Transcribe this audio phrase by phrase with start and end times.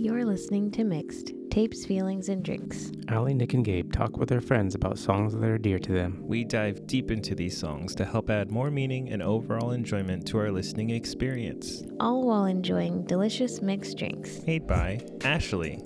[0.00, 2.90] You're listening to Mixed Tapes, Feelings, and Drinks.
[3.08, 6.22] Allie, Nick, and Gabe talk with their friends about songs that are dear to them.
[6.22, 10.38] We dive deep into these songs to help add more meaning and overall enjoyment to
[10.38, 11.82] our listening experience.
[12.00, 14.40] All while enjoying delicious mixed drinks.
[14.46, 15.82] Made by Ashley.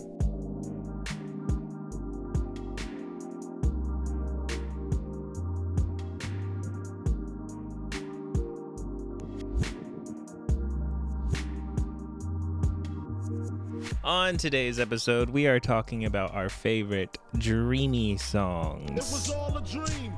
[14.25, 19.31] On today's episode, we are talking about our favorite dreamy songs.
[19.31, 20.15] all a dream.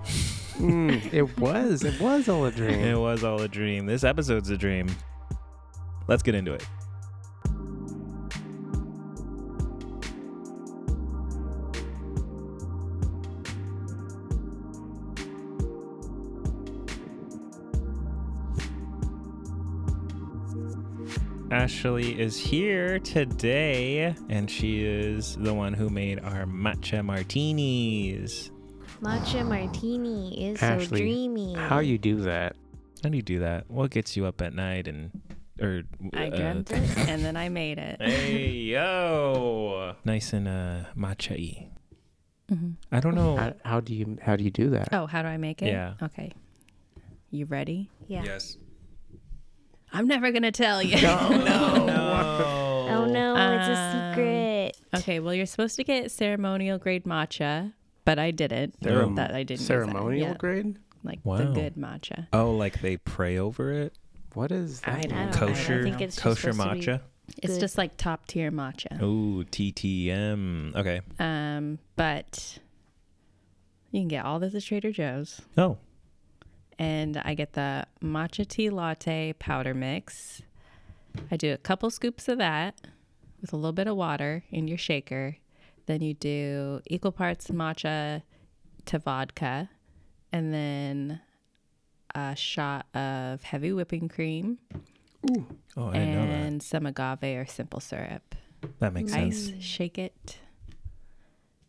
[0.58, 1.82] Mm, it was.
[1.82, 2.78] It was all a dream.
[2.78, 3.84] It was all a dream.
[3.84, 4.86] This episode's a dream.
[6.06, 6.64] Let's get into it.
[21.66, 28.52] Ashley is here today, and she is the one who made our matcha martinis.
[29.02, 31.54] Matcha martini is so dreamy.
[31.54, 32.54] How you do that?
[33.02, 33.68] How do you do that?
[33.68, 35.10] What gets you up at night and
[35.60, 35.82] or
[36.14, 38.00] I uh, dreamt it and then I made it.
[38.00, 41.68] Hey yo, nice and uh matcha-y.
[42.48, 42.74] Mhm.
[42.92, 43.38] I don't know.
[43.38, 44.90] How, how do you how do you do that?
[44.92, 45.66] Oh, how do I make it?
[45.66, 45.94] Yeah.
[46.00, 46.30] Okay.
[47.32, 47.90] You ready?
[48.06, 48.22] Yeah.
[48.22, 48.56] Yes.
[49.96, 50.96] I'm never gonna tell you.
[51.06, 52.86] Oh no.
[52.88, 54.76] Oh no, it's a Um, secret.
[54.96, 55.20] okay.
[55.20, 57.72] Well, you're supposed to get ceremonial grade matcha,
[58.04, 58.78] but I didn't.
[58.80, 59.50] Cerem- that I didn't.
[59.60, 59.66] use that.
[59.66, 60.78] Ceremonial grade?
[61.04, 61.36] like Wow.
[61.38, 62.26] the good matcha.
[62.32, 63.92] Oh, like they pray over it?
[64.34, 65.02] What is that?
[65.02, 65.46] don't I don't know.
[65.46, 67.00] I Kosher, think it's kosher supposed to be- matcha.
[67.42, 67.60] It's Good.
[67.60, 69.00] just like top tier matcha.
[69.02, 70.74] Ooh, TTM.
[70.76, 71.00] Okay.
[71.18, 72.58] Um, but
[73.90, 75.40] you can get all this at Trader Joe's.
[75.56, 75.78] Oh,
[76.78, 80.42] and I get the matcha tea latte powder mix.
[81.30, 82.80] I do a couple scoops of that
[83.40, 85.36] with a little bit of water in your shaker.
[85.86, 88.22] Then you do equal parts matcha
[88.86, 89.70] to vodka,
[90.32, 91.20] and then
[92.14, 94.58] a shot of heavy whipping cream
[95.76, 98.34] oh, I didn't know and some agave or simple syrup.
[98.60, 98.70] that.
[98.80, 99.48] That makes sense.
[99.48, 100.38] Ice, shake it.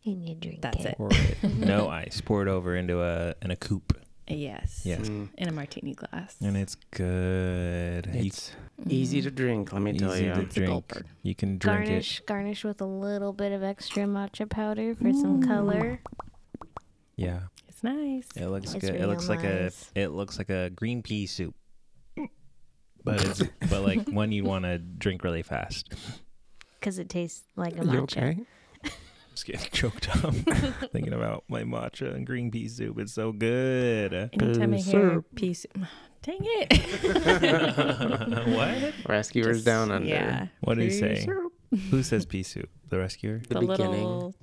[0.04, 0.96] And you drink That's it.
[0.98, 1.38] it.
[1.42, 1.54] It.
[1.56, 2.20] no ice.
[2.20, 3.98] Pour it over into a in a coupe.
[4.28, 4.82] Yes.
[4.84, 5.08] Yes.
[5.08, 6.36] Mm, In a martini glass.
[6.42, 8.06] And it's good.
[8.12, 8.52] You- it's
[8.86, 10.32] easy to drink, let me tell you.
[10.34, 10.86] to It's a drink.
[10.88, 11.02] gulper.
[11.22, 11.86] You can drink it.
[11.88, 16.00] Garnish, garnish with a little bit of extra matcha powder for some color.
[17.16, 17.40] Yeah.
[17.68, 18.26] It's nice.
[18.36, 18.94] It looks It's good.
[18.96, 21.54] It real looks like a it looks like a green pea soup.
[23.04, 25.92] But it's but like one you want to drink really fast.
[26.80, 28.18] Because it tastes like a you matcha.
[28.18, 28.38] okay?
[29.38, 30.34] Just getting choked up
[30.92, 32.98] thinking about my matcha and green pea soup.
[32.98, 34.12] It's so good.
[34.32, 35.26] Anytime I Boo hear syrup.
[35.36, 35.64] piece,
[36.22, 36.72] dang it.
[38.48, 38.94] what?
[39.08, 40.08] Rescuers Just- down under.
[40.08, 40.46] Yeah.
[40.60, 41.24] What did he Pea say?
[41.24, 41.52] syrup.
[41.90, 42.68] Who says pea soup?
[42.88, 43.42] The rescuer?
[43.48, 43.92] The, The, beginning.
[43.92, 44.34] little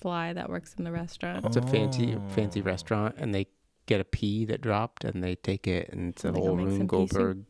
[0.00, 1.44] fly that works in the restaurant.
[1.46, 2.22] It's a fancy Oh.
[2.30, 3.46] fancy restaurant, and they
[3.86, 6.56] get a pea that dropped, and they take it, and it's a They go whole
[6.56, 7.10] make Rube some pea soup.
[7.10, 7.44] Goldberg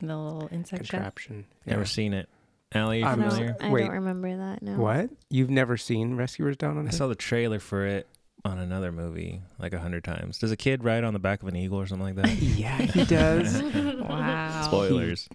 [0.00, 0.90] The little insect chef.
[0.90, 1.46] contraption.
[1.66, 1.86] Never Yeah.
[1.86, 2.28] seen it.
[2.74, 3.56] Allie, you I'm No, familiar?
[3.60, 3.80] I Wait.
[3.82, 4.62] don't remember that.
[4.62, 4.72] No.
[4.78, 5.10] What?
[5.30, 6.80] You've never seen Rescuers Down Under?
[6.80, 6.96] I Under?
[6.96, 8.06] saw the trailer for it
[8.44, 10.38] on another movie like a hundred times.
[10.38, 12.32] Does a kid ride on the back of an eagle or something like that?
[12.42, 13.62] yeah, he does.
[14.02, 14.62] Wow.
[14.66, 15.28] Spoilers.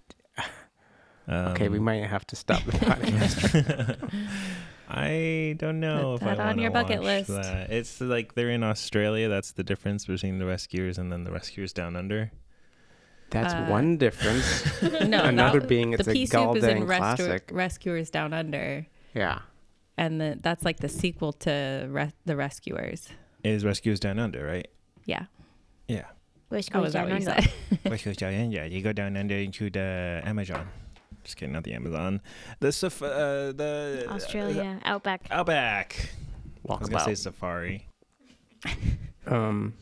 [1.30, 4.12] okay, we Um, might have to stop the podcast.
[4.90, 7.30] I don't know Put if I that on wanna your bucket watch list.
[7.30, 7.70] That.
[7.72, 9.28] It's like they're in Australia.
[9.30, 12.32] That's the difference between the rescuers and then the rescuers down under.
[13.30, 14.64] That's Uh, one difference.
[15.08, 18.34] No, Another that- being it's the a pea soup is in Galdang Restu- Rescuers Down
[18.34, 19.40] Under, Yeah.
[19.98, 23.10] and the, that's like the sequel to Re- the Rescuers.
[23.44, 24.68] Is rescuers down under, right?
[25.06, 25.26] Yeah.
[25.88, 26.06] Yeah.
[26.50, 27.24] Which Oh, goes is down under.
[27.26, 27.52] said?
[27.86, 28.66] rescuers down under.
[28.68, 30.68] You go down under into the Amazon.
[31.24, 32.22] Just kidding, not the Amazon.
[32.60, 35.28] The saf- uh, the Australia, Outback.
[35.30, 36.10] uh, Outback.
[36.70, 37.86] I was gonna say safari.
[39.26, 39.74] Um.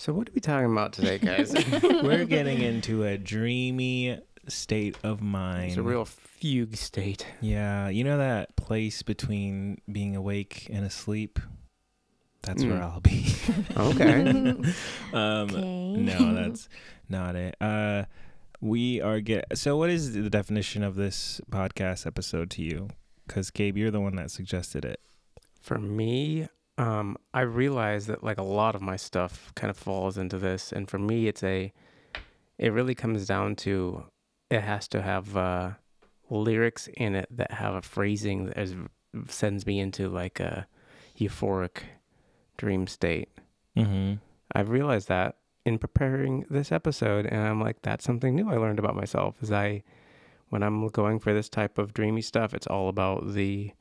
[0.00, 1.52] So what are we talking about today, guys?
[1.82, 5.66] We're getting into a dreamy state of mind.
[5.72, 7.26] it's a real fugue state.
[7.42, 11.38] Yeah, you know that place between being awake and asleep?
[12.40, 12.82] That's where Mm.
[12.82, 13.26] I'll be.
[13.76, 14.30] Okay.
[15.12, 15.96] um Okay.
[15.98, 16.70] no, that's
[17.10, 17.56] not it.
[17.60, 18.04] Uh
[18.62, 22.88] we are get So what is the definition of this podcast episode to you?
[23.28, 25.00] Cuz Gabe, you're the one that suggested it.
[25.60, 26.48] For me,
[26.80, 30.72] um, I realize that like a lot of my stuff kind of falls into this,
[30.72, 31.72] and for me, it's a.
[32.58, 34.04] It really comes down to,
[34.50, 35.70] it has to have uh,
[36.28, 38.74] lyrics in it that have a phrasing that is,
[39.28, 40.66] sends me into like a
[41.18, 41.78] euphoric
[42.58, 43.30] dream state.
[43.76, 44.20] Mhm.
[44.54, 48.78] I've realized that in preparing this episode, and I'm like, that's something new I learned
[48.78, 49.36] about myself.
[49.42, 49.82] Is I,
[50.50, 53.72] when I'm going for this type of dreamy stuff, it's all about the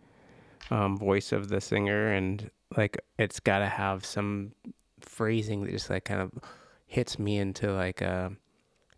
[0.71, 4.51] um, voice of the singer and like it's got to have some
[5.01, 6.31] phrasing that just like kind of
[6.87, 8.31] hits me into like a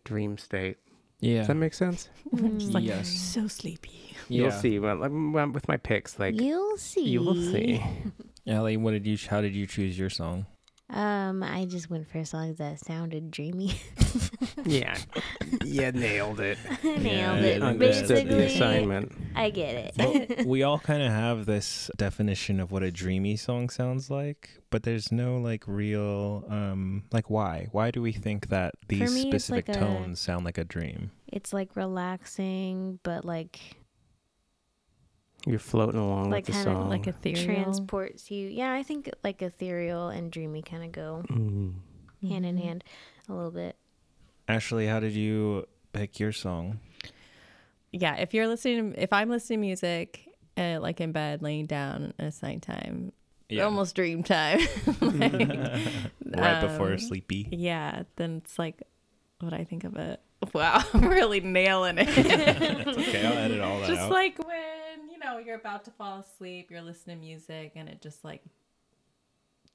[0.03, 0.77] dream state.
[1.19, 1.39] Yeah.
[1.39, 2.09] Does that make sense?
[2.35, 2.59] Mm.
[2.59, 3.07] Just like Yes.
[3.09, 4.15] so sleepy.
[4.27, 4.79] You'll see.
[4.79, 7.03] Well, I'm- I'm with my picks, like You'll see.
[7.09, 7.83] you will see.
[8.47, 9.17] Ellie, what did you?
[9.29, 10.45] How did you choose your song?
[10.93, 13.79] Um, I just went for songs that sounded dreamy.
[14.65, 14.97] yeah,
[15.63, 16.57] yeah, nailed it.
[16.83, 17.61] Nailed Yeah, it.
[17.61, 19.11] Understood the Basically, assignment.
[19.35, 19.93] I get it.
[19.97, 24.49] Well, we all kind of have this definition of what a dreamy song sounds like,
[24.69, 27.67] but there's no like real um like why?
[27.71, 31.11] Why do we think that these me, specific like a- tones sound like a dream?
[31.27, 33.57] it's like relaxing, but like
[35.45, 36.89] You're floating along Like with the kinda song.
[36.89, 37.43] Like ethereal.
[37.45, 38.47] transports you.
[38.47, 41.73] Yeah, I think like ethereal and dreamy kind of go Mm.
[42.27, 42.61] hand in Mhm.
[42.61, 42.83] hand
[43.27, 43.75] a little bit.
[44.47, 46.79] Ashley, how did you pick your song?
[47.91, 52.13] Yeah, if you're listening, if I'm listening to music, uh, like in bed, laying down,
[52.17, 53.11] and it's nighttime,
[53.61, 54.59] almost dream time.
[56.33, 57.47] Like, right before um, sleepy.
[57.51, 58.81] Yeah, then it's like
[59.41, 60.19] what I think of it.
[60.55, 62.07] Wow, I'm really nailing it.
[62.09, 64.11] Okay, I'll edit all that just out.
[64.11, 64.90] like when you
[65.23, 68.41] know you're about to fall asleep, you're listening to music, and it just like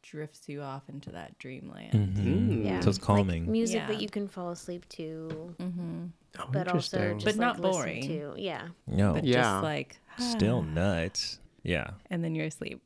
[0.02, 1.92] drifts you off into that dreamland.
[1.92, 2.64] Mhm.
[2.64, 3.50] Yeah, So it's like calming.
[3.50, 3.86] music Yeah.
[3.88, 6.06] that you can fall asleep to, Mm-hmm.
[6.38, 8.02] Oh, but also just But not like, boring.
[8.08, 8.34] To.
[8.36, 9.42] Yeah, No, But Yeah.
[9.42, 11.40] just like still nuts.
[11.62, 11.92] Yeah.
[12.10, 12.80] and then you're asleep.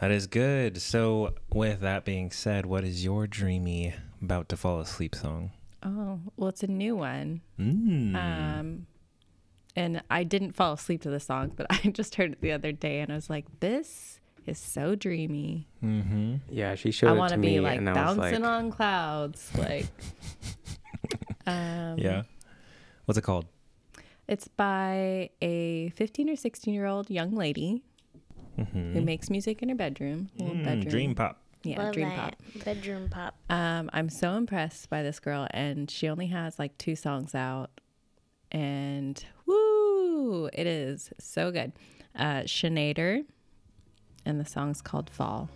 [0.00, 0.80] That is good.
[0.82, 5.52] So, with that being said, what is your dreamy about to fall asleep song?
[5.82, 7.40] Oh, well, it's a new one.
[7.58, 8.14] Mm.
[8.14, 8.86] Um,
[9.76, 12.72] and I didn't fall asleep to the song, but I just heard it the other
[12.72, 15.68] day, and I was like, "This is so dreamy.
[15.84, 16.36] mm-hmm.
[16.50, 18.42] Yeah, she showed I it want to to me, be like and I was bouncing
[18.42, 19.86] like, on clouds." Like,
[21.46, 22.22] um, Yeah.
[23.04, 23.46] What's it called?
[24.28, 27.82] It's by a 15 or 16 year old young lady
[28.58, 28.94] Mm-hmm.
[28.94, 30.30] who makes music in her bedroom.
[30.38, 30.80] little bedroom.
[30.84, 31.42] Mm, Dream pop.
[31.62, 32.38] Yeah, Love dream that.
[32.38, 32.64] pop.
[32.64, 33.34] Bedroom pop.
[33.50, 37.68] Um, I'm so impressed by this girl, and she only has like two songs out,
[38.50, 41.72] and woo, it is so good.
[42.14, 43.24] Uh, Sineader,
[44.24, 45.48] and the song's called Fall.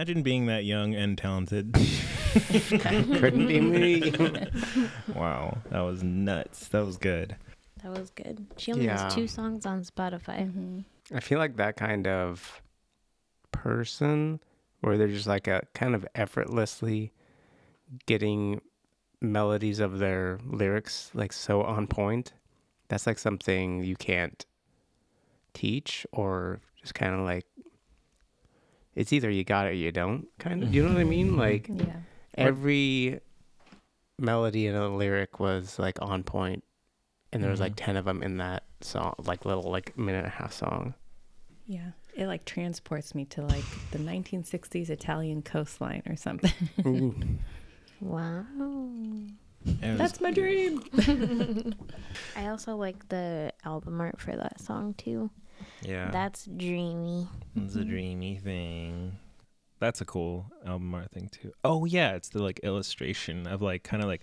[0.00, 1.74] Imagine being that young and talented.
[2.70, 4.10] couldn't be me.
[5.14, 6.68] wow, that was nuts.
[6.68, 7.36] That was good.
[7.82, 8.46] That was good.
[8.56, 9.02] She only Yeah.
[9.02, 10.46] has two songs on Spotify.
[10.46, 10.80] Mm-hmm.
[11.14, 12.62] I feel like that kind of
[13.52, 14.40] person
[14.80, 17.12] where they're just like a kind of effortlessly
[18.06, 18.62] getting
[19.20, 22.32] melodies of their lyrics like so on point.
[22.88, 24.46] That's like something you can't
[25.52, 27.44] teach or just kind of like
[28.94, 31.36] it's either you got it or you don't kind of you know what I mean?
[31.46, 31.96] Like Yeah.
[32.36, 33.20] every
[34.18, 36.62] melody and a lyric was like on point
[37.32, 37.84] and there was like Mhm.
[37.86, 40.94] 10 of them in that song like little like minute and a half song
[41.66, 41.92] Yeah.
[42.16, 47.38] It like transports me to like the 1960s Italian coastline or something.
[48.00, 48.90] Wow.
[49.66, 50.82] It That's my dream.
[52.36, 55.30] I also like the album art for that song too.
[55.82, 56.10] Yeah.
[56.10, 57.28] That's dreamy.
[57.56, 59.18] It's a dreamy thing.
[59.80, 61.52] That's a cool album art thing too.
[61.64, 64.22] Oh yeah, it's the like illustration of like kind of like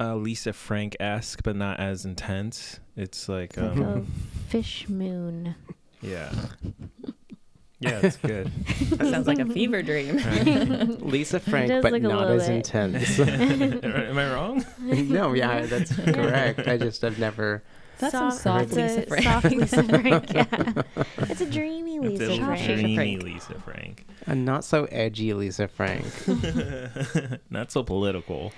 [0.00, 2.78] uh, Lisa Frank esque, but not as intense.
[2.96, 5.56] It's like It's like um, a fish moon.
[6.00, 6.30] yeah,
[7.80, 8.52] yeah, it's good.
[8.98, 10.16] That sounds like a fever dream.
[10.24, 11.02] Right.
[11.02, 12.56] Lisa Frank, but not as bit.
[12.56, 13.18] intense.
[13.20, 14.64] Am I wrong?
[14.80, 16.68] no, yeah, that's correct.
[16.68, 17.64] I just have never.
[17.98, 19.22] That's some soft Lisa a Frank.
[19.24, 20.82] Soft Lisa Frank, yeah.
[21.18, 22.46] It's a dreamy It's Lisa a Frank.
[22.64, 22.64] Frank.
[22.80, 23.22] dreamy Frank.
[23.22, 24.06] Lisa Frank.
[24.26, 26.04] A not so edgy Lisa Frank.
[27.50, 28.52] not so political.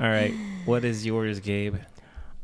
[0.00, 0.32] All right,
[0.64, 1.76] what is yours, Gabe?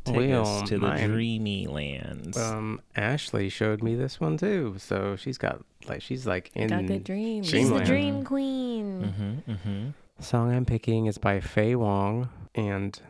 [0.04, 2.36] Take Well, us to the mine- dreamy lands.
[2.36, 6.68] Um, Ashley showed me this one too, so she's got like she's like in.
[6.68, 7.48] Got good dreams.
[7.48, 9.02] She's the dream queen.
[9.46, 9.88] mm-hmm, mm-hmm.
[10.18, 13.00] The song I'm picking is by Faye Wong, and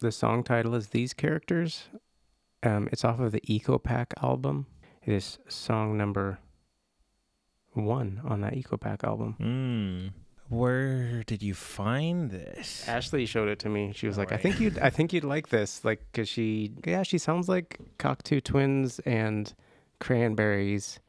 [0.00, 1.88] the song title is "These Characters."
[2.62, 4.66] Um, it's off of the Eco Pack album.
[5.04, 6.38] It is song number
[7.72, 9.36] one on that Eco Pack album.
[9.40, 10.12] Mm.
[10.48, 12.86] Where did you find this?
[12.86, 13.92] Ashley showed it to me.
[13.94, 17.02] She was like, "I think you'd, I think you'd like this, like, cause she, yeah,
[17.02, 19.52] she sounds like Cocteau Twins and
[19.98, 21.00] Cranberries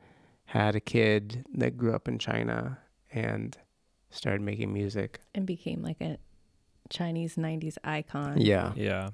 [0.45, 2.77] had a kid that grew up in China
[3.11, 3.57] and
[4.11, 5.19] started making music.
[5.35, 6.17] and became like a
[6.89, 8.39] Chinese 90s icon.
[8.39, 9.09] Yeah, Yeah.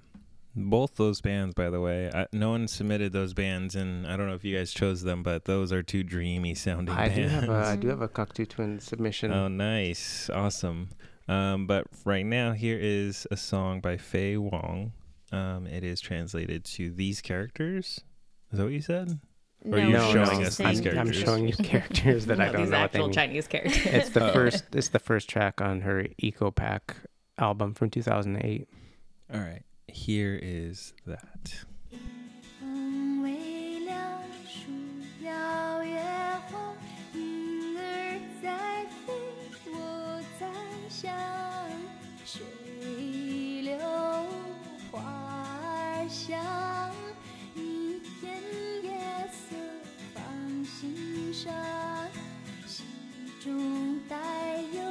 [0.60, 4.28] Both those bands, by the way, I, no one submitted those bands, and I don't
[4.28, 7.34] know if you guys chose them, but those are two dreamy sounding I do bands.
[7.34, 9.32] have a, I do have a Cocteau Twins submission.
[9.32, 10.30] Oh, nice.
[10.30, 10.89] Awesome.
[11.28, 14.92] Um, but right now, here is a song by Faye Wong.
[15.32, 18.01] Um, it is translated to These Characters.
[18.51, 19.20] Is that what you said?
[19.63, 22.39] Or are you No, showing no, us saying these I'm, I'm showing you characters that
[22.42, 23.86] I don't these know what actual Chinese characters.
[23.86, 24.34] It's the Oh.
[24.34, 24.63] first.
[24.74, 26.96] It's the first track on her Eco Pack
[27.38, 28.68] album from 2008.
[29.34, 29.62] All right.
[29.93, 31.65] Here is that.
[32.60, 34.72] 风微凉，树
[35.24, 36.00] 摇月
[36.50, 36.75] 晃，
[37.13, 39.13] 云儿在飞，
[39.72, 40.48] 我在
[40.89, 41.13] 想，
[42.25, 42.41] 水
[43.63, 43.77] 流
[44.91, 46.93] 花儿香，
[47.55, 48.41] 一片
[48.84, 48.89] 夜
[49.31, 49.55] 色
[50.13, 51.53] 放心上，
[52.65, 52.86] 心
[53.39, 54.15] 中带
[54.74, 54.81] 有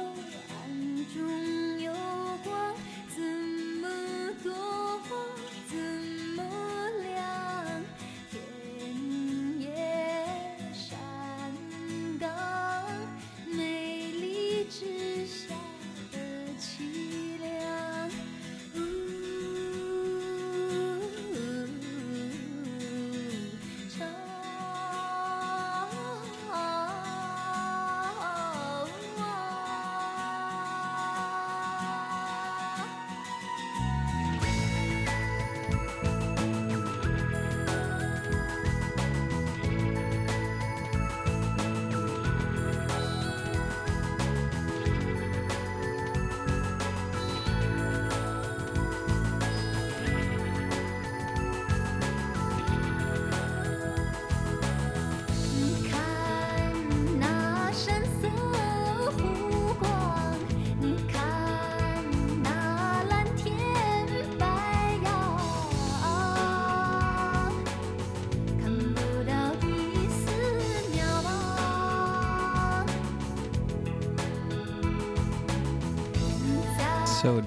[0.49, 1.58] 暗中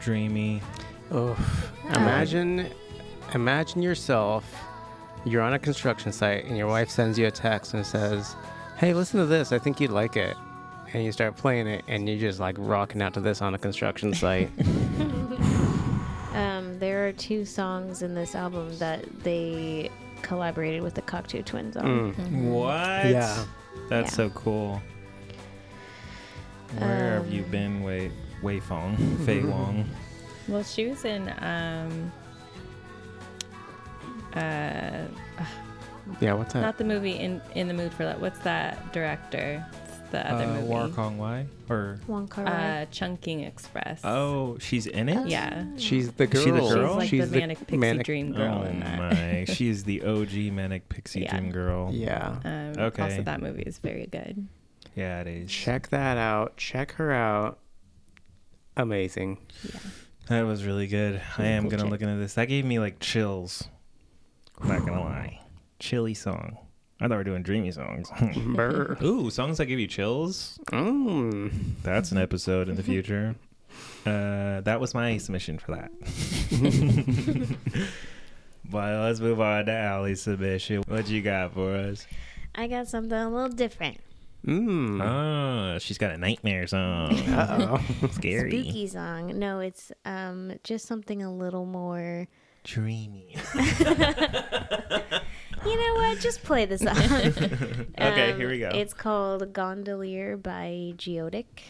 [0.03, 0.61] dreamy.
[1.11, 1.37] Oh,
[1.95, 2.69] imagine,
[3.35, 4.45] imagine yourself.
[5.25, 8.35] You're on a construction site, and your wife sends you a text and says,
[8.77, 9.53] "Hey, listen to this.
[9.53, 10.37] I think you'd like it."
[10.95, 13.59] And you start playing it, and you're just like rocking out to this on a
[13.59, 14.51] construction site.
[16.35, 19.91] Um, there are two songs in this album that they
[20.23, 22.15] collaborated with the Cocteau Twins on.
[22.15, 22.51] Mm.
[22.51, 23.07] What?
[23.07, 23.45] Yeah.
[23.89, 24.17] That's Yeah.
[24.17, 24.83] so cool.
[26.79, 28.11] Where have you Um, been, Wei
[28.43, 28.97] Wei Fong,
[29.27, 29.89] Fei Wong?
[30.49, 32.13] Well, she was in um
[34.35, 35.07] uh
[36.21, 36.35] Yeah.
[36.35, 36.63] What's that?
[36.63, 38.21] not the movie in in the mood for that.
[38.21, 39.65] What's that director?
[39.87, 40.67] It's the other uh, movie.
[40.67, 41.47] War Kong Wai?
[41.71, 44.01] Or Wong Kar uh Chungking Express.
[44.05, 45.29] oh, she's in it.
[45.29, 45.65] Yeah.
[45.77, 46.43] She's the girl.
[46.45, 46.95] She the She's girl?
[46.97, 48.99] like She's the manic pixie manic- dream girl oh in that.
[48.99, 51.39] my, she is the OG manic pixie Yeah.
[51.39, 51.91] dream girl.
[51.93, 52.39] Yeah.
[52.45, 53.03] Um, Okay.
[53.03, 54.47] Also, that movie is very good.
[54.97, 55.51] Yeah, it is.
[55.51, 56.57] Check that out.
[56.59, 57.59] Check her out.
[58.77, 59.39] Amazing.
[59.65, 59.81] Yeah.
[60.29, 61.21] That was really good.
[61.37, 61.91] I am cool gonna chick.
[61.91, 62.35] look into this.
[62.35, 63.65] That gave me like chills.
[64.61, 65.41] I'm Not gonna lie.
[65.79, 66.59] Chilly song.
[67.01, 68.09] I thought we were doing dreamy songs.
[69.03, 70.61] Ooh, songs that give you chills.
[70.67, 71.53] Mm.
[71.83, 73.35] That's an episode in the future.
[74.07, 75.91] Uh, that was my submission for that.
[78.71, 80.85] but let's move on to Allie's submission.
[80.87, 82.07] What you got for us?
[82.55, 83.99] I got something a little different.
[84.47, 85.01] Mm.
[85.01, 87.13] Oh, she's got a nightmare song.
[87.29, 88.09] Uh oh.
[88.13, 88.51] Scary.
[88.63, 89.39] Spooky song.
[89.39, 92.27] No, it's um just something a little more.
[92.65, 93.37] Dreamy.
[95.65, 96.19] You know what?
[96.19, 96.97] Just play the song.
[96.99, 98.71] Okay, Um, here we go.
[98.75, 101.63] It's called Gondolier by Geotic.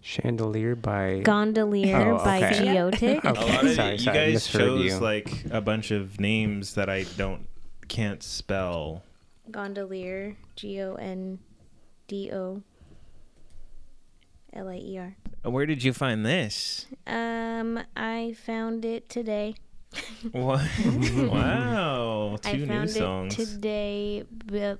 [0.00, 1.20] Chandelier by.
[1.24, 2.58] Gondolier Oh, by okay.
[2.64, 3.24] Geotic.
[3.24, 4.98] A lot of Sorry, you sorry, guys chose you.
[4.98, 7.48] like a bunch of names that I don't
[7.88, 9.02] can't spell.
[9.50, 10.36] Gondolier.
[10.54, 11.40] G O N
[12.08, 12.62] D O
[14.52, 15.16] L I E R.
[15.44, 16.86] Where did you find this?
[17.06, 19.54] Um, I found it today.
[20.32, 20.60] What?
[21.14, 23.38] wow, two I new songs.
[23.38, 24.24] it today.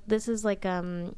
[0.07, 1.15] This is like um,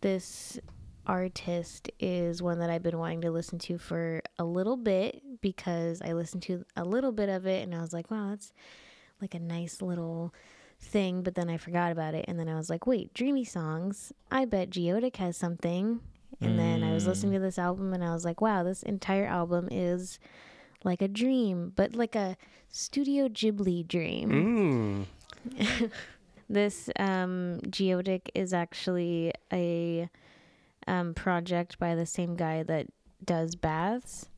[0.00, 0.58] this
[1.06, 6.00] artist is one that I've been wanting to listen to for a little bit because
[6.02, 8.52] I listened to a little bit of it and I was like, wow, that's
[9.20, 10.32] like a nice little
[10.80, 11.22] thing.
[11.22, 14.12] But then I forgot about it, and then I was like, wait, dreamy songs.
[14.30, 16.00] I bet Geotic has something.
[16.42, 19.26] And then I was listening to this album and I was like, wow, this entire
[19.26, 20.18] album is
[20.84, 22.34] like a dream, but like a
[22.70, 25.06] Studio Ghibli dream.
[25.54, 25.90] Mm.
[26.50, 30.10] This um, Geotic is actually a
[30.88, 32.88] um, project by the same guy that
[33.24, 34.28] does baths.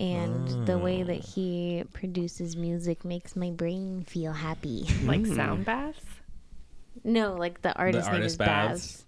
[0.00, 4.86] And the way that he produces music makes my brain feel happy.
[5.04, 5.36] Like Mm.
[5.36, 6.04] sound baths?
[7.04, 9.04] no, like the artist name artist is Baths?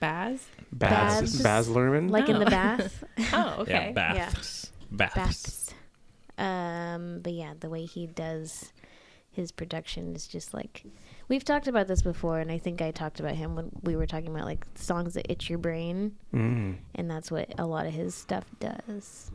[0.00, 0.46] Baths.
[0.72, 1.20] Baz?
[1.22, 2.10] Baz, Baz Luhrmann.
[2.10, 2.50] Like in the Oh.
[2.50, 3.04] bath.
[3.32, 3.72] Oh, okay.
[3.72, 4.72] Yeah, baths.
[4.92, 5.14] Baths.
[5.14, 5.74] Baths.
[6.38, 8.72] Um, but yeah, the way he does
[9.30, 10.84] his production is just like
[11.28, 14.06] we've talked about this before, and I think I talked about him when we were
[14.06, 16.76] talking about like songs that itch your brain, Mm.
[16.94, 19.30] and that's what a lot of his stuff does.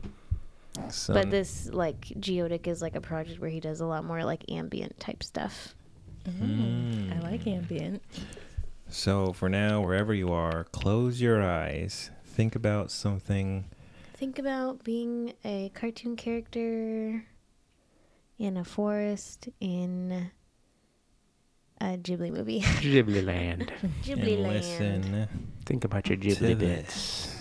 [0.90, 4.24] So, but this like Geotic is like a project where he does a lot more
[4.24, 5.74] like ambient type stuff.
[6.28, 8.02] Mm, I like ambient.
[8.88, 12.10] so for now, wherever you are, close your eyes.
[12.24, 13.66] Think about something.
[14.14, 17.24] Think about being a cartoon character
[18.38, 20.30] in a forest in
[21.80, 22.60] a Ghibli movie.
[22.62, 23.72] Ghibli Land.
[24.02, 24.54] Ghibli and land.
[24.54, 25.28] listen.
[25.66, 26.58] Think about your To Ghibli this.
[26.58, 27.33] bits.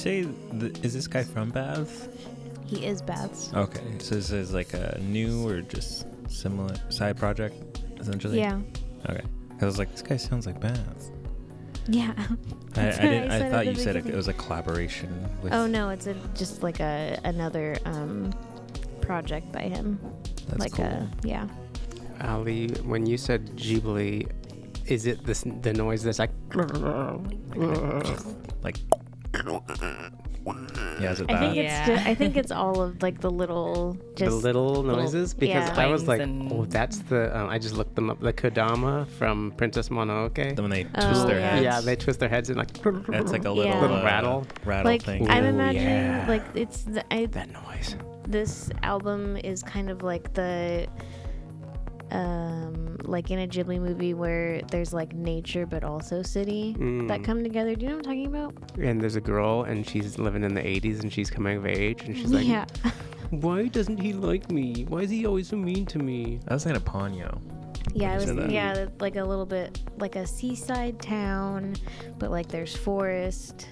[0.00, 0.26] Say,
[0.58, 2.08] th- is this guy from Bath?
[2.66, 3.52] He is Baths.
[3.54, 8.38] Okay, so this is like a new or just similar side project, essentially?
[8.38, 8.60] Yeah.
[9.08, 9.24] Okay,
[9.60, 11.10] I was like, this guy sounds like Bath.
[11.88, 12.14] Yeah.
[12.16, 12.26] I, I,
[12.72, 14.32] That's what I didn't, I, said at thought the you said it, it was a
[14.34, 15.52] collaboration with.
[15.52, 18.32] Oh no, it's a just like a another um
[19.00, 19.98] project by him.
[20.48, 20.84] That's like cool.
[20.84, 21.48] a yeah.
[22.22, 24.30] Ali, when you said Ghibli,
[24.86, 26.30] is it this the noise that's like?
[28.62, 28.76] like,
[31.00, 31.40] Yeah, is it I that?
[31.40, 31.62] think Yeah.
[31.80, 35.68] it's just, I think it's all of like the little just the little noises because
[35.68, 35.78] yeah.
[35.80, 37.36] I was like, Twings oh, that's the.
[37.38, 38.20] Um, I just looked them up.
[38.20, 40.58] The Kodama from Princess Mononoke.
[40.58, 41.50] when they Oh, twist their yeah.
[41.50, 41.62] heads.
[41.64, 42.72] Yeah, they twist their heads and like.
[43.08, 43.50] That's like a Yeah.
[43.54, 44.46] little, Little uh, rattle.
[44.64, 45.28] rattle like thing.
[45.30, 46.24] I'm Ooh, imagining yeah.
[46.26, 47.96] like it's the, I, that noise.
[48.26, 50.86] this album is kind of like the
[52.10, 57.24] um like in a Ghibli movie where there's like nature but also city that Mm.
[57.24, 57.74] come together.
[57.74, 58.54] Do you know what I'm talking about?
[58.78, 62.02] And there's a girl and she's living in the 80s and she's coming of age
[62.02, 62.66] and she's like, yeah.
[63.30, 64.84] why doesn't he like me?
[64.88, 66.40] Why is he always so mean to me?
[66.48, 67.40] I was thinking of Ponyo.
[67.94, 71.74] Yeah, it was yeah, like a little bit like a seaside town,
[72.18, 73.68] but like there's forest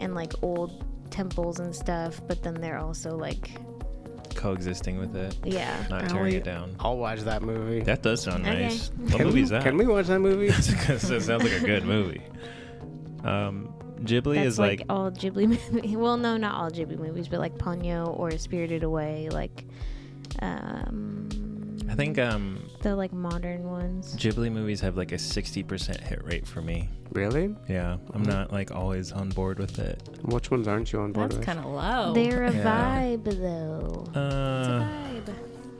[0.00, 3.50] and like old temples and stuff, but then they're also like
[4.36, 5.84] Coexisting with it, yeah.
[5.90, 6.34] not tearing wait.
[6.34, 6.76] it down.
[6.80, 7.80] I'll watch that movie.
[7.80, 8.64] That does sound Okay.
[8.64, 8.90] nice.
[8.96, 9.62] What can movie we, is that?
[9.62, 10.46] Can we watch that movie?
[10.76, 12.22] Because it sounds like a good movie.
[13.24, 13.72] Um,
[14.02, 15.96] Ghibli That's is like, like, all Ghibli movies.
[15.96, 19.64] Well, no, not all Ghibli movies, but like Ponyo or Spirited Away, like
[20.42, 21.28] um
[21.88, 24.16] I think um, the like modern ones.
[24.16, 26.88] Ghibli movies have like a 60% hit rate for me.
[27.12, 27.54] really?
[27.68, 28.28] Yeah, I'm Mhm.
[28.28, 30.02] not like always on board with it.
[30.22, 31.46] Which ones aren't you on board That's with?
[31.46, 32.12] kind of low.
[32.12, 32.64] They're a Yeah.
[33.16, 34.04] vibe though.
[34.08, 35.34] it's Uh, a vibe.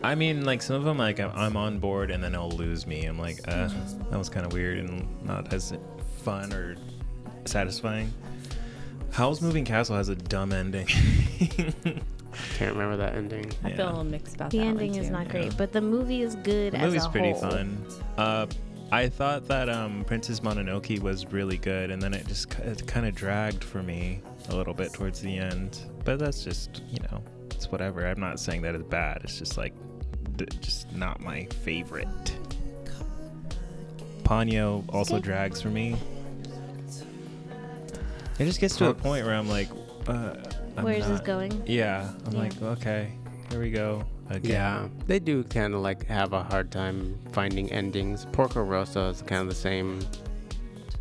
[0.05, 2.87] I mean, like some of them, like I'm, I'm on board and then it'll lose
[2.87, 3.05] me.
[3.07, 4.11] I'm like, uh, Mm-hmm.
[4.11, 5.73] that was kind of weird and not as
[6.23, 6.77] fun or
[7.45, 8.13] satisfying.
[9.13, 10.87] Howl's Moving Castle has a dumb ending.
[12.59, 13.51] Can't remember that ending.
[13.65, 13.77] I Yeah.
[13.77, 15.13] feel a little mixed about The that one, ending is too.
[15.13, 16.91] not great, but the movie is good as well.
[16.91, 17.51] The as movie's a pretty whole.
[17.51, 17.87] fun.
[18.19, 18.47] Uh,
[18.93, 22.87] I thought that um, Princess Mononoke was really good, and then it just ki- it
[22.87, 25.81] kind of dragged for me a little bit towards the end.
[26.05, 28.07] But that's just you know, it's whatever.
[28.07, 29.23] I'm not saying that it's bad.
[29.25, 29.73] It's just like,
[30.37, 32.37] d- just not my favorite.
[34.25, 35.23] Ponyo also Okay.
[35.25, 35.97] drags for me.
[38.39, 39.69] It just gets to a point where I'm like,
[40.07, 40.35] uh,
[40.77, 41.63] I'm Where is this going?
[41.67, 42.39] Yeah, I'm Yeah.
[42.39, 43.13] like, okay,
[43.51, 44.51] here we go again.
[44.51, 48.27] Yeah, they do kind of like have a hard time finding endings.
[48.33, 50.01] Porco Rosso is kind of the same.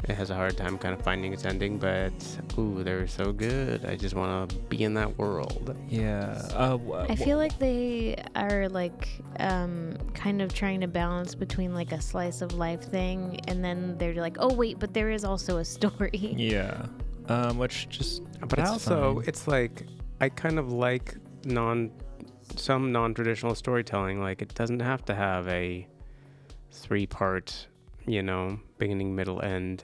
[0.07, 2.13] It has a hard time kind of finding its ending, but
[2.59, 3.83] ooh, they're so good.
[3.85, 5.75] I just want to be in that world.
[5.89, 6.41] Yeah.
[6.53, 11.33] Uh, wh- I wh- feel like they are like um kind of trying to balance
[11.35, 15.09] between like a slice of life thing and then they're like, "Oh wait, but there
[15.09, 16.85] is also a story." Yeah.
[17.29, 19.23] Um, which just But It's also, fine.
[19.27, 19.85] it's like
[20.21, 21.91] I kind of like non
[22.55, 24.19] some non-traditional storytelling.
[24.21, 25.87] Like it doesn't have to have a
[26.71, 27.67] three-part,
[28.05, 29.83] you know, beginning, middle, end.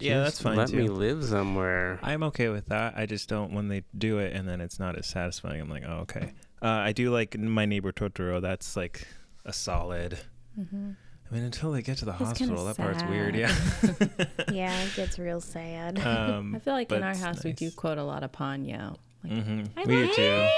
[0.00, 1.98] Yeah, that's fine, Let me live somewhere.
[2.02, 2.94] I'm okay with that.
[2.96, 5.60] I just don't when they do it and then it's not as satisfying.
[5.60, 6.32] I'm like, oh okay.
[6.62, 8.40] Uh, I do like my neighbor Totoro.
[8.40, 9.06] That's like
[9.44, 10.18] a solid.
[10.58, 10.96] Mhm.
[11.30, 13.34] I mean, until they get to the It's hospital, that part's weird.
[13.36, 13.54] Yeah.
[14.52, 15.98] yeah, it gets real sad.
[15.98, 18.96] um, I feel like in our it's house we do quote a lot of Ponyo.
[19.24, 20.48] Like, hmm We do too.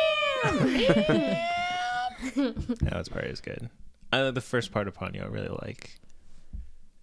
[0.45, 1.45] ham!
[2.37, 3.69] Yeah, that's part is good.
[4.13, 5.99] Uh, the first part of Ponyo I really like.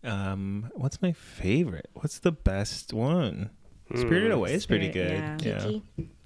[0.03, 1.89] Um, what's my favorite?
[1.93, 3.49] What's the best one?
[3.95, 4.37] Spirited Hmm.
[4.37, 5.41] Away is pretty good.
[5.43, 5.59] yeah.
[5.59, 5.83] Kiki.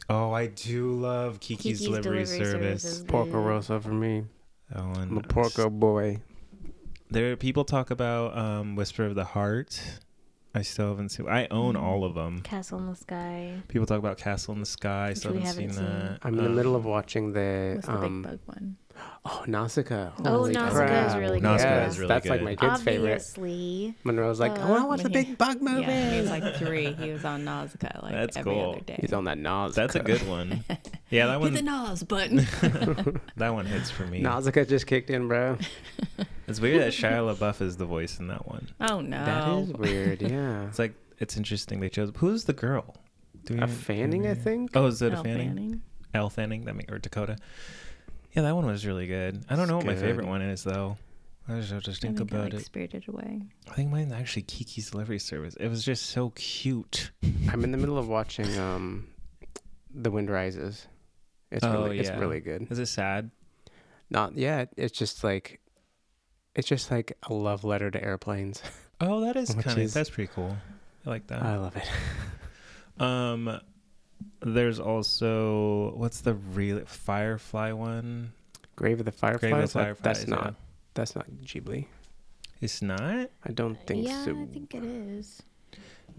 [0.10, 2.82] Oh, I do love Kiki's, Kiki's delivery, delivery service.
[2.84, 3.38] service is Porco good.
[3.38, 4.26] Rosso for me.
[4.72, 4.98] That one.
[5.10, 6.20] I'm a Porco boy.
[7.12, 10.00] There, people talk about um, Whisper of the Heart.
[10.56, 11.28] I still haven't seen.
[11.28, 11.82] I own Mm.
[11.82, 12.42] all of them.
[12.42, 13.62] Castle in the Sky.
[13.68, 15.08] People talk about Castle in the Sky.
[15.08, 16.00] I Which still we haven't, haven't seen, seen.
[16.10, 16.20] that.
[16.24, 18.78] I'm in the Um, middle of watching the What's the um, big bug one?
[19.26, 20.12] Oh Nausicaa.
[20.26, 21.08] Oh, Holy Nausicaa crap.
[21.10, 21.44] is really good.
[21.44, 22.46] Nausicaa Yes, is really that's like good.
[22.46, 23.12] my kid's favorite.
[23.12, 23.96] Obviously.
[24.04, 25.82] Monroe's like, I Uh, want to watch the big bug movie.
[25.82, 26.94] Yeah, he was like three.
[27.00, 28.72] He was on Nausicaa like That's every cool.
[28.72, 28.98] other day.
[29.02, 29.82] He's on that Nausicaa.
[29.82, 30.64] That's a good one.
[31.10, 31.54] Yeah, that one.
[31.54, 31.90] Hit the one.
[31.90, 32.38] Nas button.
[33.36, 34.22] that one hits for me.
[34.22, 35.58] Nausicaa just kicked in, bro.
[36.48, 38.70] It's weird that Shia LaBeouf is the voice in that one.
[38.80, 39.26] oh no.
[39.26, 40.22] That is weird.
[40.22, 40.68] Yeah.
[40.68, 42.12] It's like it's interesting they chose.
[42.16, 42.96] Who's the girl?
[43.44, 44.72] Do we A have- Fanning, I think.
[44.74, 45.50] Oh, is it a Fanning?
[45.50, 45.82] Fanning.
[46.14, 47.36] Elle Fanning, that make, or Dakota.
[48.34, 49.44] Yeah, that one was really good.
[49.50, 50.98] I don't It's know what my favorite one is though.
[51.48, 52.66] I just have to I think think I about like it.
[52.66, 53.42] Spirited Away.
[53.70, 55.56] I think mine's actually Kiki's Delivery Service.
[55.60, 57.12] It was just so cute.
[57.50, 59.08] I'm in the middle of watching um,
[59.94, 60.88] The Wind Rises.
[61.52, 62.68] It's Oh, really, it's really good.
[62.72, 63.32] Is it sad?
[64.10, 64.70] Not yet.
[64.78, 65.60] It's just like,
[66.56, 68.62] it's just like a love letter to airplanes.
[69.02, 70.56] Oh, that is kind of that's pretty cool.
[71.06, 71.42] I like that.
[71.44, 71.90] I love it.
[73.00, 73.60] Um,
[74.42, 78.34] there's also what's the real Firefly one?
[78.76, 79.40] Grave of the Fireflies.
[79.52, 80.04] Grave of the That- Fireflies.
[80.04, 80.36] that's yeah.
[80.36, 80.56] not.
[80.94, 81.86] That's not Ghibli.
[82.62, 83.30] It's not.
[83.44, 84.32] I don't think yeah, so.
[84.32, 85.42] I think it is.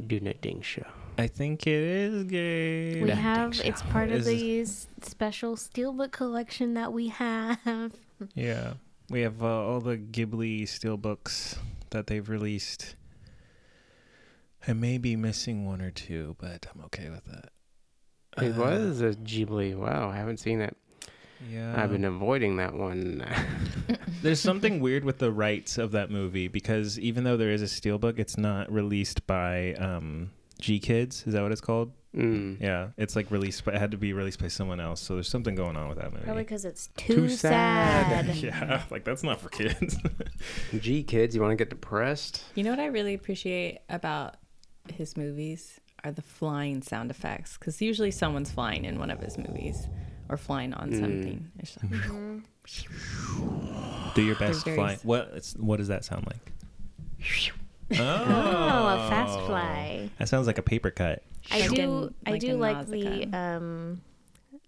[0.06, 0.84] Do not think so.
[1.18, 3.00] I think it is gay.
[3.02, 7.08] We Yeah, have think it's part of Is- the s- special steelbook collection that we
[7.08, 7.92] have.
[8.34, 8.74] Yeah,
[9.10, 11.56] we have uh, all the Ghibli steelbooks
[11.90, 12.94] that they've released.
[14.66, 17.51] I may be missing one or two, but I'm okay with that.
[18.40, 19.74] It Uh, was a Ghibli.
[19.76, 20.76] Wow, I haven't seen it.
[21.50, 21.74] Yeah.
[21.76, 23.26] I've been avoiding that one.
[24.22, 27.66] There's something weird with the rights of that movie because even though there is a
[27.66, 31.26] steelbook, it's not released by um, GKIDS.
[31.26, 31.92] Is that what it's called?
[32.14, 32.60] mm.
[32.60, 35.00] Yeah, it's like released, but it had to be released by someone else.
[35.00, 36.24] So there's something going on with that movie.
[36.24, 38.26] Probably because it's too, Too sad.
[38.26, 38.36] sad.
[38.42, 39.96] yeah, like that's not for kids.
[40.78, 42.44] Gee, kids, you want to get depressed?
[42.54, 44.36] You know what I really appreciate about
[44.92, 49.38] his movies are the flying sound effects because usually someone's flying in one of his
[49.38, 49.86] movies
[50.28, 51.00] or flying on Mm.
[51.00, 51.50] something.
[51.58, 52.02] It's like,
[54.14, 54.92] Do your best very fly.
[54.94, 55.54] s- What?
[55.58, 56.52] What does that sound like?
[57.92, 60.10] Oh, Oh, a fast fly.
[60.18, 61.22] That sounds like a paper cut.
[61.50, 61.82] I do.
[61.82, 64.00] in- I like do in like the um,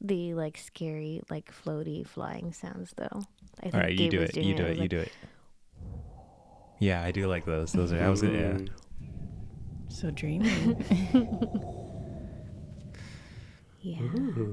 [0.01, 3.23] the like scary, like floaty flying sounds though.
[3.61, 4.37] I think All right, you Gabe do it.
[4.37, 4.77] You do was it.
[4.77, 5.13] You like, do it.
[6.81, 7.73] Yeah, I do like those.
[7.73, 8.03] Those are.
[8.03, 8.23] I was.
[8.23, 8.59] Yeah.
[9.95, 10.51] So dreamy.
[13.87, 14.01] Yeah,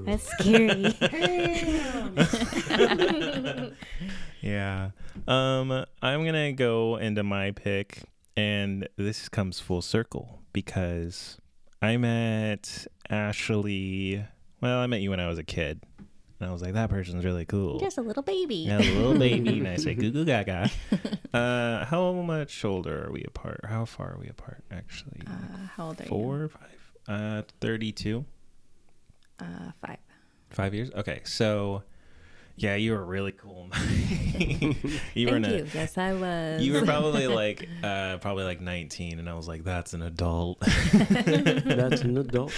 [0.05, 0.91] that's scary.
[4.41, 4.89] Yeah.
[5.25, 8.03] Um, I'm gonna go into my pick,
[8.35, 11.37] and this comes full circle because
[11.81, 14.25] I met Ashley.
[14.59, 15.81] Well, I met you when I was a kid,
[16.41, 17.79] and I was like, that person's really cool.
[17.79, 18.55] Just a little baby.
[18.67, 20.69] Yeah, a little baby, and I say goo goo gaga.
[21.33, 23.61] Uh, how much older are we apart?
[23.63, 24.65] How far are we apart?
[24.69, 28.25] Actually, Uh, how old are four, or five, uh, thirty-two.
[29.39, 29.97] Uh, five.
[30.49, 30.91] Five years?
[30.91, 31.83] Okay, so
[32.55, 33.69] yeah, you were really cool.
[35.13, 35.67] you were in Thank a, you.
[35.73, 36.61] Yes, I was.
[36.61, 40.59] You were probably like uh probably like 19 and I was like that's an adult.
[40.91, 42.53] That's an adult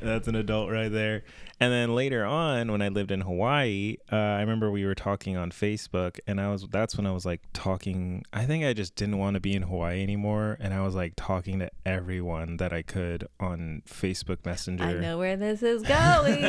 [0.00, 1.24] that's an adult right there.
[1.60, 5.36] And then later on when I lived in Hawaii, uh, I remember we were talking
[5.36, 8.94] on Facebook and I was that's when I was like talking I think I just
[8.96, 12.72] didn't want to be in Hawaii anymore and I was like talking to everyone that
[12.72, 14.84] I could on Facebook Messenger.
[14.84, 16.44] I know where this is going.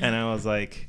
[0.00, 0.88] and I was like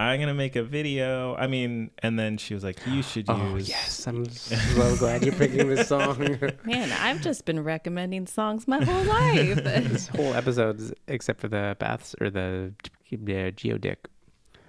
[0.00, 1.34] I'm gonna make a video.
[1.36, 5.24] I mean, and then she was like, "You should Oh use." yes, I'm so glad
[5.24, 6.18] you're picking this song.
[6.64, 9.54] Man, I've just been recommending songs my whole life.
[9.64, 12.72] this whole episode's except for the baths or the
[13.10, 14.08] the Geotic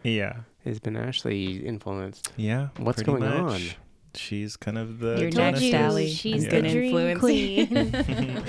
[0.03, 2.31] Yeah, has been Ashley influenced.
[2.37, 2.67] yeah.
[2.77, 3.61] What's pretty going on?
[4.13, 6.09] She's kind of the Your Told next you, Allie.
[6.09, 8.45] she's I'm the dream influence queen.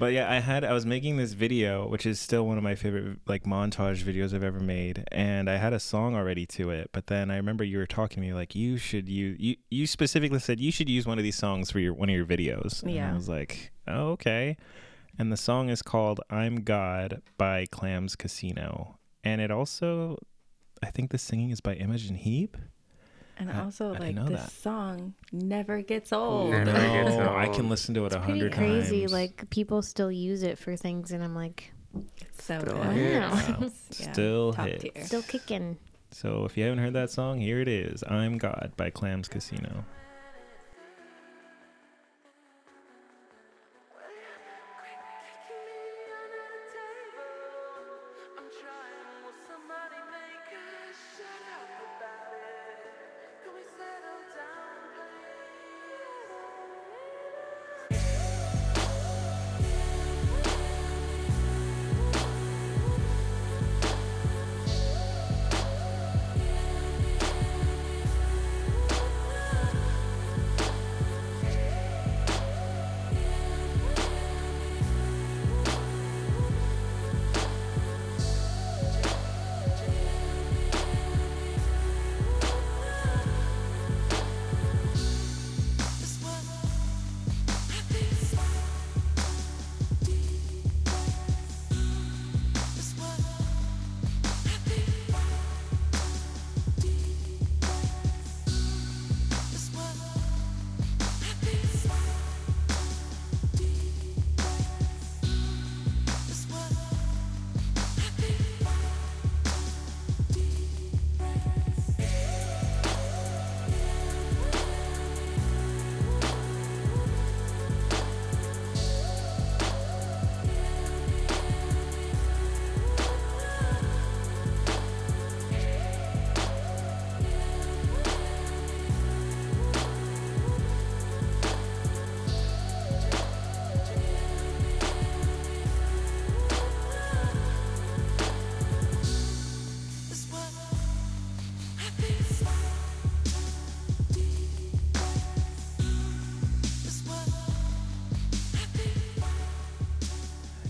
[0.00, 2.74] But yeah, I had I was making this video, which is still one of my
[2.74, 6.88] favorite like montage videos I've ever made, and I had a song already to it.
[6.90, 9.86] But then I remember you were talking to me like you should use you you
[9.86, 12.82] specifically said you should use one of these songs for your one of your videos.
[12.82, 14.56] And I was like, oh, okay.
[15.18, 20.16] And the song is called "I'm God" by Clams Casino, and it also,
[20.82, 22.56] I think the singing is by Imogen Heap.
[23.40, 24.50] And I- also, I like, this that.
[24.52, 26.50] song never gets old.
[26.50, 29.06] Never no, gets I can listen to it a Pretty hundred crazy.
[29.08, 31.72] Like people still use it for things, and I'm like,
[32.38, 32.94] So Still good.
[32.94, 33.48] hits.
[33.48, 33.56] Wow.
[33.60, 33.70] Wow.
[33.98, 34.82] Yeah, Still hits.
[34.84, 35.04] tier.
[35.04, 35.78] still kicking.
[36.12, 38.04] So if you haven't heard that song, here it is.
[38.06, 39.84] I'm God by Clams Casino.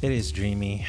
[0.03, 0.87] It is dreamy.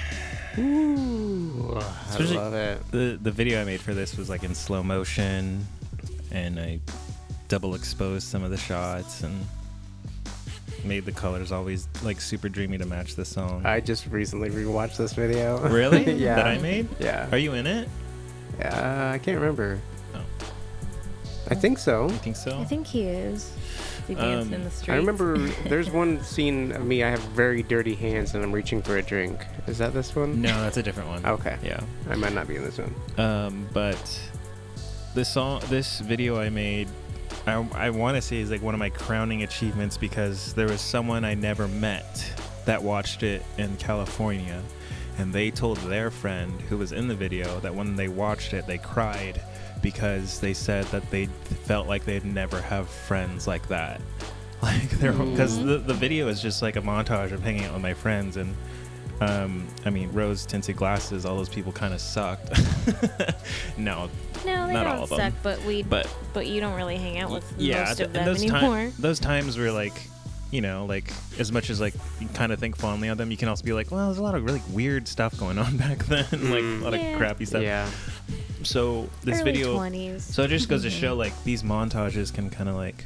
[0.58, 2.92] Ooh, I Especially- love it.
[2.92, 5.66] the the video I made for this was like in slow motion,
[6.32, 6.80] and I
[7.48, 9.46] double exposed some of the shots and
[10.86, 13.66] made the colors always like super dreamy to match the song.
[13.66, 15.60] I just recently rewatched this video.
[15.70, 16.12] really?
[16.14, 16.36] yeah.
[16.36, 16.88] That I made?
[17.00, 17.28] Yeah.
[17.32, 17.88] Are you in it?
[18.60, 19.80] Yeah, I can't remember.
[20.16, 20.20] Oh.
[21.50, 22.08] I think so.
[22.10, 22.60] You think so?
[22.60, 23.52] I think he is.
[24.08, 24.90] He danced Um, in the streets.
[24.90, 27.04] I remember there's one scene of me.
[27.04, 29.46] I have very dirty hands and I'm reaching for a drink.
[29.68, 30.42] Is that this one?
[30.42, 31.26] No, that's a different one.
[31.26, 31.58] Okay.
[31.64, 31.80] Yeah.
[32.10, 32.94] I might not be in this one.
[33.18, 34.20] Um, but
[35.14, 36.88] this song, this video I made,
[37.48, 40.82] I, I want to say is like one of my crowning achievements because there was
[40.82, 42.26] someone I never met
[42.66, 44.62] that watched it in California,
[45.18, 48.68] and they told their friend who was in the video that when they watched it,
[48.68, 49.42] they cried
[49.82, 51.26] because they said that they
[51.66, 54.02] felt like they'd never have friends like that.
[54.64, 57.82] Like they're because the, the video is just like a montage of hanging out with
[57.82, 58.56] my friends and
[59.20, 62.50] um, I mean, rose tinted glasses, all those people kind of sucked.
[63.78, 64.10] no,
[64.46, 65.18] No, they Not don't all of them.
[65.18, 68.14] suck, but we but but you don't really hang out with yeah, most th- of
[68.14, 68.60] them those, anymore.
[68.76, 69.94] time, those times were like,
[70.52, 73.38] you know, like as much as like you kind of think fondly of them, you
[73.38, 76.00] can also be like, well, there's a lot of really weird stuff going on back
[76.06, 77.14] then, like a lot Yeah.
[77.14, 77.64] of crappy stuff.
[77.64, 77.90] Yeah.
[78.64, 80.22] So this Early video, 20s.
[80.22, 83.06] so it just goes to show like these montages can kind of like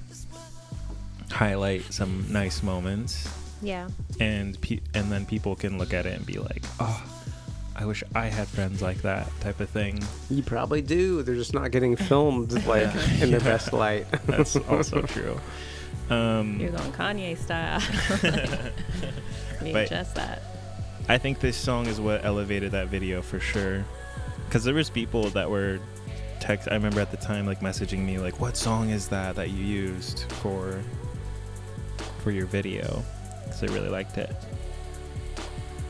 [1.32, 3.28] highlight some nice moments
[3.62, 3.88] yeah.
[4.20, 7.04] and pe- and then people can look at it and be like, oh,
[7.76, 10.02] I wish I had friends like that type of thing.
[10.30, 11.24] You probably do.
[11.24, 14.06] They're just not getting filmed like in their best light.
[14.28, 15.40] That's also true.
[16.10, 17.82] Um, You're going Kanye style.
[19.62, 20.42] Me But- just that.
[21.08, 23.86] I think this song is what elevated that video for sure.
[24.46, 25.80] Because there was people that were
[26.40, 26.68] text.
[26.70, 29.64] I remember at the time like messaging me like, "What song is that that you
[29.64, 30.82] used for
[32.20, 33.04] for your video?"
[33.44, 34.36] Because I really liked it.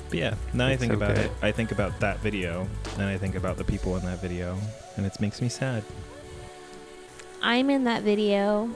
[0.09, 1.25] But yeah, now I think so about good.
[1.25, 1.31] it.
[1.41, 4.57] I think about that video, and I think about the people in that video,
[4.97, 5.83] and it makes me sad.
[7.41, 8.69] I'm in that video.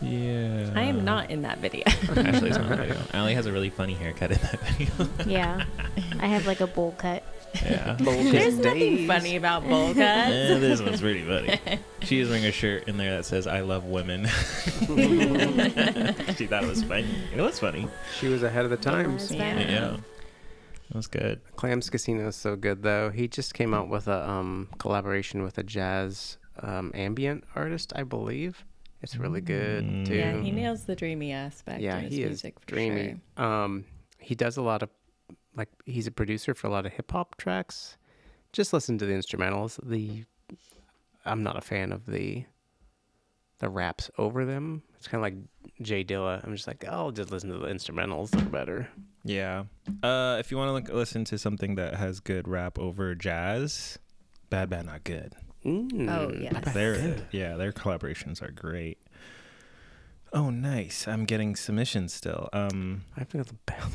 [0.00, 0.70] Yeah.
[0.74, 1.84] I am not in that video.
[1.86, 2.96] Ashley's in the video.
[3.12, 5.08] Allie has a really funny haircut in that video.
[5.26, 5.64] Yeah.
[6.20, 7.21] I have like a bowl cut.
[7.64, 7.96] Yeah.
[7.98, 9.98] There's nothing funny about bowl cuts.
[10.00, 11.58] Eh, this one's pretty funny.
[12.02, 14.26] She is wearing a shirt in there that says "I love women."
[16.36, 17.06] she thought it was funny.
[17.34, 17.86] It was funny.
[18.18, 19.30] She was ahead of the times.
[19.30, 19.54] was Yeah.
[19.56, 19.68] fun.
[19.68, 19.94] Yeah,
[20.90, 21.40] it was good.
[21.56, 23.10] Clams Casino is so good though.
[23.10, 28.02] He just came out with a um, collaboration with a jazz um, ambient artist, I
[28.02, 28.64] believe.
[29.00, 30.06] It's really good Mm.
[30.06, 30.14] too.
[30.14, 33.16] Yeah, he nails the dreamy aspect Yeah, in his he is music for dreamy.
[33.36, 33.44] sure.
[33.46, 33.84] Um,
[34.18, 34.90] he does a lot of
[35.56, 37.96] like he's a producer for a lot of hip hop tracks.
[38.52, 39.78] Just listen to the instrumentals.
[39.82, 40.24] The
[41.24, 42.44] I'm not a fan of the
[43.60, 44.82] the raps over them.
[44.96, 45.36] It's kind of like
[45.80, 46.44] J Dilla.
[46.44, 48.30] I'm just like, oh, I'll just listen to the instrumentals.
[48.30, 48.88] They're better.
[49.24, 49.64] Yeah.
[50.02, 53.98] Uh, if you want to look, listen to something that has good rap over jazz,
[54.50, 55.34] Bad Bad Not Good.
[55.64, 56.52] Mm, Oh, yes.
[56.54, 57.26] that's Their good.
[57.30, 58.98] yeah, their collaborations are great.
[60.32, 61.06] Oh, nice.
[61.06, 62.48] I'm getting submissions still.
[62.52, 63.92] Um, I have to go to the bathroom.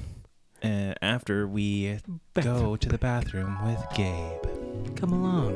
[0.64, 2.00] Uh, after we
[2.36, 4.96] go to the bathroom with Gabe.
[4.98, 5.56] Come along.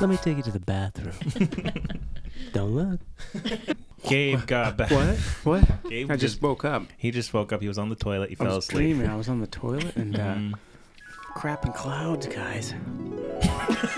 [0.00, 1.14] Let me take you to the bathroom.
[2.52, 3.00] Don't look.
[4.08, 4.90] Gabe got back.
[4.90, 5.16] What?
[5.44, 5.84] What?
[5.88, 6.84] Gabe I just just woke up.
[6.98, 7.60] he just woke up.
[7.62, 8.30] He was on the toilet.
[8.30, 8.94] He I fell was asleep.
[8.96, 9.08] dreaming.
[9.08, 10.54] I was on the toilet and uh, Mm.
[11.36, 12.72] crapping clouds, guys.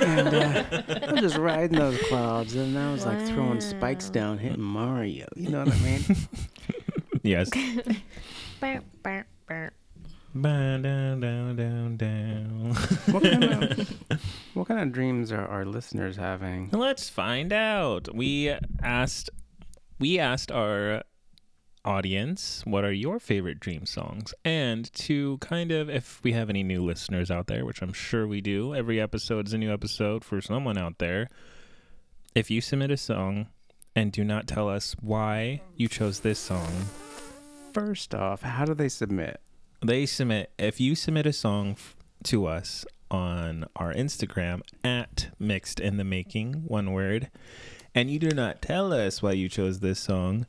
[0.01, 0.65] and uh,
[1.09, 5.27] I was just riding those clouds, and I was like throwing spikes down, hitting Mario.
[5.37, 6.01] You know what I mean?
[7.23, 7.49] Yes.
[8.61, 9.71] Burr, burr, burr.
[10.41, 11.21] Down, down,
[11.57, 12.75] down, down.
[13.11, 13.89] what kind of
[14.55, 16.71] what kind of dreams are our listeners having?
[16.73, 18.15] Let's find out.
[18.15, 19.31] We asked
[19.99, 21.03] we asked our
[21.85, 26.63] audience what are your favorite dream songs and to kind of if we have any
[26.63, 30.25] new listeners out there which i'm sure we do every episode is a new episode
[30.25, 31.29] for someone out there
[32.35, 33.49] if you submit a song
[33.95, 36.73] and do not tell us why you chose this song
[37.75, 39.41] First off, how do they submit?
[39.85, 45.79] They submit if you submit a song f- to us on our Instagram at mixed
[45.79, 47.31] in the making one word
[47.95, 50.47] and you do not tell us why you chose this song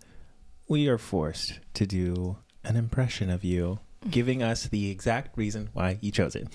[0.67, 3.79] we are forced to do an impression of you
[4.09, 6.47] giving us the exact reason why you chose it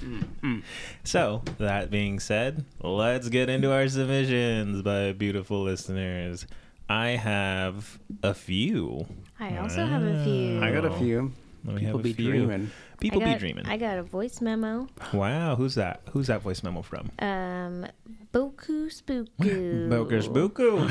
[0.00, 0.60] mm-hmm.
[1.04, 6.46] so that being said let's get into our submissions by beautiful listeners
[6.88, 9.06] i have a few
[9.42, 10.62] I also have a few.
[10.62, 11.32] I got a few.
[11.64, 12.30] We People have a be few.
[12.30, 12.70] dreaming.
[13.00, 14.88] people I got, be dreaming I got a voice memo.
[15.12, 16.00] Wow, who's that?
[16.10, 17.10] Who's that voice memo from?
[17.18, 17.86] Um,
[18.32, 19.88] Boku Spooku.
[19.90, 20.88] Boker's Buku.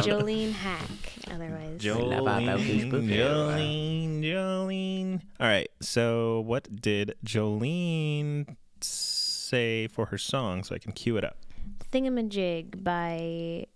[0.00, 0.90] Jolene Hack
[1.30, 5.20] Otherwise, Jolene, Jolene, Jolene.
[5.40, 5.68] All right.
[5.80, 11.36] So, what did Jolene say for her song so I can cue it up?
[11.92, 13.66] Thingamajig by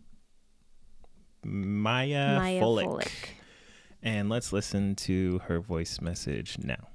[1.44, 2.84] Maya, Maya Folick.
[2.86, 3.10] Folick.
[4.02, 6.88] And let's listen to her voice message now.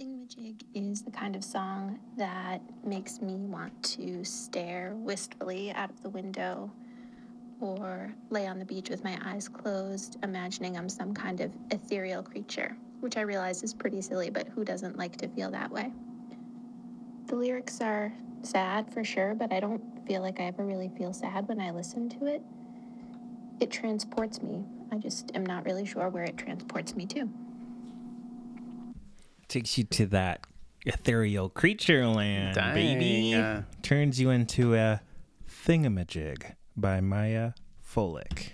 [0.00, 6.02] Thingamajig is the kind of song that makes me want to stare wistfully out of
[6.02, 6.70] the window
[7.60, 12.22] or lay on the beach with my eyes closed, imagining I'm some kind of ethereal
[12.22, 15.92] creature, which I realize is pretty silly, but who doesn't like to feel that way?
[17.26, 21.12] The lyrics are sad for sure, but I don't feel like I ever really feel
[21.12, 22.42] sad when I listen to it.
[23.60, 24.64] It transports me.
[24.94, 27.28] I just am not really sure where it transports me to.
[29.48, 30.46] Takes you to that
[30.86, 33.32] ethereal creature land, baby.
[33.32, 35.00] Dang, uh, Turns you into a
[35.50, 38.52] thingamajig by Maya Folick.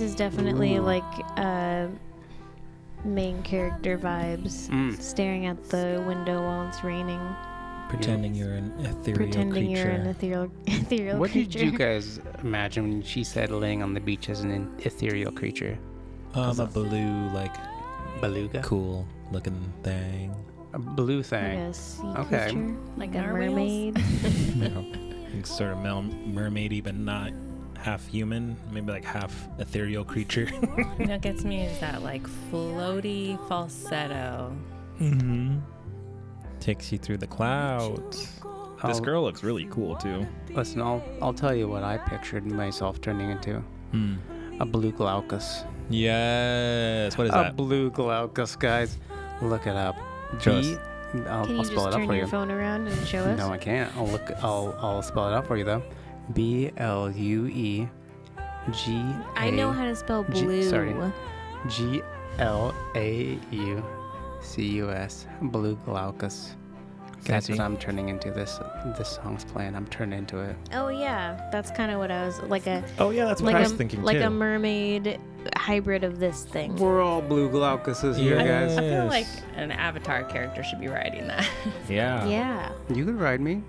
[0.00, 1.04] This is definitely like
[1.36, 1.88] uh,
[3.04, 4.70] main character vibes.
[4.70, 4.98] Mm.
[4.98, 7.20] Staring at the window while it's raining,
[7.90, 9.82] Pretending you're an ethereal pretending creature.
[9.82, 11.58] you're an ethereal ethereal What creature.
[11.58, 15.78] did you guys imagine when she said laying on the beach as an ethereal creature?
[16.32, 17.54] um, a blue, like,
[18.22, 18.62] Beluga?
[18.62, 20.34] cool looking thing.
[20.72, 21.58] A blue Like thing.
[21.60, 22.52] a sea Okay.
[22.52, 23.98] creature, like a mermaid.
[24.54, 24.80] you know,
[25.34, 27.32] like sort of mel- mermaidy, but not
[27.80, 28.56] half human.
[28.70, 30.46] Maybe like half ethereal creature.
[30.96, 34.54] what gets me is that like floaty falsetto.
[35.00, 35.58] mm-hmm.
[36.60, 38.18] Takes you through the clouds.
[38.84, 40.26] This I'll- girl looks really cool too.
[40.50, 43.60] Listen, I'll, I'll tell you what I pictured myself turning into.
[43.92, 44.14] Hmm.
[44.60, 45.64] A blue glaucus.
[45.88, 47.16] Yes.
[47.16, 47.50] What is a that?
[47.50, 48.98] A blue glaucus, guys.
[49.42, 49.96] Look it up.
[50.40, 50.66] Show us.
[50.66, 50.76] B-
[51.26, 52.30] I'll, Can I'll you spell just it up turn for your you.
[52.30, 53.38] phone around and show us?
[53.38, 53.94] No, I can't.
[53.96, 54.30] I'll look.
[54.42, 55.82] I'll I'll spell it out for you though.
[56.32, 57.88] B L U E
[58.72, 59.02] G.
[59.36, 60.62] I know how to spell G- blue.
[60.68, 60.94] sorry.
[61.68, 62.02] G
[62.38, 63.84] L A U
[64.40, 65.26] C U S.
[65.42, 66.56] Blue glaucus.
[67.24, 68.30] That's what I'm turning into.
[68.30, 68.58] This
[68.96, 69.74] this song's playing.
[69.76, 70.56] I'm turning into it.
[70.72, 73.56] Oh yeah, that's kind of what I was like a Oh yeah, that's what like
[73.60, 74.24] I was a thinking like too.
[74.24, 75.20] a mermaid
[75.56, 76.76] hybrid of this thing.
[76.76, 78.76] We're all blue glaucuses here, guys.
[78.78, 81.46] I feel like an avatar character should be riding that.
[81.90, 82.26] yeah.
[82.26, 82.72] Yeah.
[82.88, 83.62] You could ride me.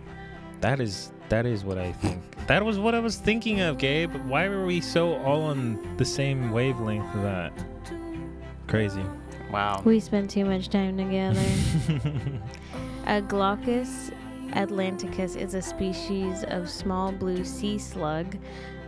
[0.61, 2.21] That is that is what I think.
[2.47, 4.13] That was what I was thinking of, Gabe.
[4.27, 7.53] Why were we so all on the same wavelength of that?
[8.67, 9.03] Crazy.
[9.49, 9.81] Wow.
[9.85, 11.41] We spent too much time together.
[13.07, 14.11] a glaucus
[14.51, 18.37] atlanticus is a species of small blue sea slug,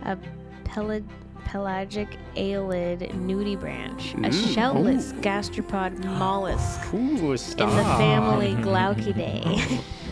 [0.02, 0.18] a
[0.64, 1.00] pela-
[1.44, 9.44] pelagic aeolid nudibranch, a Mm, shellless gastropod mollusk Ooh, in the family Glaucidae.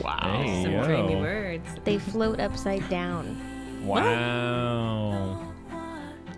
[0.03, 0.43] Wow.
[0.63, 0.85] Some yo.
[0.85, 1.69] dreamy words.
[1.85, 3.37] they float upside down.
[3.85, 5.42] Wow.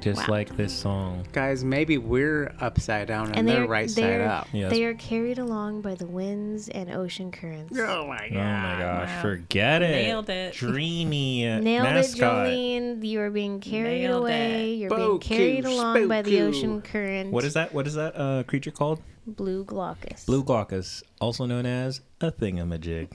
[0.04, 0.34] Just Wow.
[0.34, 1.26] like this song.
[1.32, 4.48] Guys, maybe we're upside down and, And they're they're- right side they're- up.
[4.52, 4.70] Yes.
[4.70, 7.76] They are carried along by the winds and ocean currents.
[7.78, 8.36] Oh my god!
[8.36, 9.22] Oh my gosh, Wow.
[9.22, 9.90] forget it.
[10.06, 10.54] Nailed it.
[10.54, 12.46] Dreamy Nailed mascot.
[12.46, 13.04] it, Jolene.
[13.04, 14.72] You are being carried Nailed away.
[14.74, 14.76] it.
[14.76, 17.32] You're being carried Spoku, along by the ocean current.
[17.32, 17.72] What is that?
[17.74, 19.00] What is that uh, creature called?
[19.26, 20.26] Blue glaucus.
[20.26, 23.08] Blue glaucus, also known as a thingamajig.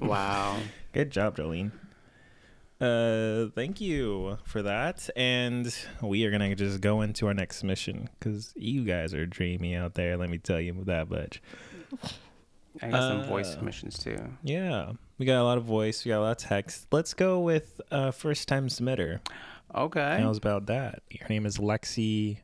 [0.00, 0.56] Wow.
[0.92, 1.70] Good job, Jolene.
[2.84, 8.10] Uh, thank you for that, and we are gonna just go into our next mission
[8.18, 10.16] because you guys are dreamy out there.
[10.16, 11.40] Let me tell you that much.
[12.82, 14.18] I got some voice Uh, submissions too.
[14.42, 16.88] Yeah, we got a lot of voice, we got a lot of text.
[16.92, 19.20] Let's go with uh, first time submitter.
[19.74, 20.18] Okay.
[20.20, 21.02] How's about that?
[21.20, 22.38] Her name is Lexi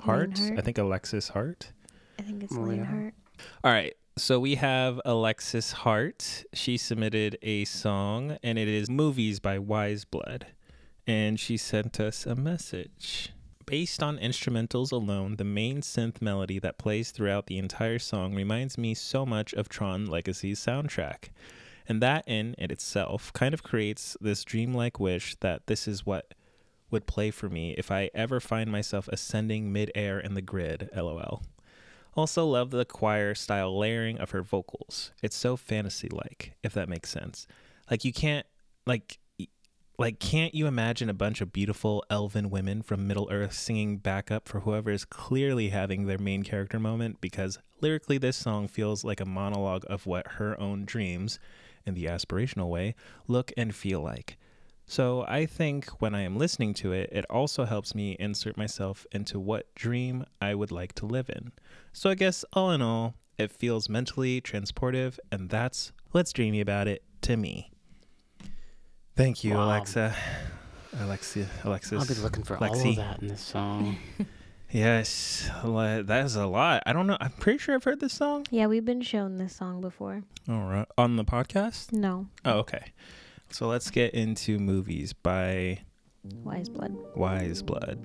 [0.00, 0.38] Hart.
[0.38, 0.58] Hart.
[0.58, 1.72] I think Alexis Hart.
[2.18, 2.84] I think it's Lane.
[2.84, 3.14] Hart.
[3.64, 3.94] All right.
[4.16, 6.44] So we have Alexis Hart.
[6.52, 10.48] She submitted a song, and it is Movies by Weyes Blood.
[11.06, 13.32] And she sent us a message.
[13.66, 18.76] Based on instrumentals alone, the main synth melody that plays throughout the entire song reminds
[18.76, 21.30] me so much of Tron Legacy's soundtrack.
[21.88, 26.34] And that in it itself kind of creates this dreamlike wish that this is what
[26.90, 31.42] would play for me if I ever find myself ascending midair in the grid, lol.
[32.14, 35.12] Also, love the choir style layering of her vocals.
[35.22, 37.46] It's so fantasy like, if that makes sense.
[37.90, 38.46] Like you can't
[38.86, 39.18] like
[39.98, 44.48] like can't you imagine a bunch of beautiful elven women from Middle Earth singing backup
[44.48, 49.20] for whoever is clearly having their main character moment because lyrically this song feels like
[49.20, 51.38] a monologue of what her own dreams
[51.84, 52.94] in the aspirational way
[53.28, 54.38] look and feel like.
[54.90, 59.06] So I think when I am listening to it, it also helps me insert myself
[59.12, 61.52] into what dream I would like to live in.
[61.92, 66.88] So I guess all in all, it feels mentally transportive, and that's what's dreamy about
[66.88, 67.70] it to me.
[69.14, 69.66] Thank you, Wow.
[69.68, 70.12] Alexa.
[70.98, 72.00] Alexia, Alexis.
[72.00, 73.96] I'll be looking for all of that in this song.
[74.72, 76.84] Yes, that is a lot.
[76.86, 77.16] I don't know.
[77.20, 78.46] I'm pretty sure I've heard this song.
[78.52, 80.22] Yeah, we've been shown this song before.
[80.48, 81.92] All right, on the podcast.
[81.92, 82.92] No, Oh, okay.
[83.50, 85.80] So let's get into movies by
[86.44, 86.96] Weyes Blood.
[87.16, 87.98] Weyes Blood.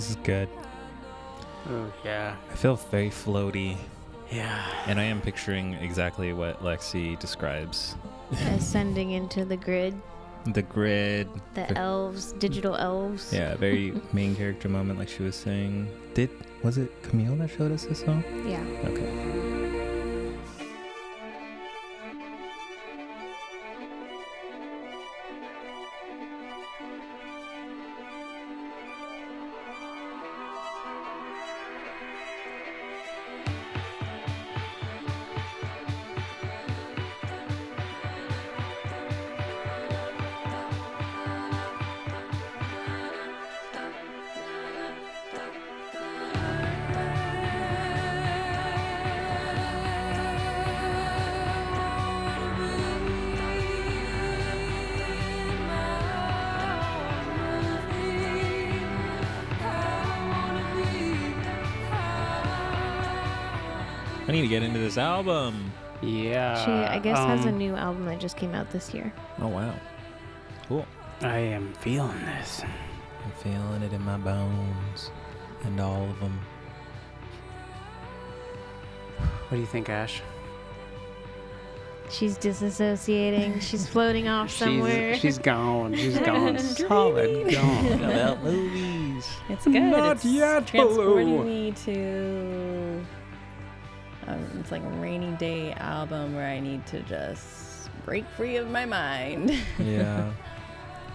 [0.00, 0.48] This is good.
[1.68, 2.34] Oh yeah.
[2.50, 3.76] I feel very floaty,
[4.30, 4.64] Yeah.
[4.86, 7.96] and I am picturing exactly what Lexi describes.
[8.56, 9.92] Ascending into the grid,
[10.46, 11.28] The grid.
[11.52, 13.30] the The- elves, digital elves.
[13.30, 15.86] Yeah, very main character moment, like she was saying.
[16.14, 16.30] Did
[16.62, 18.24] was it Camille that showed us this song?
[18.48, 18.64] Yeah.
[18.88, 19.39] Okay.
[64.90, 65.72] Need to get into this album.
[66.02, 66.64] Yeah.
[66.64, 69.12] She, I guess, has a um, new album that just came out this year.
[69.40, 69.74] Oh wow.
[70.66, 70.86] Cool.
[71.22, 72.62] I am feeling this.
[73.24, 75.10] I'm feeling it in my bones.
[75.64, 76.40] And all of them.
[79.48, 80.22] What do you think, Ash?
[82.08, 83.60] She's disassociating.
[83.60, 85.14] She's floating off somewhere.
[85.14, 85.94] She's, she's gone.
[85.94, 86.58] She's gone.
[86.58, 88.02] Solid gone.
[88.02, 89.28] About movies.
[89.48, 89.74] It's good.
[89.80, 91.44] Not it's yet, transporting Baloo.
[91.44, 92.59] me to.
[94.60, 98.84] It's like a rainy day album where I need to just break free of my
[98.86, 99.50] mind.
[99.78, 100.30] Yeah.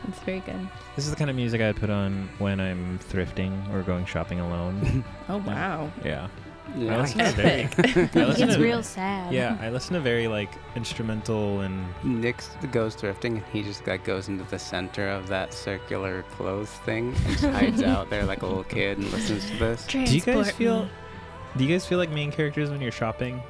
[0.08, 0.68] it's very good.
[0.96, 4.40] This is the kind of music I'd put on when I'm thrifting or going shopping
[4.40, 5.04] alone.
[5.30, 5.92] Oh wow.
[6.04, 6.28] yeah.
[6.76, 6.98] Yeah.
[6.98, 9.32] I listen to very, I listen gets to- real sad.
[9.32, 12.42] Yeah, I listen to very like instrumental and Nick
[12.72, 17.14] goes thrifting and he just like goes into the center of that circular clothes thing
[17.28, 19.86] and hides out there like a little kid and listens to this.
[19.86, 20.90] Do you guys feel me.
[21.58, 23.42] Do you guys feel like main characters when you're shopping?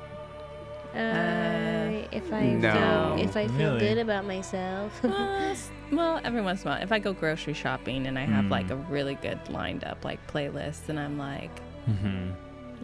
[0.94, 3.16] Uh, if I No.
[3.18, 3.80] feel, if I feel Really?
[3.80, 4.92] good about myself.
[5.04, 8.26] Uh, s- well, every once in a while, if I go grocery shopping and I
[8.26, 8.72] have like Mm.
[8.72, 11.52] a really good lined up like playlist, and I'm like,
[11.90, 12.32] Mm-hmm.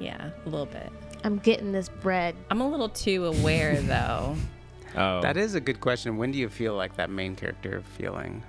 [0.02, 0.92] yeah, a little bit.
[1.24, 2.36] I'm getting this bread.
[2.50, 4.36] I'm a little too aware though.
[4.96, 6.18] Oh, That is a good question.
[6.18, 8.44] When do you feel like that main character feeling?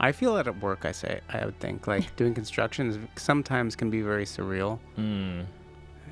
[0.00, 0.84] I feel it at work.
[0.84, 4.78] I say I would think like doing construction is sometimes can be very surreal.
[4.98, 5.46] Mm.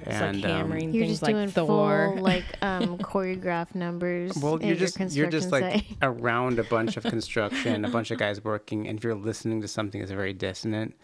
[0.06, 2.12] It's and like um, You're things just like doing Thor.
[2.14, 4.36] full like um choreographed numbers.
[4.36, 5.84] well, you're just your you're just like site.
[6.02, 9.68] around a bunch of construction, a bunch of guys working, and if you're listening to
[9.68, 10.94] something that's very dissonant,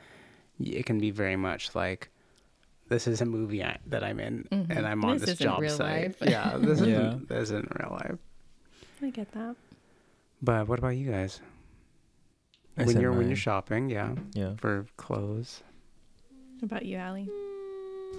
[0.58, 2.10] it can be very much like.
[2.88, 4.66] This is a movie I, that I'm in, Mhm.
[4.76, 6.20] and I'm on This this, isn't job real site.
[6.20, 6.28] life.
[6.28, 6.86] Yeah, this Yeah.
[7.10, 8.18] isn't this isn't real life.
[9.00, 9.54] I get that.
[10.42, 11.40] But what about you guys?
[12.76, 14.54] I when you're when you're shopping, yeah, Yeah.
[14.56, 15.62] for clothes.
[16.58, 17.28] What about you, Allie?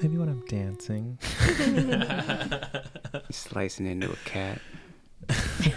[0.02, 1.20] Maybe when I'm dancing.
[3.32, 4.60] Slicing into a cat.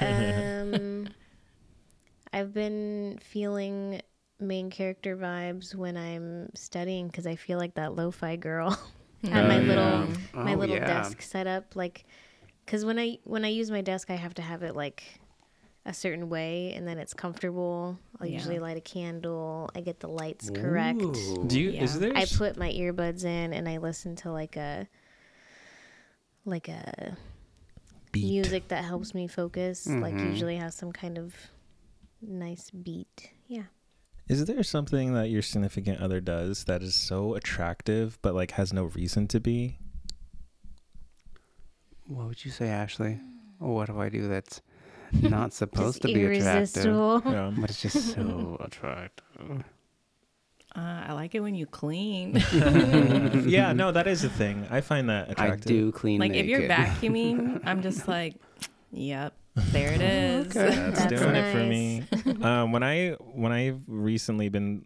[0.01, 1.09] um,
[2.33, 4.01] I've been feeling
[4.41, 8.79] main character vibes when I'm studying because I feel like that lo-fi girl.
[9.31, 10.87] Had my Oh, little my Oh, little yeah.
[10.87, 12.05] desk set up like
[12.65, 15.21] because when I when I use my desk I have to have it like
[15.87, 17.99] a certain way and then it's comfortable.
[18.21, 18.39] I'll Yeah.
[18.39, 19.71] usually light a candle.
[19.75, 21.03] I get the lights correct.
[21.03, 21.45] Ooh.
[21.47, 21.71] Do you?
[21.73, 24.89] Is there I put my earbuds in and I listen to like a
[26.47, 27.17] like a
[28.13, 28.25] beat?
[28.25, 29.87] music that helps me focus.
[29.87, 30.31] Like Mhm.
[30.31, 31.35] usually has some kind of
[32.23, 33.31] nice beat.
[33.47, 33.65] Yeah.
[34.27, 38.73] Is there something that your significant other does that is so attractive but like has
[38.73, 39.79] no reason to be?
[42.07, 43.21] What would you say, Ashley?
[43.59, 44.61] What do I do that's
[45.23, 47.23] not supposed to be attractive, irresistible.
[47.25, 47.53] Yeah.
[47.59, 49.65] but it's just so attractive?
[50.77, 52.43] Uh, I like it when you clean.
[52.53, 54.67] yeah, no, that is a thing.
[54.71, 55.41] I find that attractive.
[55.41, 55.69] I attractive.
[55.69, 58.35] do clean like if you're vacuuming, I'm just like,
[58.91, 60.53] yep, there it is.
[60.53, 62.43] That's, That's doing it for me.
[62.43, 64.85] um, when I when I've recently been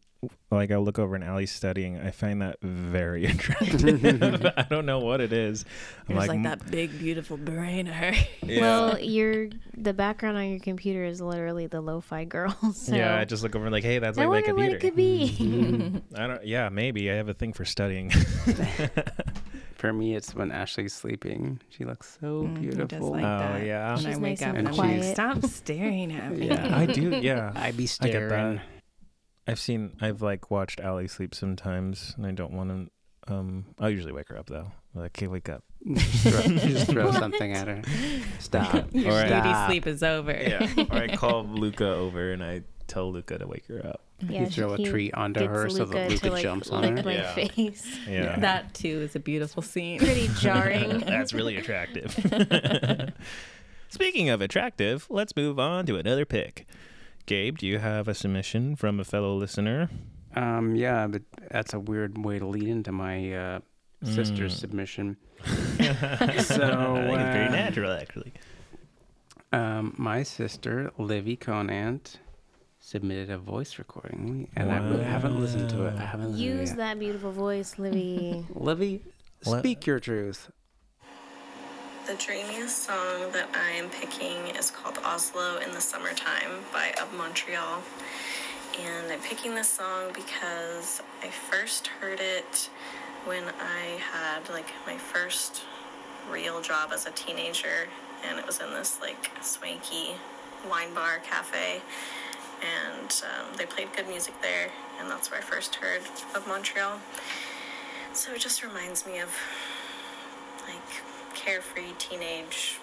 [0.51, 4.45] like I look over an alley studying, I find that very attractive.
[4.57, 5.65] I don't know what it is.
[6.09, 8.13] I'm There's like, "Mm, that big, beautiful brain of her.
[8.49, 8.61] Yeah.
[8.63, 12.57] Well, your the background on your computer is literally the lo-fi girl.
[12.73, 14.73] So yeah, I just look over and like, hey, that's I like my wonder what
[14.73, 16.01] it could be.
[16.17, 16.47] I don't.
[16.47, 18.11] Yeah, maybe I have a thing for studying.
[19.77, 21.61] For me, it's when Ashley's sleeping.
[21.69, 23.11] She looks so Mm, beautiful.
[23.13, 23.65] like oh that.
[23.67, 25.01] yeah, When I She's wake nice up and and I'm quiet.
[25.05, 26.49] like, stop staring at me.
[26.49, 26.77] Yeah.
[26.77, 27.11] I do.
[27.21, 28.29] Yeah, I be I staring.
[28.29, 28.61] get that.
[29.49, 29.97] I've seen.
[30.01, 32.71] I've like watched Allie sleep sometimes, and I don't want
[33.27, 33.33] to.
[33.35, 34.71] Um, I'll usually wake her up though.
[34.95, 35.65] Like, hey, wake up.
[35.95, 37.83] just throw, just throw something at her.
[38.39, 38.89] Stop.
[38.93, 39.69] Your Or beauty Stop.
[39.71, 40.33] sleep is over.
[40.33, 40.73] Yeah.
[40.91, 44.03] or I call Luca over and I tell Luca to wake her up.
[44.21, 46.43] Yeah, you throw a he treat onto gets her so Luca that Luca to, like,
[46.43, 47.03] jumps on her.
[47.05, 47.35] my Yeah.
[47.35, 47.87] face.
[48.09, 48.39] Yeah.
[48.41, 49.99] That too is a beautiful scene.
[50.01, 50.99] Pretty jarring.
[51.01, 52.13] That's really attractive.
[53.91, 56.67] Speaking of attractive, let's move on to another pick.
[57.29, 59.91] Gabe, do you have a submission from a fellow listener?
[60.35, 61.21] Um, yeah, but
[61.51, 63.59] that's a weird way to lead into my uh,
[64.03, 64.61] sister's Mm.
[64.61, 65.17] submission.
[65.45, 65.53] so
[66.33, 68.33] it's very uh, natural, actually.
[69.53, 72.17] Um, my sister, Livy Conant,
[72.81, 75.97] submitted a voice recording, and I really haven't listened to it.
[75.99, 78.47] I haven't listened Use to it that beautiful voice, Livy.
[78.55, 79.03] Livy,
[79.45, 80.51] Let- speak your truth.
[82.09, 87.13] The dreamiest song that I am picking is called Oslo in the Summertime by Of
[87.13, 87.83] Montreal.
[88.83, 92.71] And I'm picking this song because I first heard it
[93.27, 95.65] when I had like my first
[96.31, 97.89] real job as a teenager.
[98.27, 100.13] And it was in this like swanky
[100.67, 101.83] wine bar cafe.
[102.63, 104.71] And um, they played good music there.
[104.99, 106.01] And that's where I first heard
[106.35, 107.01] of Montreal.
[108.15, 109.29] So it just reminds me of
[111.39, 112.81] carefree teenage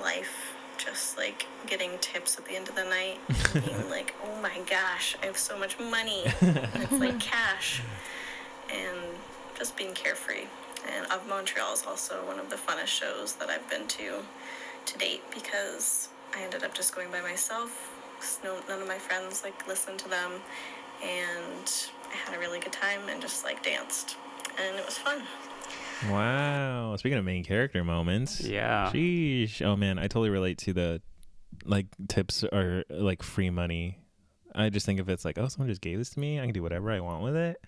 [0.00, 3.18] life just like getting tips at the end of the night
[3.54, 7.80] being like oh my gosh i have so much money it's like cash
[8.72, 8.98] and
[9.58, 10.44] just being carefree.
[10.96, 14.22] And of montreal is also one of the funnest shows that i've been to
[14.86, 17.96] to date because i ended up just going by myself
[18.44, 20.32] no, none of my friends like listened to them
[21.02, 24.16] and i had a really good time and just like danced
[24.58, 25.22] and it was fun
[26.08, 26.96] Wow.
[26.96, 28.40] Speaking of main character moments.
[28.40, 28.90] Yeah.
[28.92, 29.62] Sheesh.
[29.62, 31.02] Oh man, I totally relate to the
[31.64, 33.98] like tips or like free money.
[34.54, 36.52] I just think if it's like, oh, someone just gave this to me, I can
[36.52, 37.60] do whatever I want with it.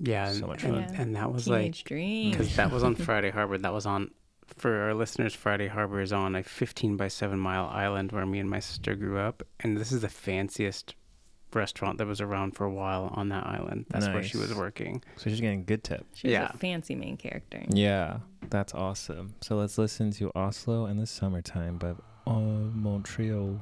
[0.00, 0.94] Yeah, So and, much and, fun.
[0.96, 2.30] and that was Teenage like dream.
[2.30, 3.58] because that was on Friday Harbor.
[3.58, 4.10] That was on
[4.56, 5.34] for our listeners.
[5.34, 8.94] Friday Harbor is on a 15 by 7 mile island where me and my sister
[8.94, 10.94] grew up, and this is the fanciest
[11.54, 13.86] restaurant that was around for a while on that island.
[13.90, 15.02] That's where she was working.
[15.16, 16.06] So she's getting good tip.
[16.14, 16.50] She was Yeah.
[16.52, 17.62] a fancy main character.
[17.68, 18.18] Yeah,
[18.50, 19.34] that's awesome.
[19.40, 21.94] So let's listen to Oslo in the Summertime by
[22.26, 23.58] uh, Montreal.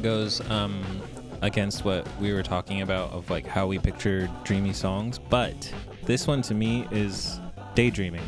[0.00, 0.82] Of goes um,
[1.42, 5.72] against what we were talking about of like how we picture dreamy songs, but
[6.04, 7.38] this one to me is
[7.74, 8.22] daydreaming.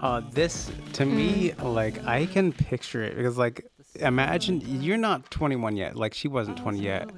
[0.00, 3.64] Uh, this to me, like I can picture it because, like,
[3.96, 5.96] imagine you're not 21 yet.
[5.96, 7.10] Like she wasn't 20 yet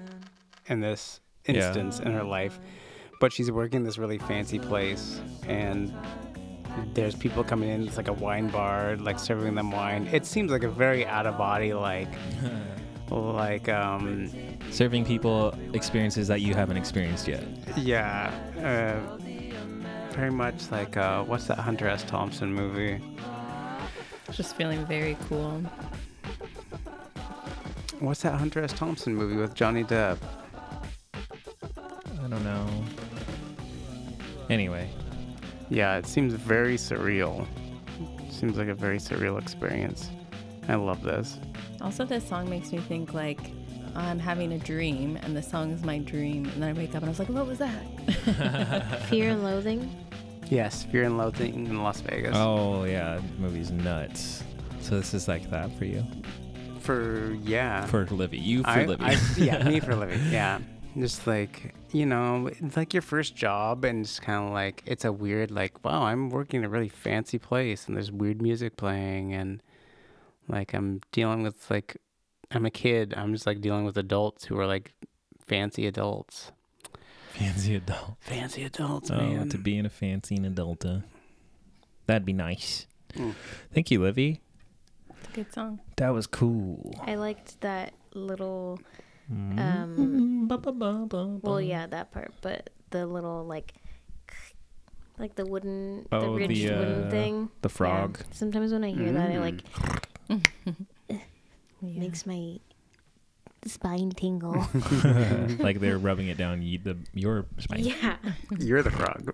[0.66, 1.55] in this Yeah.
[1.55, 2.59] instance in her life,
[3.20, 5.93] but she's working this really fancy place, and
[6.95, 7.87] there's people coming in.
[7.89, 10.09] It's like a wine bar, like serving them wine.
[10.12, 12.09] It seems like a very out of body, like,
[13.11, 14.31] like, um,
[14.71, 17.43] Serving people experiences that you haven't experienced yet.
[17.77, 19.17] yeah, uh,
[20.15, 22.05] very much like uh, what's that Hunter S.
[22.05, 23.01] Thompson movie?
[24.33, 25.63] Just feeling very cool.
[28.01, 28.73] What's that Hunter S.
[28.73, 30.19] Thompson movie with Johnny Depp?
[31.15, 32.67] I don't know.
[34.51, 34.89] Anyway,
[35.71, 37.47] Yeah, it seems very surreal.
[38.31, 40.11] Seems like a very surreal experience.
[40.69, 41.39] I love this.
[41.81, 43.39] Also, this song makes me think like
[43.95, 46.97] I'm having a dream, and the song is my dream, and then I wake up
[46.97, 49.91] and I was like, "What was that?" Fear and Loathing.
[50.51, 52.37] Yes, Fear and Loathing in Las Vegas.
[52.37, 54.45] Oh yeah, that movie's nuts.
[54.81, 56.05] So this is like that for you,
[56.81, 57.85] For yeah.
[57.87, 59.05] for Livy, you for I, Livy.
[59.05, 60.21] I, yeah, me for living.
[60.31, 60.61] Yeah.
[60.97, 65.05] Just like, you know, it's like your first job and it's kind of like, it's
[65.05, 68.77] a weird, like, wow, I'm working in a really fancy place and there's weird music
[68.77, 69.62] playing and
[70.49, 71.96] like I'm dealing with like,
[72.51, 73.14] I'm a kid.
[73.16, 74.92] I'm just like dealing with adults who are like
[75.46, 76.53] fancy adults.
[77.32, 78.16] fancy adult.
[78.20, 79.49] Fancy adults, Oh, man.
[79.51, 81.05] to be in a fancy in adulta.
[82.07, 82.86] That'd be nice.
[83.14, 83.34] Mm.
[83.72, 84.40] Thank you, Livy.
[85.11, 85.80] It's a good song.
[85.96, 86.94] That was cool.
[87.07, 88.80] I liked that little.
[89.32, 89.59] Mm.
[89.61, 91.40] Um, Ba-ba-ba-ba-ba.
[91.42, 93.74] well, yeah, that part, but the little like,
[95.18, 97.51] like the wooden, the Oh, the, ridged wooden uh, thing.
[97.61, 97.72] the Yeah.
[97.76, 98.18] frog.
[98.32, 99.62] Sometimes when I hear that, it like
[101.81, 102.01] Yeah.
[102.01, 102.59] makes my
[103.64, 104.55] spine tingle.
[105.61, 107.85] like they're rubbing it down ye- the your spine.
[107.85, 108.16] yeah.
[108.59, 109.33] You're the frog.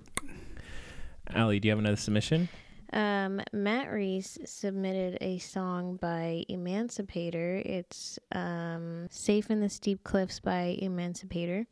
[1.35, 2.51] Allie, do you have another submission?
[2.93, 7.63] Um, Matt Reese submitted a song by Emancipator.
[7.65, 11.67] It's um, Safe in the Steep Cliffs by Emancipator.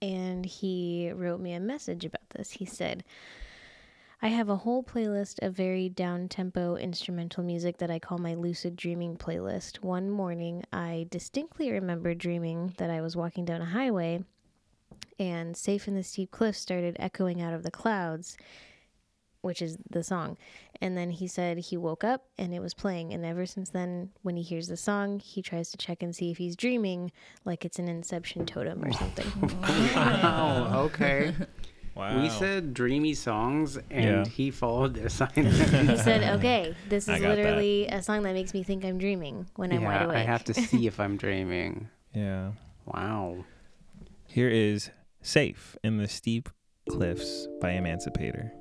[0.00, 2.52] And he wrote me a message about this.
[2.52, 3.02] He said,
[4.20, 8.34] I have a whole playlist of very down tempo instrumental music that I call my
[8.34, 9.76] lucid dreaming playlist.
[9.76, 14.24] One morning, I distinctly remember dreaming that I was walking down a highway
[15.20, 18.36] and Safe in the Steep Cliffs started echoing out of the clouds
[19.40, 20.36] which is the song.
[20.80, 23.12] And then he said he woke up and it was playing.
[23.12, 26.30] And ever since then, when he hears the song, he tries to check and see
[26.30, 27.12] if he's dreaming,
[27.44, 29.26] like it's an Inception totem or something.
[29.94, 30.82] Wow.
[30.86, 31.34] Okay.
[31.98, 32.22] Wow.
[32.22, 34.24] We said dreamy songs and Yeah.
[34.24, 35.48] he followed the assignment.
[35.90, 37.36] he said, okay, this is got that.
[37.36, 40.16] literally a song that makes me think I'm dreaming when I'm wide awake.
[40.16, 41.88] I have to see if I'm dreaming.
[42.14, 42.52] Yeah.
[42.86, 43.44] Wow.
[44.26, 44.90] Here is
[45.22, 46.48] Safe in the Steep
[46.88, 48.52] Cliffs by Emancipator.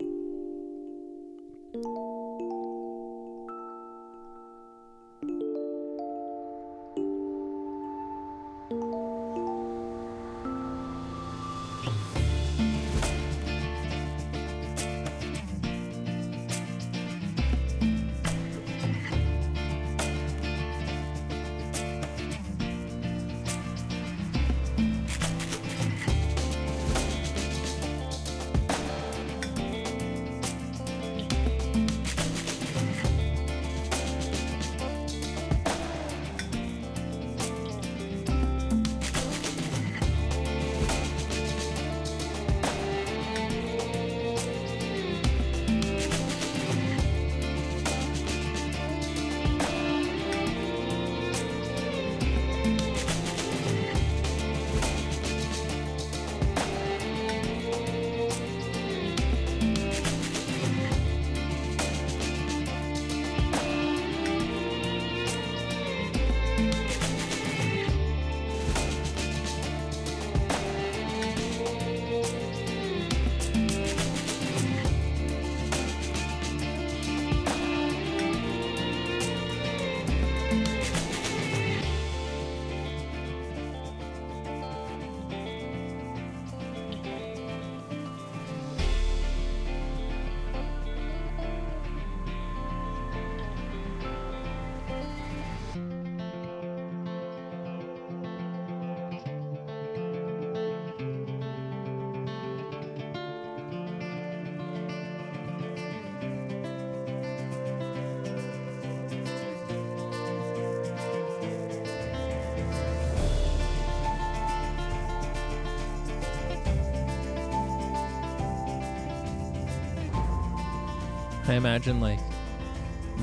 [121.57, 122.19] Imagine like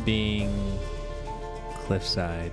[0.04, 0.78] being
[1.86, 2.52] cliffside.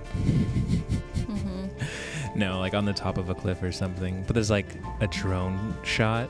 [2.34, 4.24] no, like on the top of a cliff or something.
[4.26, 4.66] But there's like
[5.00, 6.28] a drone shot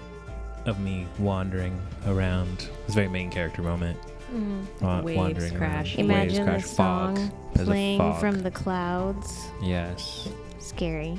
[0.66, 2.68] of me wandering around.
[2.84, 3.98] It's a very main character moment.
[4.32, 4.64] Mhm.
[4.80, 5.58] wa- Waves wandering around.
[5.58, 6.08] crashing.
[6.08, 6.62] Waves Imagine crash.
[6.62, 7.16] the fog.
[7.18, 8.20] song There's playing fog.
[8.20, 9.46] from the clouds.
[9.62, 10.28] Yes.
[10.58, 11.18] Scary.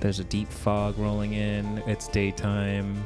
[0.00, 1.82] There's a deep fog rolling in.
[1.86, 3.02] It's daytime.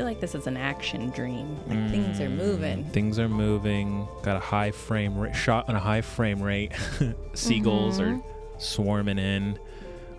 [0.00, 1.58] I feel like this is an action dream.
[1.68, 2.84] Like things are Mm, moving.
[2.86, 4.08] Things are moving.
[4.22, 5.36] Got a high frame rate.
[5.36, 6.72] Shot on a high frame rate.
[7.34, 8.18] Seagulls Mhm.
[8.18, 8.22] are
[8.58, 9.58] swarming in.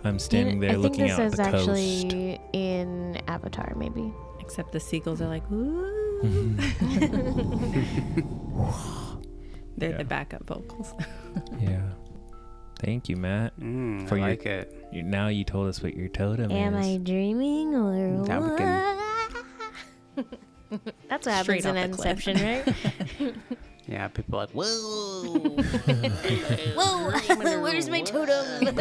[0.04, 1.54] I'm standing You- there I think looking this out is the coast.
[1.68, 4.12] actually in Avatar, maybe.
[4.38, 5.90] Except the seagulls are like, ooh.
[9.76, 9.96] They're Yeah.
[9.96, 10.92] the backup vocals.
[11.60, 11.80] Yeah.
[12.78, 13.58] Thank you, Matt.
[13.58, 14.88] Mm, For I your- like it.
[14.92, 16.86] You, now you told us what your totem Am is.
[16.86, 18.58] Am I dreaming or Now we what?
[21.08, 22.26] That's what Straight happens in off cliff.
[22.26, 22.64] Inception,
[23.18, 23.34] right?
[23.88, 25.58] Yeah, people are like, whoa.
[26.76, 28.68] Whoa, where's my totem?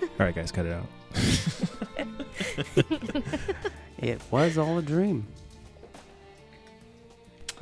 [0.00, 0.86] All right, guys, cut it out.
[3.98, 5.26] It was all a dream.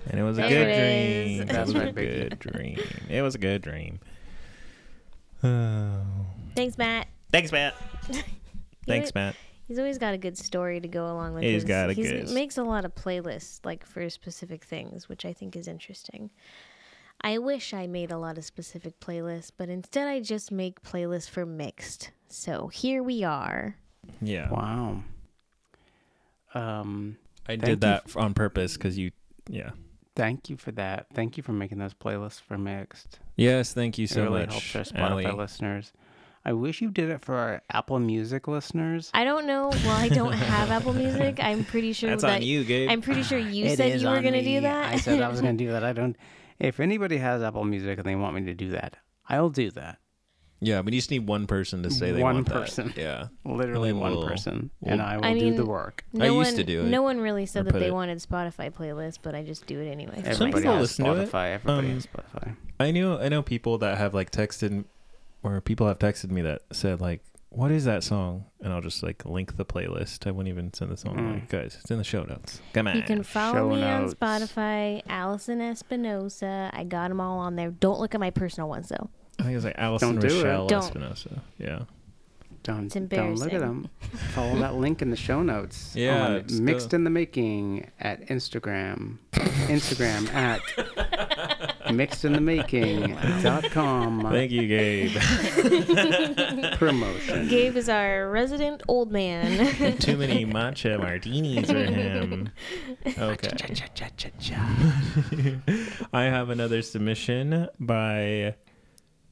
[0.09, 1.34] And it was a good it dream.
[1.34, 1.41] is.
[1.41, 2.78] It That's was a good dream.
[3.09, 3.99] It was a good dream.
[5.43, 6.03] Oh.
[6.55, 7.09] Thanks, Matt.
[7.32, 7.74] Thanks, Matt.
[8.86, 9.36] Thanks, Matt.
[9.71, 11.45] He's always got a good story to go along with.
[11.45, 15.09] He's his- got a He good- makes a lot of playlists, like for specific things,
[15.09, 16.31] which I think is interesting.
[17.21, 21.31] I wish I made a lot of specific playlists, but instead I just make playlists
[21.31, 22.11] for mixed.
[22.29, 23.77] So here we are.
[24.21, 24.51] Yeah.
[24.51, 25.05] Wow.
[26.53, 27.16] Um,
[27.49, 29.12] I did that f- on purpose because you,
[29.49, 29.71] yeah.
[30.16, 31.07] thank you for that.
[31.14, 33.21] Thank you for making those playlists for mixed.
[33.37, 34.73] Yes, thank you It so really much.
[34.73, 35.31] helps our Spotify Allie.
[35.39, 35.93] listeners.
[36.45, 39.11] I wish you did it for our Apple Music listeners.
[39.12, 39.68] I don't know.
[39.68, 41.38] Well, I don't have Apple Music.
[41.43, 42.91] I'm pretty sure That's that on you, Gabe.
[42.91, 44.93] I'm pretty sure you It said you were going to do that.
[44.93, 45.84] I said I was going to do that.
[45.84, 46.16] I don't.
[46.59, 49.97] If anybody has Apple Music and they want me to do that, I'll do that.
[50.61, 52.55] yeah, but you just need one person to say they One want that.
[52.55, 52.93] person.
[52.99, 53.28] Yeah.
[53.47, 56.05] Literally And then one we'll- person, we'll- and I will I do the work.
[56.12, 58.18] no I one, used to do it, No one really said that they it- wanted
[58.18, 60.16] Spotify playlists, but I just do it anyway.
[60.16, 61.30] Some Everybody people has listen to it.
[61.30, 61.55] Spotify.
[61.55, 62.57] Everybody Um, has Spotify.
[62.78, 64.84] I knew I know people that have like texted
[65.43, 69.03] or people have texted me that said like, "What is that song?" And I'll just
[69.03, 70.26] like link the playlist.
[70.26, 71.16] I wouldn't even send the song.
[71.16, 71.32] Mm.
[71.34, 72.61] Like, guys, it's in the show notes.
[72.74, 72.97] Come on.
[72.97, 74.14] You can follow Show me notes.
[74.20, 76.70] on Spotify, Allison Espinosa.
[76.72, 77.70] I got them all on there.
[77.70, 79.09] Don't look at my personal ones though.
[79.38, 80.34] I think it's like Allison Don't it.
[80.34, 80.82] Rochelle Don't.
[80.84, 81.43] Espinosa.
[81.59, 81.82] Yeah.
[82.62, 83.88] Don't It's don't look at them.
[84.34, 85.97] Follow that link in the show notes.
[85.97, 89.16] Yeah, on mixed go- in the making at Instagram.
[89.32, 90.61] Instagram at
[91.91, 95.12] mixedinthemaking.com Thank you, Gabe.
[96.78, 97.49] promotion.
[97.49, 99.97] Gabe is our resident old man.
[99.99, 102.51] Too many matcha martinis for him.
[103.18, 103.51] Okay.
[106.12, 108.55] I have another submission by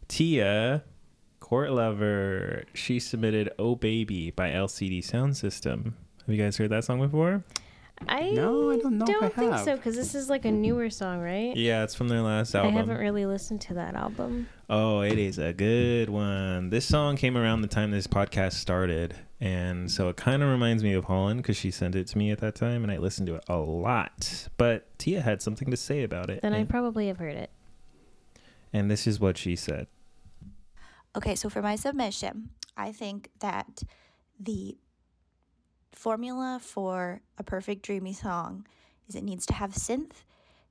[0.09, 0.85] Tia
[1.41, 2.65] Court Lover.
[2.75, 5.93] She submitted "Oh Baby" by LCD Soundsystem.
[6.27, 7.45] Have you guys heard that song before?
[8.07, 9.65] I No, I don't know if I don't think have.
[9.65, 11.57] so because this is like a newer song, right?
[11.57, 12.75] Yeah, it's from their last album.
[12.75, 14.49] I haven't really listened to that album.
[14.71, 16.71] Oh, it is a good one.
[16.71, 19.15] This song came around the time this podcast started.
[19.41, 22.31] And so it kind of reminds me of Holland because she sent it to me
[22.31, 24.49] at that time and I listened to it a lot.
[24.57, 26.43] But Tia had something to say about it.
[26.43, 27.51] Then I probably have heard it.
[28.73, 29.87] and this is what she said.
[31.17, 33.83] Okay, so for my submission, I think that
[34.39, 34.77] the
[35.99, 38.65] formula for a perfect dreamy song
[39.09, 40.23] is it needs to have synth,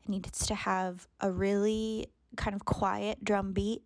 [0.04, 2.08] it needs to have a really
[2.38, 3.82] kind of quiet drum beat,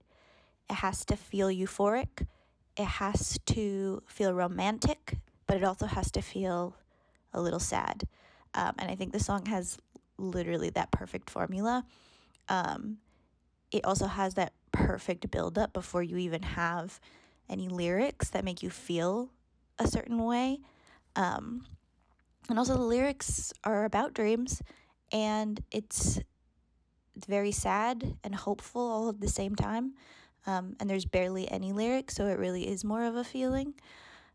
[0.70, 2.28] it has to feel euphoric,
[2.78, 5.18] it has to feel romantic,
[5.48, 6.76] but it also has to feel
[7.34, 8.08] a little sad.
[8.54, 9.80] Um, and I think the song has
[10.20, 11.86] literally that perfect formula.
[12.50, 12.98] Um,
[13.72, 17.00] it also has that perfect buildup before you even have
[17.50, 19.32] any lyrics that make you feel
[19.80, 20.60] a certain way.
[21.16, 21.66] Um,
[22.50, 24.62] and also, the lyrics are about dreams,
[25.12, 26.20] and it's
[27.28, 29.94] very sad and hopeful all at the same time.
[30.48, 33.76] Um, and there's barely any lyrics, so it really is more of a feeling.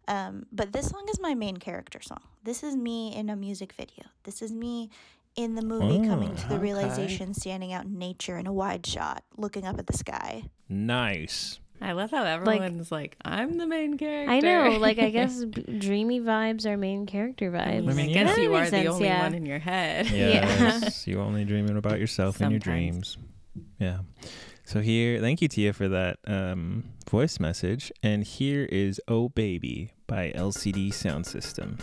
[0.08, 2.20] Um, but this song is my main character song.
[2.44, 4.04] This is me in a music video.
[4.22, 4.90] This is me
[5.34, 6.62] in the movie coming to the okay.
[6.62, 10.44] realization, standing out in nature in a wide shot, looking up at the sky.
[10.68, 11.58] Nice.
[11.80, 14.32] I love how everyone's like, I'm the main character.
[14.32, 17.66] I know, like I guess dreamy vibes are main character vibes.
[17.66, 17.94] I, vibes.
[17.94, 18.42] mean, I guess yeah.
[18.42, 19.22] you are makes the only yeah.
[19.22, 20.06] one in your head.
[20.10, 21.06] Yes.
[21.06, 23.18] you only dreaming about yourself and your dreams.
[23.78, 23.98] Yeah.
[24.64, 27.92] So here, thank you, Tia, for that um, voice message.
[28.02, 31.78] And here is Oh Baby by LCD Soundsystem.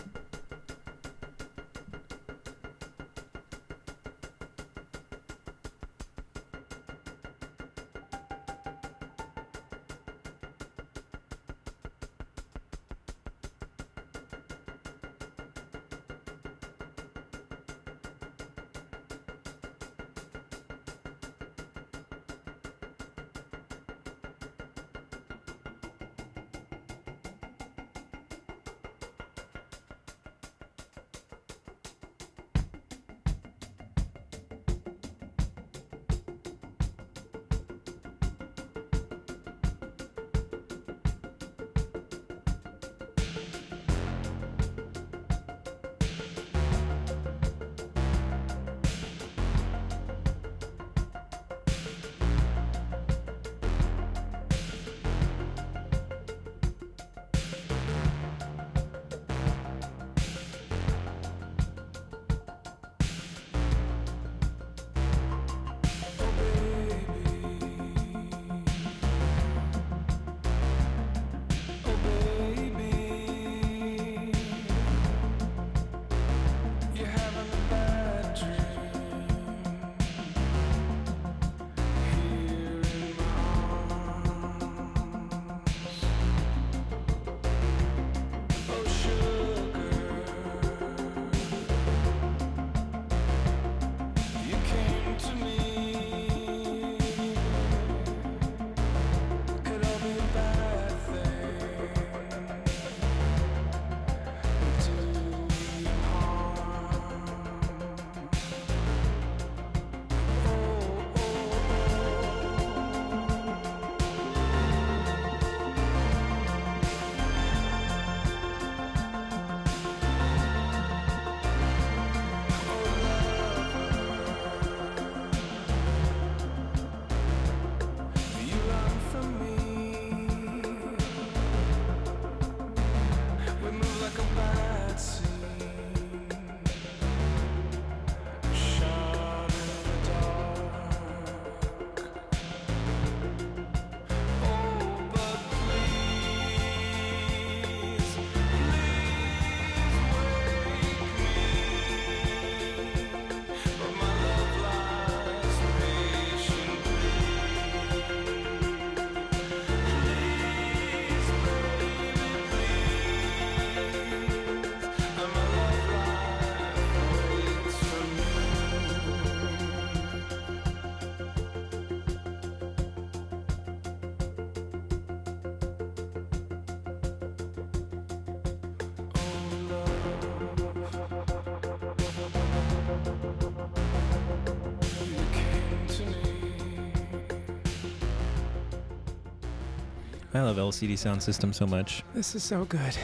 [190.34, 192.02] I love LCD Soundsystem so much.
[192.12, 192.96] This is so good.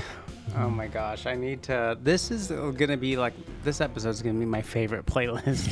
[0.57, 1.97] Oh my gosh, I need to.
[2.03, 5.69] This is gonna be like this episode is gonna be my favorite playlist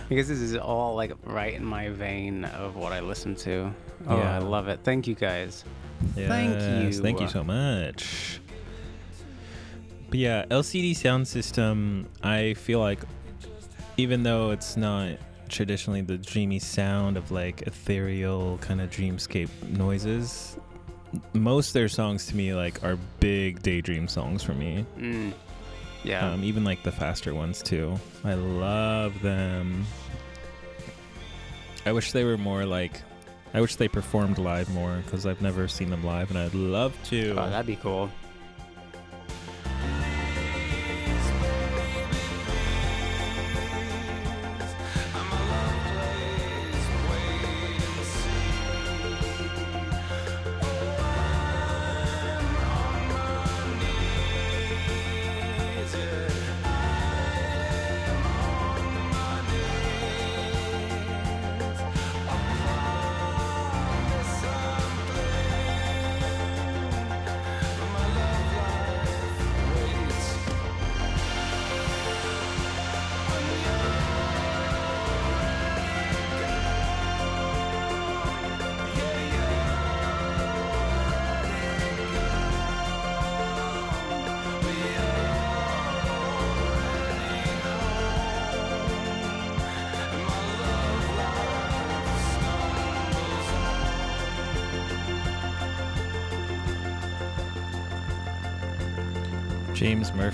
[0.08, 3.72] because this is all like right in my vein of what I listen to.
[4.08, 4.36] Oh, Yeah.
[4.36, 4.80] I love it.
[4.82, 5.64] Thank you guys.
[6.16, 7.00] Yes, Thank you.
[7.00, 8.40] Thank you so much.
[10.10, 12.98] But yeah, LCD sound system, I feel like
[13.98, 15.12] even though it's not
[15.48, 20.56] traditionally the dreamy sound of like ethereal kind of dreamscape noises,
[21.32, 24.84] most of their songs to me like are big daydream songs for me.
[24.98, 25.32] Mm.
[26.04, 26.30] Yeah.
[26.30, 27.98] Um, even like the faster ones too.
[28.24, 29.84] I love them.
[31.86, 33.00] I wish they were more like
[33.54, 36.94] I wish they performed live more because I've never seen them live and I'd love
[37.04, 37.30] to.
[37.32, 38.10] oh, that'd be cool.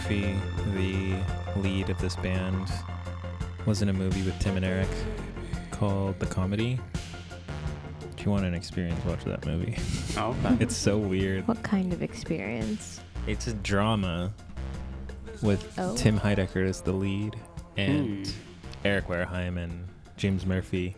[0.04, 0.36] Murphy,
[0.74, 1.16] the
[1.60, 2.68] lead of this band,
[3.64, 4.88] was in a movie with Tim and Eric
[5.70, 6.78] called The Comedy.
[8.14, 9.78] If you want an experience, watch that movie.
[10.18, 10.58] Oh, okay.
[10.62, 11.48] It's so weird.
[11.48, 13.00] What kind of experience?
[13.26, 14.30] It's a drama
[15.42, 15.96] with Oh.
[15.96, 17.34] Tim Heidecker as the lead
[17.78, 18.32] and Hmm.
[18.84, 20.94] Eric Wareheim and James Murphy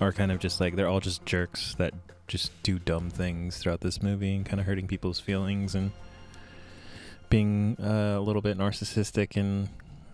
[0.00, 1.92] are kind of just like they're all just jerks that
[2.28, 5.90] just do dumb things throughout this movie and kind of hurting people's feelings and
[7.34, 9.68] being uh, a little bit narcissistic and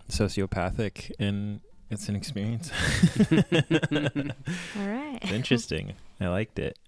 [0.09, 1.61] sociopathic and
[1.91, 2.71] it's an experience.
[4.75, 5.19] All right.
[5.21, 5.93] It's interesting.
[6.19, 6.79] I liked it.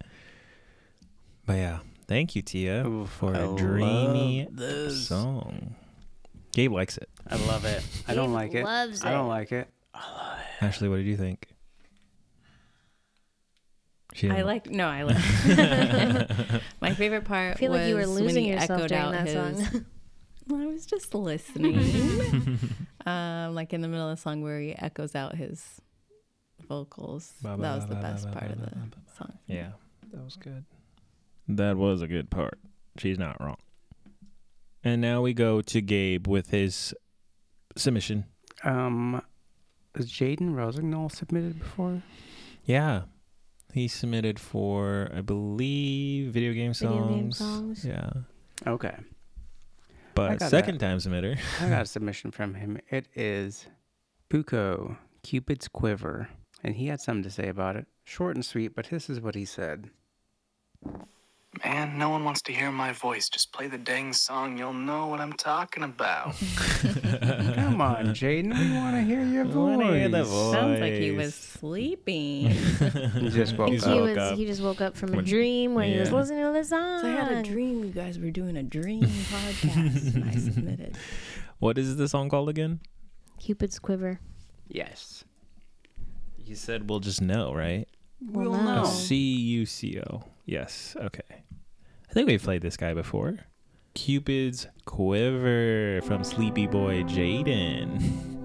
[1.45, 4.47] But yeah, thank you Tia Oof, for I a dreamy
[4.89, 5.75] song.
[6.51, 7.09] Gabe likes it.
[7.29, 7.83] I love it.
[8.07, 8.63] I don't like it.
[8.63, 9.05] loves it.
[9.05, 9.67] I don't like it.
[9.93, 10.63] like it.
[10.63, 11.47] Ashley, what did you think?
[14.15, 15.03] She I didn't like no, I
[16.49, 16.61] like.
[16.81, 19.85] My favorite part I feel like you were losing he yourself during that his- song.
[20.47, 22.59] Well, I was just listening.
[23.05, 25.81] um, like in the middle of the song where he echoes out his
[26.67, 27.33] vocals.
[27.41, 28.71] Ba, That was the ba, ba, best part of the
[29.17, 29.37] song.
[29.47, 29.71] Yeah,
[30.11, 30.65] that was good.
[31.47, 32.59] That was a good part.
[32.97, 33.57] She's not wrong.
[34.83, 36.93] And now we go to Gabe with his
[37.75, 38.25] submission.
[38.63, 39.21] Um,
[39.95, 42.01] is Jaden Rosignol submitted before?
[42.65, 43.03] Yeah.
[43.73, 46.93] He submitted for, I believe, video game songs.
[46.95, 47.85] Video game songs.
[47.85, 48.09] Yeah.
[48.67, 48.95] Okay.
[50.15, 51.39] But second time submitter.
[51.59, 52.79] I got a submission from him.
[52.89, 53.65] It is
[54.29, 56.29] Cuco, Cupid's Quiver.
[56.63, 57.87] And he had something to say about it.
[58.03, 59.89] Short and sweet, but this is what he said.
[61.63, 63.29] Man, no one wants to hear my voice.
[63.29, 64.57] Just play the dang song.
[64.57, 66.35] You'll know what I'm talking about.
[67.55, 68.57] Come on, Jaden.
[68.57, 70.51] We want to hear your We wanna hear the voice.
[70.51, 72.49] Sounds like he was sleeping.
[73.13, 73.93] He just I woke think up.
[73.93, 74.37] he woke was up.
[74.37, 76.15] he just woke up from a When- dream when he was yeah.
[76.15, 77.01] listening to the song.
[77.01, 80.97] So I had a dream you guys were doing a dream podcast and I submitted.
[81.59, 82.79] what is the song called again?
[83.39, 84.19] Cupid's quiver.
[84.67, 85.23] Yes.
[86.37, 87.87] You said we'll just know, right?
[88.31, 88.75] Well, We'll no.
[88.81, 88.85] know.
[88.85, 90.23] C U C O.
[90.45, 90.95] Yes.
[90.99, 91.21] Okay.
[92.09, 93.37] I think we've played this guy before.
[93.95, 98.39] Cupid's Quiver from Sleepy Boy Jaden.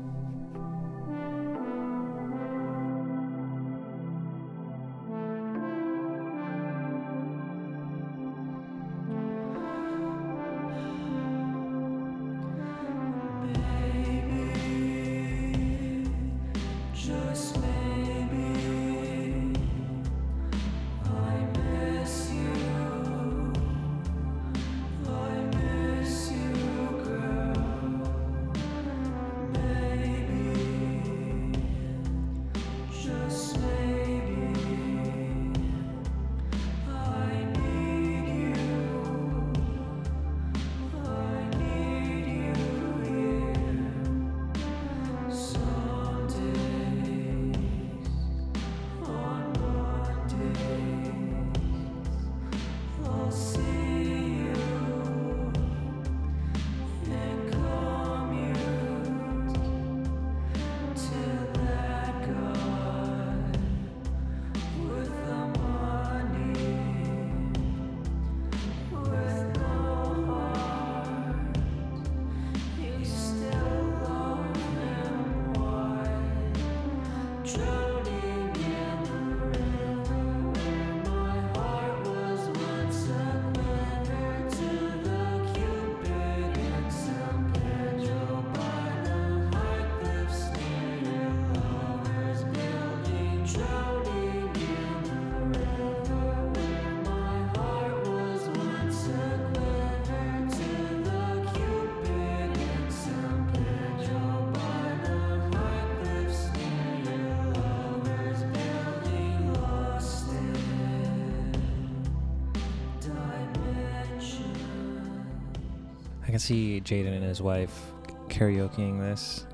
[116.39, 117.93] can see Jaden and his wife
[118.29, 119.45] karaokeing this.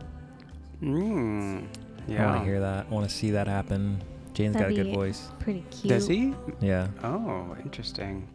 [0.83, 2.27] Mm, I yeah.
[2.27, 2.87] want to hear that.
[2.91, 4.03] I want to see that happen.
[4.35, 5.31] Jaden's got a good voice.
[5.39, 5.89] Pretty cute.
[5.89, 6.35] Does he?
[6.61, 6.89] Yeah.
[7.03, 8.29] Oh, interesting.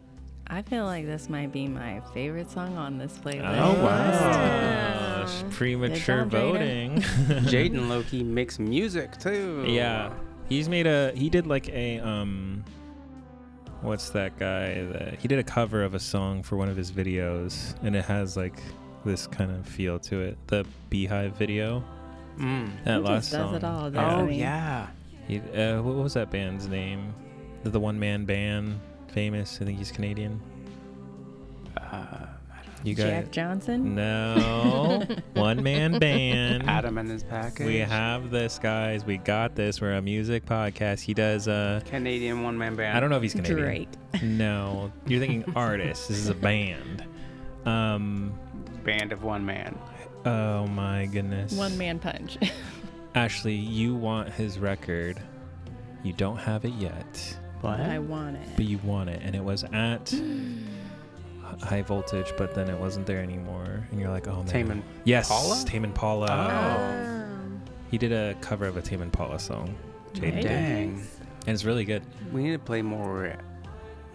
[0.48, 3.60] I feel like this might be my favorite song on this playlist.
[3.60, 5.22] Oh wow!
[5.22, 5.50] Wow.
[5.50, 7.00] Premature job, voting.
[7.46, 9.64] Jaden Loki makes music too.
[9.68, 10.12] Yeah,
[10.48, 11.12] he's made a.
[11.14, 12.64] He did like a um.
[13.82, 14.84] What's that guy?
[14.84, 18.04] That he did a cover of a song for one of his videos, and it
[18.04, 18.60] has like
[19.04, 20.36] this kind of feel to it.
[20.48, 21.82] The Beehive video.
[22.38, 22.84] Mm.
[22.84, 23.54] That He last just does song.
[23.56, 24.16] it all, Yeah.
[24.16, 24.86] Oh yeah.
[25.26, 27.14] He, uh, what was that band's name?
[27.62, 29.58] The, the one man band, famous.
[29.60, 30.40] I think he's Canadian.
[31.76, 32.26] Uh,
[32.82, 33.94] You got Jack Johnson.
[33.94, 35.04] no
[35.34, 36.68] one man band.
[36.68, 37.66] Adam and his package.
[37.66, 39.04] We have this, guys.
[39.04, 39.80] We got this.
[39.80, 41.00] We're a music podcast.
[41.00, 41.46] He does.
[41.46, 42.96] a Canadian one man band.
[42.96, 43.58] I don't know if he's Canadian.
[43.58, 43.88] Drake.
[44.22, 46.08] No, you're thinking artist.
[46.08, 47.04] This is a band.
[47.66, 48.38] Um.
[48.84, 49.78] Band of one man.
[50.24, 51.52] Oh my goodness.
[51.52, 52.38] One man punch.
[53.14, 55.20] Ashley, you want his record.
[56.02, 57.78] You don't have it yet, What?
[57.80, 58.48] I want it.
[58.56, 60.14] but you want it, and it was at
[61.62, 64.46] high voltage, but then it wasn't there anymore, and you're like, oh man.
[64.46, 65.62] Tame and yes, Paula?
[65.66, 66.26] Tame Impala.
[66.30, 67.60] Um,
[67.90, 69.74] He did a cover of a Tame Impala song,
[70.14, 70.44] Jaden, Nice.
[70.44, 70.92] Dang.
[71.46, 72.02] and it's really good.
[72.32, 73.36] We need to play more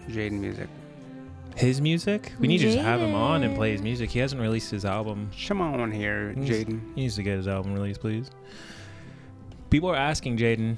[0.10, 0.68] Jaden music.
[1.56, 2.34] His music?
[2.38, 4.10] We need to just have him on and play his music.
[4.10, 5.32] He hasn't released his album.
[5.48, 6.82] Come on here, Jaden.
[6.96, 8.30] He needs to get his album released, please.
[9.70, 10.76] People are asking Jaden.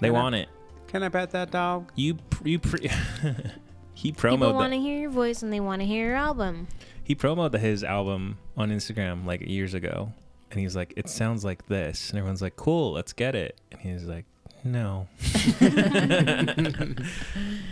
[0.00, 0.48] They I- want it.
[0.86, 1.90] Can I pet that dog?
[1.96, 2.88] You you pre-
[4.02, 6.68] he people promoted want to hear your voice and they want to hear your album.
[7.04, 10.12] he promoted his album on Instagram like years ago,
[10.50, 13.80] and he's like, "It sounds like this," and everyone's like, "Cool, let's get it," and
[13.80, 14.24] he's like,
[14.64, 15.06] "No,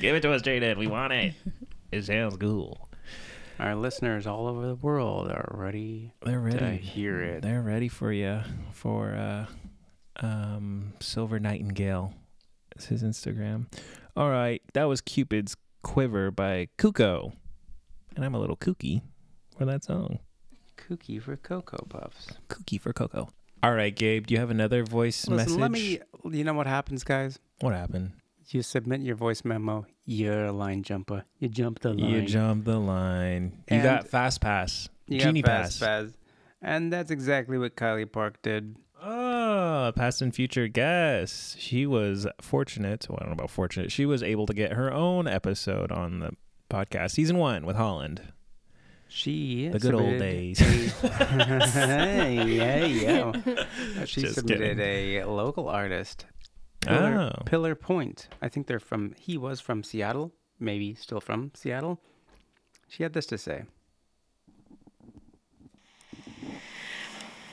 [0.00, 0.76] give it to us, Jaden.
[0.78, 1.34] We want it.
[1.92, 2.88] It sounds cool."
[3.58, 6.76] Our listeners all over the world are ready They're ready to ready.
[6.78, 7.42] hear it.
[7.42, 8.40] They're ready for you
[8.72, 9.46] for uh,
[10.24, 12.14] um, Silver Nightingale.
[12.76, 13.66] Is his Instagram.
[14.16, 17.32] All right, that was Cupid's Quiver by Cuco,
[18.16, 19.02] and I'm a little kooky
[19.56, 20.18] for that song.
[20.76, 22.28] Kooky for Cocoa Puffs.
[22.48, 23.28] Kooky for Cocoa.
[23.62, 25.56] All right, Gabe, do you have another voice Listen, message?
[25.60, 26.00] let me.
[26.36, 27.38] You know what happens, guys?
[27.60, 28.12] What happened?
[28.48, 29.86] You submit your voice memo.
[30.06, 31.24] You're a line jumper.
[31.38, 32.10] You jump the line.
[32.10, 33.62] You jump the line.
[33.70, 34.88] You got Fast Pass.
[35.06, 35.78] You Genie got Pass.
[35.78, 36.16] fast pass.
[36.62, 38.76] And that's exactly what Kylie Park did.
[39.02, 41.58] Oh, past and future guest.
[41.58, 43.06] She was fortunate.
[43.08, 43.90] Well, I don't know about fortunate.
[43.90, 46.32] She was able to get her own episode on the
[46.68, 48.22] podcast, season one with Holland.
[49.08, 50.60] She The good old days.
[50.60, 50.64] a-
[51.66, 53.32] hey, hey, yo.
[54.04, 55.22] She Just submitted kidding.
[55.22, 56.26] a local artist.
[56.80, 57.42] Pillar, Oh.
[57.44, 58.28] Pillar Point.
[58.40, 59.14] I think they're from.
[59.18, 60.32] He was from Seattle.
[60.60, 62.00] Maybe still from Seattle.
[62.88, 63.64] She had this to say.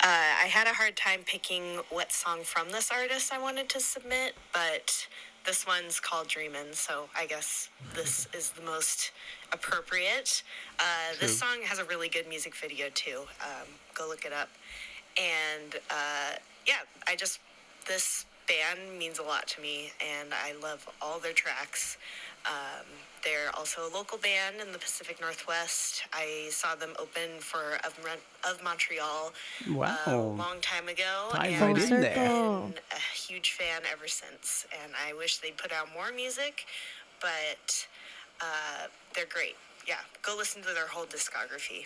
[0.04, 3.82] Uh, I had a hard time picking what song from this artist I wanted to
[3.82, 5.06] submit, but
[5.46, 9.12] this one's called Dreamin', so I guess this is the most
[9.52, 10.44] appropriate.
[10.80, 10.84] Uh,
[11.20, 13.24] this song has a really good music video too.
[13.42, 14.48] Um, go look it up.
[15.18, 16.76] And uh, yeah,
[17.10, 17.40] I just,
[17.86, 21.98] this band means a lot to me, and I love all their tracks.
[22.46, 22.86] Um,
[23.24, 26.04] they're also a local band in the Pacific Northwest.
[26.14, 27.98] I saw them open for Of,
[28.50, 29.34] of Montreal
[29.70, 29.98] Wow.
[30.08, 32.14] a long time ago, and I've in there.
[32.16, 34.66] Been a huge fan ever since.
[34.84, 36.66] And I wish they'd put out more music,
[37.22, 37.88] but
[38.42, 39.56] uh, they're great.
[39.88, 41.86] Yeah, go listen to their whole discography.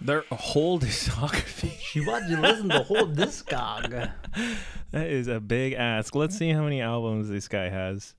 [0.00, 1.72] Their whole discography.
[1.80, 4.10] She wants you to listen to the whole discog.
[4.92, 6.14] That is a big ask.
[6.14, 8.14] Let's see how many albums this guy has.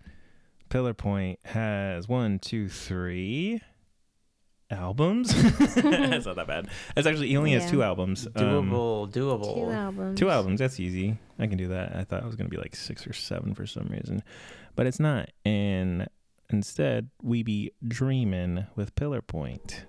[0.75, 3.61] Pillar Point has one, two, three
[4.69, 5.33] albums.
[5.75, 6.67] That's not that bad.
[6.93, 8.27] That's actually he only has two albums.
[8.35, 9.53] Um, Doable, doable.
[9.55, 10.19] Two albums.
[10.19, 10.59] Two albums.
[10.59, 11.17] That's easy.
[11.39, 11.95] I can do that.
[11.95, 14.21] I thought it was gonna be like six or seven for some reason,
[14.75, 15.29] but it's not.
[15.45, 16.09] And
[16.49, 19.85] instead, we be dreaming with Pillar Point.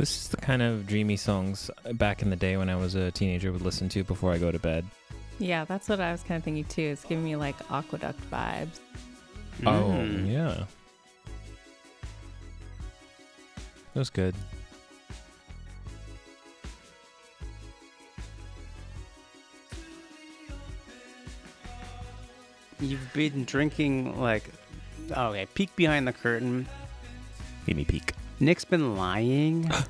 [0.00, 3.10] This is the kind of dreamy songs back in the day when I was a
[3.10, 4.86] teenager would listen to before I go to bed.
[5.38, 6.80] Yeah, that's what I was kind of thinking too.
[6.80, 8.80] It's giving me like aqueduct vibes.
[9.66, 10.32] Oh, Mm.
[10.32, 10.64] yeah.
[13.92, 14.34] That was good.
[22.80, 24.44] You've been drinking like.
[25.10, 26.66] Okay, peek behind the curtain.
[27.66, 28.12] Give me peek.
[28.40, 29.70] Nick's been lying.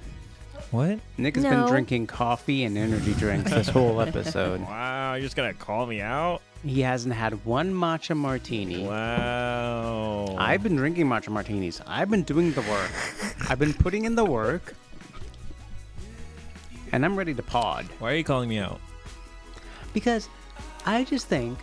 [0.70, 1.00] What?
[1.18, 1.50] Nick has No.
[1.50, 4.60] been drinking coffee and energy drinks this whole episode.
[4.60, 6.42] Wow, you're just gonna call me out?
[6.64, 8.86] He hasn't had one matcha martini.
[8.86, 10.36] Wow.
[10.38, 11.80] I've been drinking matcha martinis.
[11.88, 12.90] I've been doing the work.
[13.48, 14.74] I've been putting in the work.
[16.92, 17.86] And I'm ready to pod.
[17.98, 18.80] Why are you calling me out?
[19.92, 20.28] Because
[20.86, 21.58] I just think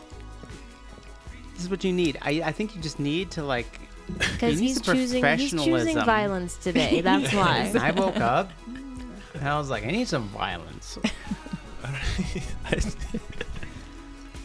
[1.53, 2.17] this is what you need.
[2.21, 3.79] I, I think you just need to like
[4.17, 7.01] Because he's choosing he's choosing violence today.
[7.03, 7.71] That's why.
[7.79, 8.51] I woke up
[9.33, 10.97] and I was like, I need some violence.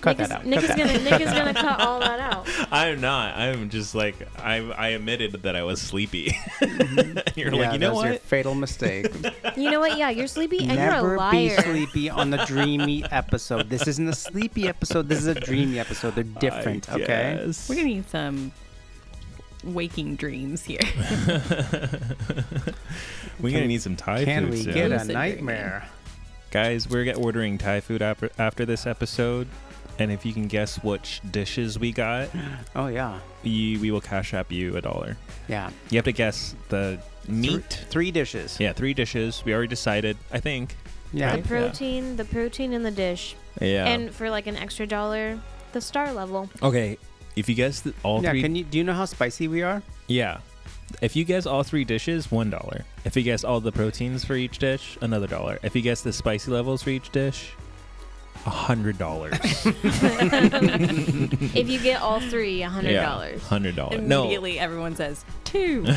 [0.01, 0.47] Cut Nick that is, out.
[0.47, 1.03] Nick Cut is that gonna out.
[1.05, 2.49] Nick is gonna cut all that out.
[2.73, 3.37] I'm not.
[3.37, 6.37] I'm just like I I admitted that I was sleepy.
[6.61, 7.39] Mm-hmm.
[7.39, 8.23] you're Yeah, like, you know that was your what?
[8.23, 9.07] fatal mistake.
[9.57, 9.97] You know what?
[9.97, 11.33] Yeah, you're sleepy and Never you're a liar.
[11.33, 13.71] Never be sleepy on the dreamy episode.
[13.71, 15.09] This isn't a sleepy episode.
[15.09, 16.17] This is a dreamy episode.
[16.17, 17.53] They're different, okay?
[17.69, 18.51] We're gonna need some
[19.65, 20.81] waking dreams here.
[23.41, 24.25] We're gonna need some Thai food.
[24.27, 24.75] Can food we soon.
[24.75, 25.89] get a Lucid nightmare?
[26.51, 29.49] Guys, we're get ordering Thai food after after this episode,
[29.99, 32.29] and if you can guess which dishes we got,
[32.77, 35.17] Oh yeah, you, we will cash app you a dollar.
[35.49, 35.71] yeah.
[35.91, 37.85] You have to guess the meat.
[37.91, 38.59] Three dishes.
[38.61, 39.43] Yeah, three dishes.
[39.45, 40.17] We already decided.
[40.31, 40.77] I think.
[41.13, 41.37] Yeah.
[41.37, 43.87] The protein, the protein in the dish, Yeah.
[43.87, 45.39] and for like an extra dollar,
[45.73, 46.49] the star level.
[46.63, 46.97] okay,
[47.37, 48.31] if you guess the, all Yeah.
[48.31, 48.65] three, Can you?
[48.65, 49.83] Do you know how spicy we are?
[50.09, 50.39] yeah.
[51.01, 52.85] If you guess all three dishes, one dollar.
[53.07, 55.59] If you guess all the proteins for each dish, another dollar.
[55.63, 57.53] If you guess the spicy levels for each dish,
[58.45, 59.33] a hundred dollars.
[61.55, 63.43] If you get all three, a hundred dollars.
[63.43, 64.01] Hundred dollars.
[64.03, 64.23] No.
[64.23, 65.85] Immediately, everyone says two.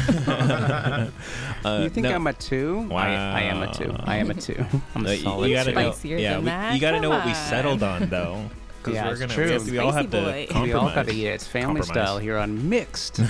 [1.65, 2.13] Uh, you think no.
[2.13, 2.87] I'm a two?
[2.91, 3.91] I, I am a two.
[4.03, 4.63] I am a two.
[4.93, 5.49] I'm a you- solid.
[5.49, 5.75] You gotta two.
[5.79, 5.91] know.
[5.91, 6.73] Spicier Yeah, than we, that?
[6.75, 7.35] you gotta know Come what we on.
[7.49, 8.49] settled on though.
[8.85, 9.59] Because Yeah, we're it's gonna true.
[9.65, 10.67] we, we all Spicy have to compromise.
[10.67, 11.25] We all gotta eat.
[11.27, 12.05] It's family Compromise.
[12.07, 13.19] style here on Mixed.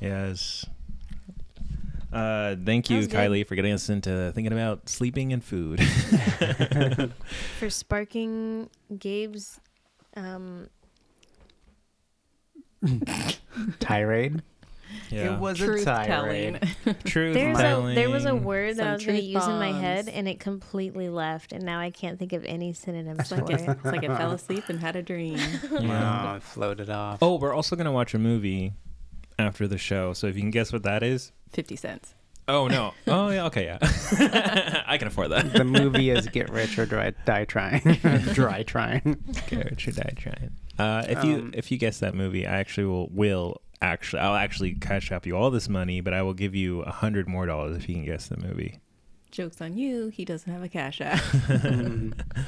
[0.00, 0.66] Yes.
[2.12, 3.16] Uh, thank you, was good.
[3.16, 5.80] Kylie, for getting us into thinking about sleeping and food.
[7.60, 8.68] For sparking
[8.98, 9.60] Gabe's
[10.16, 10.68] um,
[13.78, 14.42] tirade.
[15.12, 15.34] Yeah.
[15.34, 16.54] It was Truth a telling.
[17.04, 19.72] Truth there's a there was a word that Some I was gonna use in my
[19.72, 23.36] head and it completely left and now I can't think of any synonyms It's for
[23.36, 23.60] like, it.
[23.60, 25.38] it, it's like it fell asleep and had a dream.
[25.80, 26.32] Yeah.
[26.32, 27.18] Oh, it floated off.
[27.22, 28.72] Oh, we're also gonna watch a movie
[29.38, 30.12] after the show.
[30.12, 31.32] So if you can guess what that is.
[31.52, 32.14] 50 cents.
[32.48, 32.92] Oh no.
[33.06, 33.46] Oh yeah.
[33.46, 33.64] Okay.
[33.66, 34.82] Yeah.
[34.86, 35.52] I can afford that.
[35.52, 37.80] The movie is Get Rich or Dry, Die Trying.
[38.32, 39.22] Dry Trying.
[39.30, 40.52] Okay, should I try it?
[40.78, 44.34] Uh, if you Um, if you guess that movie, I actually will will actually I'll
[44.34, 47.46] actually cash up you all this money, but I will give you a hundred more
[47.46, 48.80] dollars if you can guess the movie.
[49.30, 50.08] Joke's on you.
[50.08, 51.22] He doesn't have a cash app.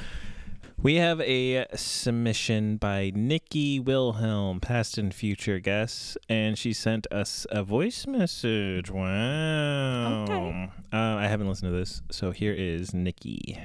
[0.85, 7.47] We have a submission by Nikki Wilhelm, past and future guests, and she sent us
[7.49, 8.91] a voice message.
[8.91, 10.25] Wow.
[10.25, 10.69] Okay.
[10.93, 13.59] Uh, I haven't listened to this, so here is Nikki.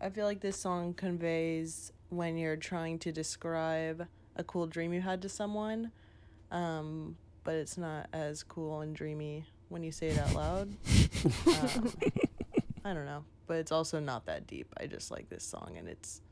[0.00, 5.02] I feel like this song conveys when you're trying to describe a cool dream you
[5.02, 5.92] had to someone,
[6.54, 10.68] um, but it's not as cool and dreamy when you say it out loud.
[11.46, 11.92] um,
[12.84, 14.72] I don't know, but it's also not that deep.
[14.78, 16.22] I just like this song, and it's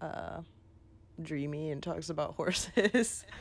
[0.00, 0.40] uh,
[1.22, 3.24] dreamy and talks about horses.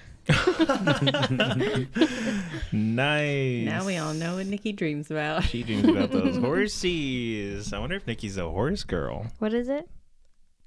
[2.72, 3.66] Nice.
[3.66, 5.44] now we all know what Nikki dreams about.
[5.44, 7.74] She dreams about those horses.
[7.74, 9.32] I wonder if Nikki's a horse girl.
[9.40, 9.90] What is it?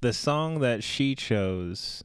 [0.01, 2.03] The song that she chose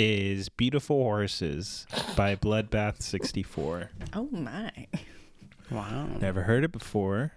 [0.00, 1.86] is Beautiful Horses
[2.16, 3.90] by Bloodbath 64.
[4.14, 4.86] Oh my.
[5.70, 6.06] Wow.
[6.18, 7.32] Never heard it before,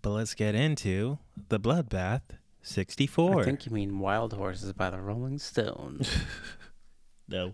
[0.00, 1.18] but let's get into
[1.50, 2.22] the Bloodbath
[2.62, 3.40] 64.
[3.40, 6.10] I think you mean Wild Horses by the Rolling Stones.
[7.28, 7.52] no.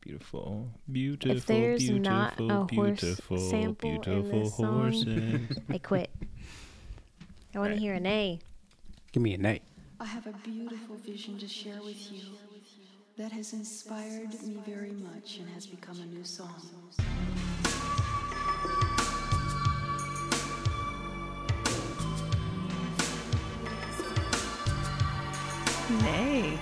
[0.00, 5.48] Beautiful, beautiful, If there's beautiful, not a horse beautiful, sample in beautiful this song.
[5.68, 6.10] I quit.
[7.54, 8.38] I want to hear an A.
[9.12, 9.62] Give me a night.
[10.00, 12.22] I have a beautiful vision to share with you
[13.20, 16.48] that has inspired me very much and has become a new song.
[26.02, 26.58] Nay.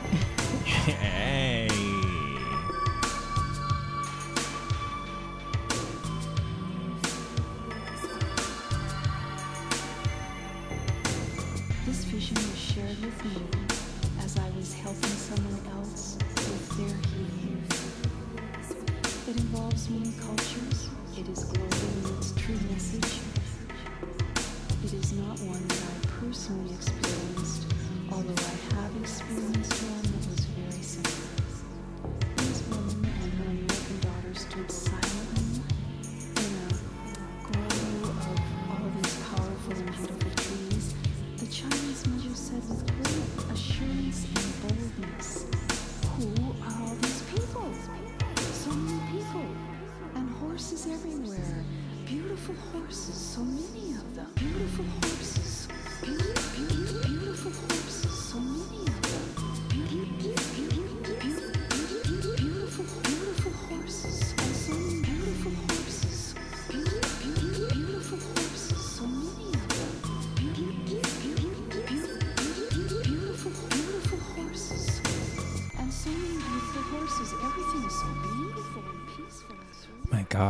[0.64, 1.28] hey.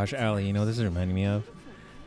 [0.00, 1.48] gosh, Allie, you know what this is reminding me of?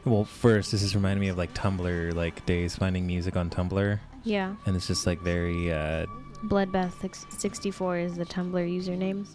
[0.06, 4.00] Well, first, this is reminding me of like Tumblr, like days finding music on Tumblr.
[4.24, 4.56] Yeah.
[4.66, 6.06] And it's just like very, uh,
[6.46, 9.28] Bloodbath64 is the Tumblr username.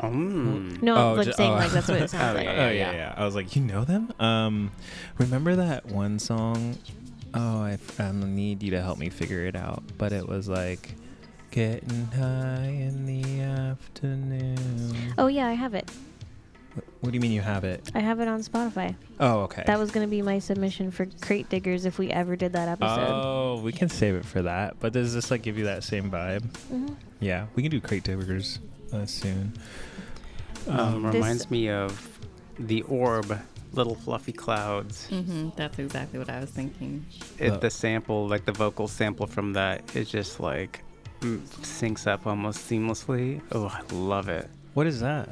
[0.00, 0.80] Mm.
[0.82, 1.56] No, Oh, I'm like ju- saying oh.
[1.56, 2.44] like that's what it sounds Oh, like.
[2.46, 3.14] yeah, oh yeah, yeah.
[3.16, 4.10] I was like, you know them?
[4.18, 4.70] Um,
[5.18, 6.78] remember that one song?
[7.34, 9.82] Oh, I, f- I need you to help me figure it out.
[9.98, 10.94] But it was like,
[11.50, 15.14] getting high in the afternoon.
[15.18, 15.90] Oh yeah, I have it.
[16.74, 17.90] Wh- What do you mean you have it?
[17.94, 18.94] I have it on Spotify.
[19.18, 19.62] Oh, okay.
[19.66, 23.08] That was gonna be my submission for Crate Diggers if we ever did that episode.
[23.10, 24.78] Oh, we can save it for that.
[24.80, 26.42] But does this like give you that same vibe?
[26.72, 26.96] Mhm.
[27.20, 28.58] Yeah, we can do crate diggers
[28.92, 29.52] uh, soon.
[30.68, 32.18] Um, This- reminds me of
[32.58, 33.38] the orb,
[33.72, 35.06] little fluffy clouds.
[35.08, 37.04] hmm That's exactly what I was thinking.
[37.38, 40.82] It, the sample, like the vocal sample from that, is just like
[41.22, 43.40] syncs up almost seamlessly.
[43.52, 44.48] Oh, I love it.
[44.74, 45.28] What is that?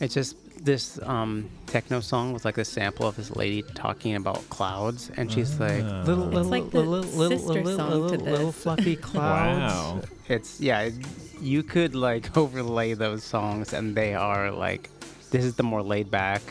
[0.00, 4.48] It's just this um, techno song with like a sample of this lady talking about
[4.50, 6.02] clouds, and she's like Ah.
[6.04, 9.74] little, It's little, like the little, little, sister little, song to little, little fluffy clouds.
[9.74, 10.00] Wow.
[10.28, 10.94] It's yeah, it-
[11.40, 14.90] you could like overlay those songs, and they are like
[15.30, 16.42] this is the more laid back,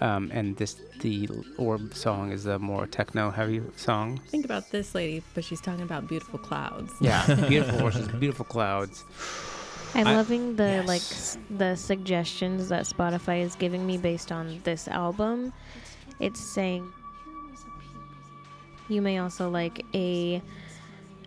[0.00, 4.20] um, and this the orb song is the more techno heavy song.
[4.28, 6.92] Think about this lady, but she's talking about beautiful clouds.
[7.00, 9.04] Yeah, beautiful horses, beautiful clouds.
[9.94, 11.36] I'm I- loving the like Yes.
[11.36, 15.52] s- the suggestions that Spotify is giving me based on this album.
[16.20, 16.90] It's saying
[18.88, 20.42] you may also like a,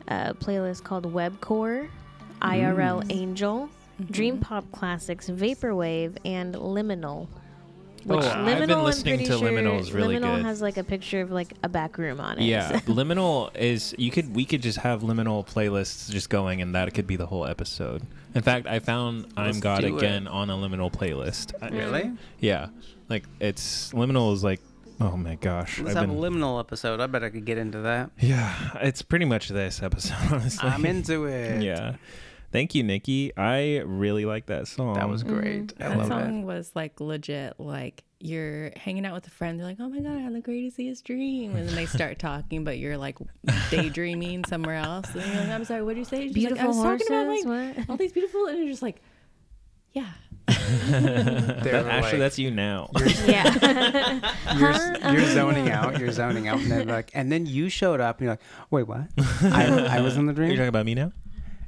[0.07, 1.87] uh playlist called Webcore,
[2.41, 3.69] IRL Angel,
[4.11, 7.27] Dream Pop Classics, Vaporwave, and Liminal.
[8.05, 10.45] Which Oh, I've been listening to sure Liminal is really Liminal good.
[10.45, 12.43] has like a picture of like a back room on it.
[12.43, 16.93] Yeah, liminal is you could we could just have liminal playlists just going, and that
[16.93, 18.01] could be the whole episode.
[18.35, 19.97] In fact, I found Let's I'm God do it.
[19.97, 21.53] again on a liminal playlist.
[21.61, 22.11] Uh, I- Really?
[22.39, 22.67] Yeah,
[23.09, 24.61] like it's liminal is like
[25.01, 26.99] oh my gosh, Let's I've have been a liminal episode.
[26.99, 28.11] I bet I could get into that.
[28.19, 30.15] yeah, it's pretty much this episode.
[30.31, 31.61] Honestly, I'm into it.
[31.61, 31.95] yeah.
[32.51, 33.35] Thank you, Nikki.
[33.35, 34.93] I really like that song.
[34.93, 35.73] That was great.
[35.75, 35.83] Mm-hmm.
[35.83, 36.45] I That love song it.
[36.45, 37.59] was like legit.
[37.59, 40.39] Like you're hanging out with a friend, they're like, "Oh my god, I had the
[40.41, 43.17] greatest dream," and then they start talking, but you're like
[43.69, 45.13] daydreaming somewhere else.
[45.13, 47.07] And you're like, "I'm sorry, what did you say?" She's like, I Beautiful was horses.
[47.07, 47.89] talking about like what?
[47.89, 49.01] all these beautiful, and you're just like,
[49.91, 50.09] "Yeah."
[50.47, 52.89] That- They're actually, like- that's you now.
[53.27, 54.19] Yeah.
[54.57, 55.87] You're, you're zoning uh-huh.
[55.89, 55.99] out.
[55.99, 58.41] You're zoning out, and then like, and then you showed up, and you're like,
[58.71, 59.07] "Wait, what?
[59.43, 60.47] I, I was in the dream.
[60.47, 61.11] Are you dream." talking about me now?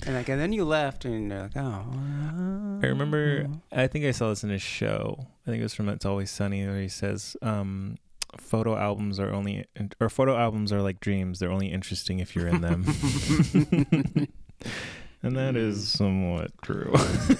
[0.05, 4.11] And like, and then you left, and you're like, "Oh." I remember, I think I
[4.11, 5.27] saw this in a show.
[5.47, 7.97] I think it was from It's Always Sunny, where he says, um,
[8.37, 9.65] "Photo albums are only,
[9.99, 11.39] or photo albums are like dreams.
[11.39, 12.85] They're only interesting if you're in them."
[15.23, 16.91] and that is somewhat true.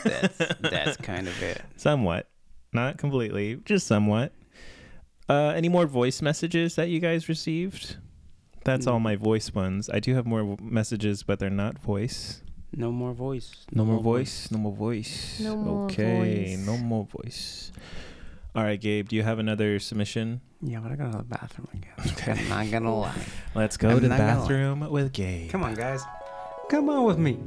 [0.03, 1.61] that's that's kind of it.
[1.77, 2.27] somewhat,
[2.73, 4.33] not completely, just somewhat.
[5.29, 7.97] Uh, any more voice messages that you guys received?
[8.63, 9.89] That's all my voice ones.
[9.91, 12.41] I do have more messages, but they're not voice.
[12.77, 13.65] No more voice.
[13.71, 14.51] No more voice.
[14.51, 15.39] No more voice.
[15.39, 16.65] No more okay, voice.
[16.65, 17.71] no more voice.
[18.53, 19.07] All right, Gabe.
[19.07, 20.41] Do you have another submission?
[20.61, 22.37] Yeah, but I gotta go to the bathroom again.
[22.39, 23.25] I'm not gonna lie.
[23.53, 24.39] Let's go I'm to the not gonna lie.
[24.41, 25.49] bathroom with Gabe.
[25.51, 26.01] Come on, guys.
[26.69, 27.37] Come on with me.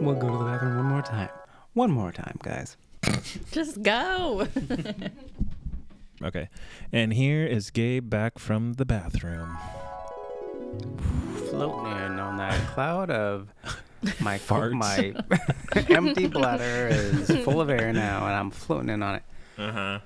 [0.00, 1.28] We'll go to the bathroom one more time.
[1.72, 2.76] One more time, guys.
[3.52, 4.46] Just go.
[6.22, 6.48] Okay.
[6.92, 9.58] And here is Gabe back from the bathroom.
[11.50, 13.52] Floating on that cloud of
[14.20, 14.74] my Farts.
[14.74, 19.22] my empty bladder is full of air now, and I'm floating in on it.
[19.58, 19.98] Uh huh.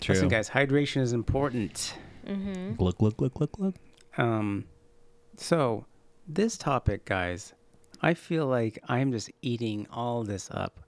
[0.00, 0.14] True.
[0.14, 1.94] Listen, guys, hydration is important.
[2.26, 2.82] Mm-hmm.
[2.82, 3.74] Look, look, look, look, look.
[4.18, 4.64] Um,
[5.36, 5.86] so
[6.28, 7.54] this topic, guys,
[8.02, 10.80] I feel like I'm just eating all this up.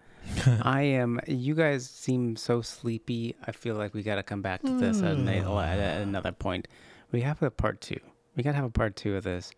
[0.62, 1.20] I am.
[1.26, 3.34] You guys seem so sleepy.
[3.46, 6.68] I feel like we got to come back to this at, a- at another point.
[7.12, 8.00] We have a part two.
[8.36, 9.50] We got to have a part two of this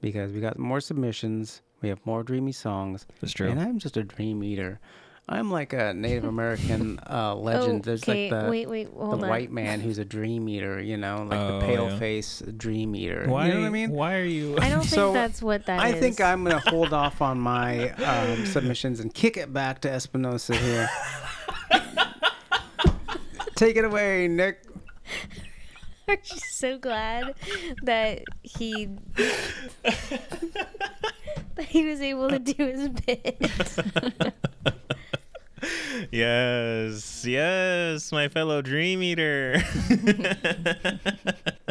[0.00, 1.60] because we got more submissions.
[1.80, 3.06] We have more dreamy songs.
[3.20, 3.48] That's true.
[3.48, 4.80] And I'm just a dream eater.
[5.30, 7.84] I'm like a Native American uh, legend.
[7.84, 9.20] There's Okay, like the wait, wait, the on.
[9.20, 10.80] white man who's a dream eater.
[10.80, 11.98] You know, like Oh, the pale yeah.
[11.98, 13.26] face dream eater.
[13.28, 13.46] Why?
[13.48, 13.90] You know what I mean?
[13.90, 14.56] Why are you?
[14.58, 16.00] I don't think So, that's what that I is.
[16.00, 20.56] think I'm gonna hold off on my um, submissions and kick it back to Espinosa
[20.56, 20.88] here.
[23.54, 24.62] Take it away, Nick.
[26.08, 27.34] Aren't you so glad
[27.82, 28.88] that he
[31.58, 33.50] that he was able to do his bit?
[36.12, 39.62] yes, yes, my fellow dream eater.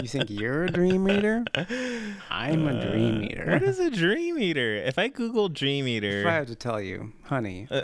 [0.02, 1.44] You think you're a dream eater?
[2.30, 3.52] I'm a dream uh, eater.
[3.52, 4.76] What is a dream eater?
[4.76, 7.82] If I Google dream eater, If I have to tell you, honey, I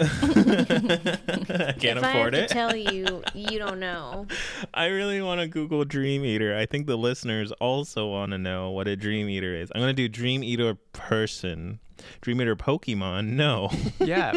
[1.80, 2.50] can't if I have afford to it.
[2.50, 4.28] tell you, you don't know.
[4.74, 6.56] I really want to Google Dream Eater.
[6.58, 9.72] I think the listeners also want to know what a Dream Eater is.
[9.74, 11.80] I'm gonna do Dream Eater person.
[12.22, 13.28] Dream Eater Pokemon?
[13.28, 13.70] No.
[14.00, 14.32] yeah.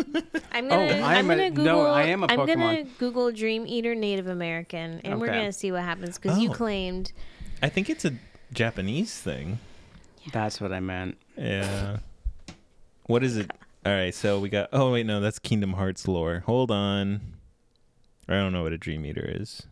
[0.52, 0.92] I'm Oh, gonna.
[0.92, 1.86] I'm I'm, gonna no, Google.
[1.86, 5.82] I am a I'm gonna Google Dream Eater Native American, and we're gonna see what
[5.82, 6.54] happens because you Oh.
[6.54, 7.12] claimed.
[7.62, 8.12] I think it's a
[8.52, 9.58] Japanese thing.
[10.32, 11.16] That's what I meant.
[11.36, 11.98] Yeah.
[13.06, 13.50] What is it?
[13.86, 14.70] All right, so we got.
[14.72, 16.42] Oh wait, no, that's Kingdom Hearts lore.
[16.46, 17.20] Hold on.
[18.28, 19.62] I don't know what a Dream Eater is.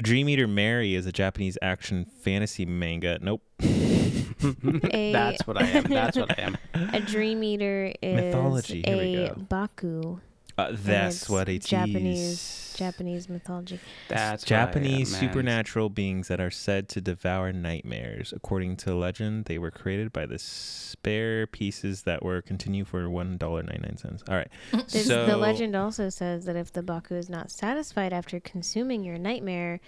[0.00, 3.20] A Dream Eater Merry is a Japanese action fantasy manga.
[3.22, 3.42] Nope.
[3.62, 5.84] A, That's what I am.
[5.84, 6.58] That's what I am.
[6.92, 9.34] A Dream Eater is Mythology, here we a go.
[9.42, 10.18] Baku.
[10.56, 12.74] Uh, that's what it Japanese is.
[12.76, 13.80] Japanese mythology.
[14.08, 18.32] That's Japanese supernatural beings that are said to devour nightmares.
[18.34, 23.36] According to legend, they were created by the spare pieces that were continue for one
[23.36, 24.22] dollar ninety nine cents.
[24.28, 24.50] All right,
[24.88, 29.18] so the legend also says that if the Baku is not satisfied after consuming your
[29.18, 29.80] nightmare,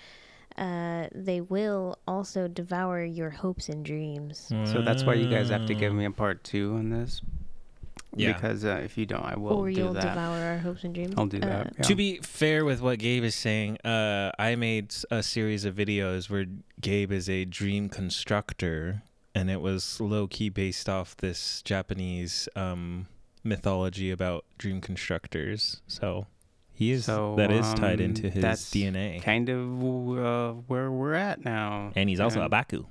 [0.56, 4.52] uh, they will also devour your hopes and dreams.
[4.64, 7.20] So that's why you guys have to give me a part two on this.
[8.14, 8.32] Yeah.
[8.32, 10.02] Because uh, if you don't, I will or do you'll that.
[10.02, 11.14] devour our hopes and dreams.
[11.18, 11.72] I'll do Uh, that.
[11.76, 11.82] yeah.
[11.84, 16.30] To be fair with what Gabe is saying, uh, I made a series of videos
[16.30, 16.46] where
[16.80, 19.02] Gabe is a dream constructor,
[19.34, 23.06] and it was low key based off this Japanese um,
[23.44, 25.82] mythology about dream constructors.
[25.86, 26.26] So
[26.72, 29.58] he is So, that is tied um, into his that's DNA, kind of
[30.18, 31.92] uh, where we're at now.
[31.96, 32.86] and he's also a Baku.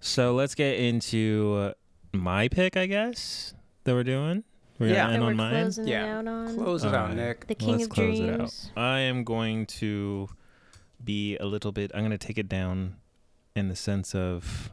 [0.00, 1.72] So let's get into uh,
[2.14, 3.54] my pick, I guess
[3.84, 4.44] that we're doing.
[4.78, 5.02] We're Yeah.
[5.04, 5.50] gonna end we're on mine.
[5.52, 6.04] closing Yeah.
[6.04, 6.54] it out on.
[6.56, 7.16] Close it out, Alright.
[7.16, 7.46] Nick.
[7.46, 8.36] The King Let's of close it out.
[8.36, 8.70] Dreams.
[8.76, 10.28] I am going to
[11.02, 11.90] be a little bit.
[11.94, 12.96] I'm going to take it down
[13.54, 14.70] in the sense of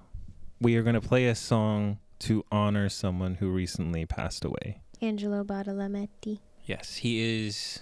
[0.59, 4.81] we are going to play a song to honor someone who recently passed away.
[5.01, 6.39] Angelo Badalamenti.
[6.65, 7.79] Yes, he is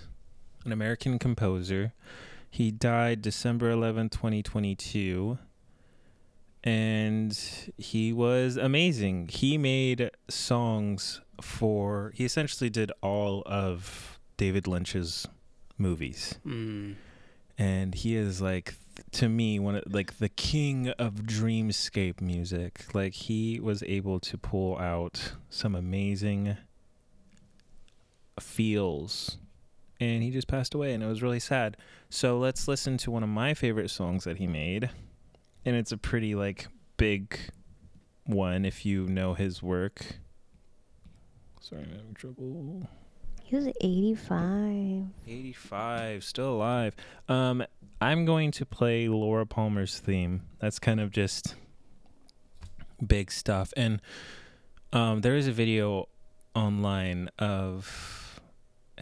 [0.65, 1.93] an American composer.
[2.49, 5.37] He died December 11, 2022.
[6.63, 7.37] And
[7.77, 9.29] he was amazing.
[9.29, 15.27] He made songs for, he essentially did all of David Lynch's
[15.77, 16.37] movies.
[16.45, 16.95] Mm.
[17.57, 18.75] And he is like,
[19.13, 22.93] to me, one of like the king of dreamscape music.
[22.93, 26.57] Like, he was able to pull out some amazing
[28.41, 29.37] feels
[29.99, 31.75] and he just passed away and it was really sad
[32.09, 34.89] so let's listen to one of my favorite songs that he made
[35.65, 36.67] and it's a pretty like
[36.97, 37.37] big
[38.25, 40.19] one if you know his work.
[41.61, 42.87] Sorry i'm having trouble.
[43.43, 45.05] He was 85.
[45.27, 46.95] 85 still alive.
[47.27, 47.63] Um
[48.01, 50.43] i'm going to play laura palmer's theme.
[50.59, 51.55] That's kind of just
[53.05, 53.73] big stuff.
[53.75, 54.01] And
[54.93, 56.07] um there is a video
[56.55, 58.39] online of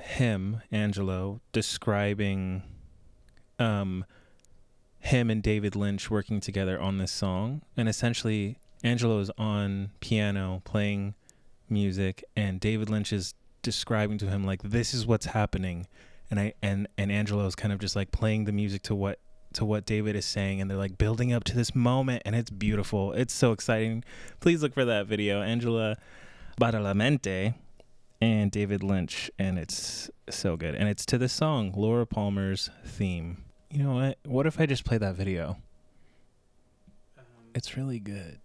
[0.02, 2.64] him angelo describing
[3.60, 4.06] um
[5.00, 7.62] him and david lynch working together on this song.
[7.76, 11.16] And essentially angelo is on piano playing
[11.70, 15.88] music and david lynch is describing to him like this is what's happening.
[16.30, 19.20] And i and and angelo is kind of just like playing the music to what
[19.54, 20.62] to what david is saying.
[20.62, 23.14] And they're like building up to this moment and it's beautiful.
[23.14, 24.04] It's so exciting.
[24.40, 25.42] Please look for that video.
[25.42, 25.96] Angelo
[26.60, 27.54] Badalamenti
[28.22, 30.76] and David Lynch, and it's so good.
[30.76, 33.44] And it's to the song Laura Palmer's theme.
[33.72, 34.18] You know what?
[34.26, 35.58] What if I just play that video?
[37.18, 37.24] Um,
[37.54, 38.40] it's really good.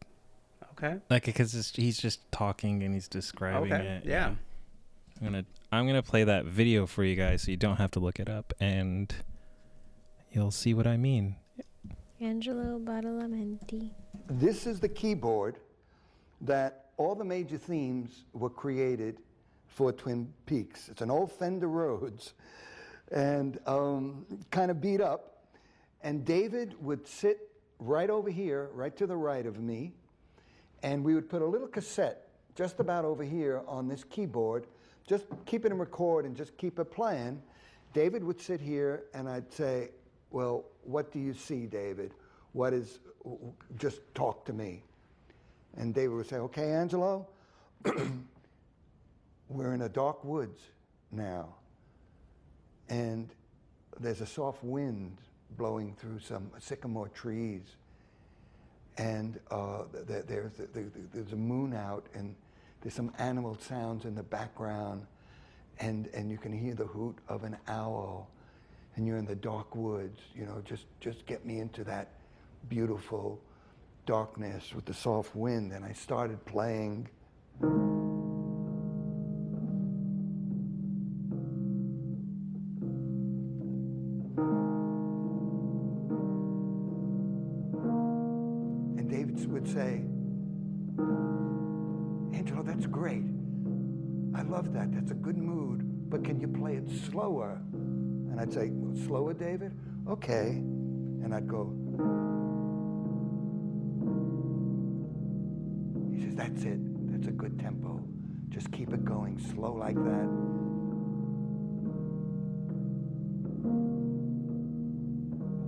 [0.72, 0.96] Okay.
[1.08, 3.84] Like because he's just talking and he's describing Okay.
[3.84, 4.04] it.
[4.04, 4.34] Yeah.
[5.20, 8.00] I'm gonna I'm gonna play that video for you guys so you don't have to
[8.00, 9.14] look it up and
[10.32, 11.36] you'll see what I mean.
[12.20, 13.90] Angelo Badalamenti.
[14.28, 15.56] This is the keyboard
[16.40, 19.18] that all the major themes were created
[19.68, 20.88] for Twin Peaks.
[20.88, 22.34] It's an old Fender Rhodes
[23.12, 25.44] and um, kind of beat up.
[26.02, 29.92] And David would sit right over here, right to the right of me,
[30.82, 34.66] and we would put a little cassette just about over here on this keyboard,
[35.06, 37.40] just keep it in record and just keep it playing.
[37.92, 39.90] David would sit here, and I'd say,
[40.30, 42.12] Well, what do you see, David?
[42.52, 42.98] What is,
[43.78, 44.82] just talk to me.
[45.76, 47.26] And David would say, Okay, Angelo,
[49.48, 50.60] we're in a dark woods
[51.10, 51.54] now,
[52.92, 53.30] and
[54.00, 55.16] there's a soft wind
[55.56, 57.62] blowing through some sycamore trees,
[58.98, 60.52] and uh, there's,
[61.14, 62.34] there's a moon out, and
[62.82, 65.06] there's some animal sounds in the background,
[65.80, 68.28] and, and you can hear the hoot of an owl,
[68.96, 70.20] and you're in the dark woods.
[70.34, 72.10] You know, just, just get me into that
[72.68, 73.40] beautiful
[74.04, 75.72] darkness with the soft wind.
[75.72, 77.08] And I started playing.
[99.12, 99.72] Slower, David?
[100.08, 100.48] Okay.
[101.22, 101.70] And I'd go,
[106.14, 106.78] he says, that's it.
[107.12, 108.02] That's a good tempo.
[108.48, 110.28] Just keep it going slow like that.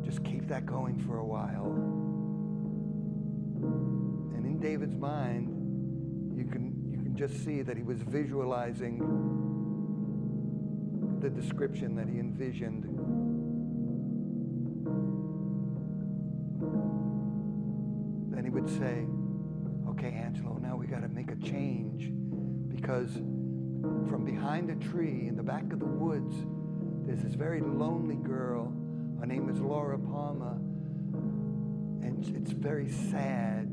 [0.07, 1.67] Just keep that going for a while.
[4.37, 5.49] And in David's mind,
[6.35, 9.01] you can you can just see that he was visualizing
[11.21, 12.94] the description that he envisioned.
[18.67, 19.07] Say,
[19.89, 22.11] "Okay, Angelo, now we got to make a change
[22.69, 23.13] because
[24.09, 26.35] from behind a tree in the back of the woods,
[27.07, 28.73] there's this very lonely girl.
[29.21, 30.57] Her name is Laura Palmer,
[32.03, 33.69] and it's very sad.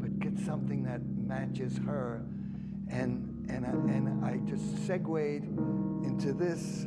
[0.00, 2.24] But get something that matches her."
[2.88, 5.44] And and I, and I just segued
[6.04, 6.86] into this.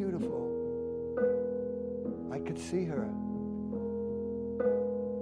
[0.00, 0.42] Beautiful.
[2.32, 3.02] I could see her,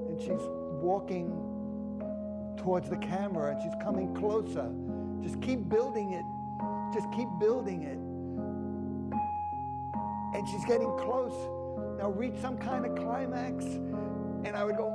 [0.08, 0.46] and she's
[0.80, 1.30] walking
[2.56, 4.70] towards the camera, and she's coming closer.
[5.22, 6.24] Just keep building it.
[6.94, 7.98] Just keep building it."
[10.36, 11.34] And she's getting close
[11.98, 13.64] now reach some kind of climax.
[13.64, 14.88] And I would go,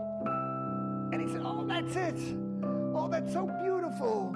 [1.11, 2.17] and he said, Oh, that's it.
[2.95, 4.33] Oh, that's so beautiful.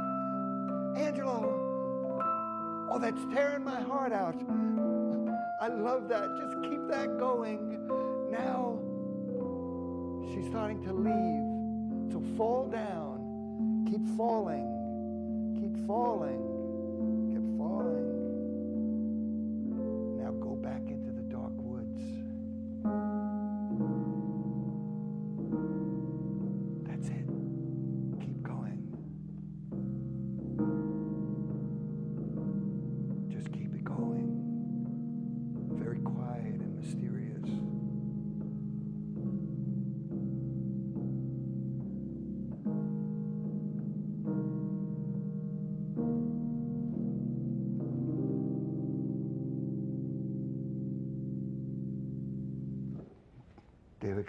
[0.97, 4.35] Angelo, oh, that's tearing my heart out.
[5.59, 6.29] I love that.
[6.38, 7.88] Just keep that going.
[8.31, 8.79] Now
[10.29, 12.13] she's starting to leave.
[12.13, 13.85] So fall down.
[13.89, 15.55] Keep falling.
[15.59, 16.56] Keep falling.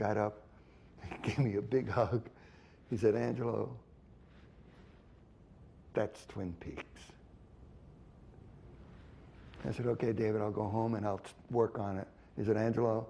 [0.09, 0.43] Got up,
[1.03, 2.23] he gave me a big hug.
[2.91, 3.71] He said, Angelo,
[5.93, 6.85] that's Twin Peaks.
[9.69, 11.21] I said, okay, David, I'll go home and I'll
[11.51, 12.07] work on it.
[12.37, 13.07] He said, Angelo,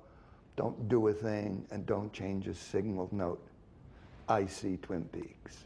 [0.57, 3.47] don't do a thing and don't change a signal note.
[4.29, 5.59] I see Twin Peaks.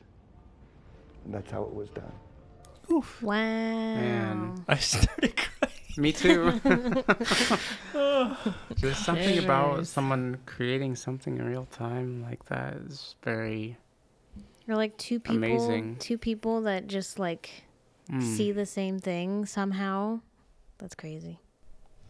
[1.24, 2.12] And that's how it was done.
[2.90, 3.22] Oof.
[3.22, 3.32] Wow.
[3.32, 4.64] Man.
[4.68, 5.51] I started crying.
[5.96, 6.52] Me too.
[8.80, 13.76] There's something about someone creating something in real time like that is very
[14.68, 15.96] Or like two people, Amazing.
[15.98, 17.64] two people that just like
[18.10, 18.20] Mm.
[18.36, 20.20] see the same thing somehow.
[20.78, 21.38] That's crazy.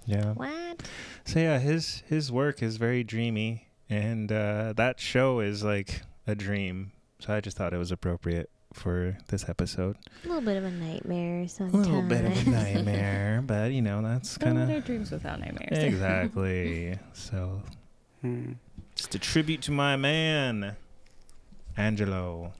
[0.06, 0.32] Yeah.
[0.32, 0.82] What?
[1.26, 6.34] So yeah, his his work is very dreamy, and uh, that show is like a
[6.34, 6.92] dream.
[7.20, 9.96] So I just thought it was appropriate for this episode.
[10.24, 11.86] A little bit of a nightmare sometimes.
[11.86, 15.40] A little bit of a nightmare, but you know that's kind are of dreams without
[15.40, 15.78] nightmares?
[15.78, 16.98] exactly.
[17.12, 17.62] so
[18.20, 18.52] Hmm.
[18.94, 20.76] just a tribute to my man,
[21.76, 22.52] Angelo.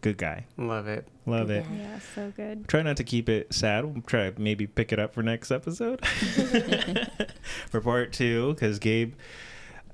[0.00, 0.46] Good guy.
[0.56, 1.06] Love it.
[1.26, 1.64] Love Good it.
[1.68, 1.74] guy.
[1.76, 2.66] Yeah, so good.
[2.66, 3.84] Try not to keep it sad.
[3.84, 6.04] We'll try to maybe pick it up for next episode
[7.70, 9.14] for part two because Gabe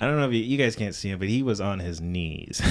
[0.01, 2.01] I don't know if you, you guys can't see him, but he was on his
[2.01, 2.61] knees.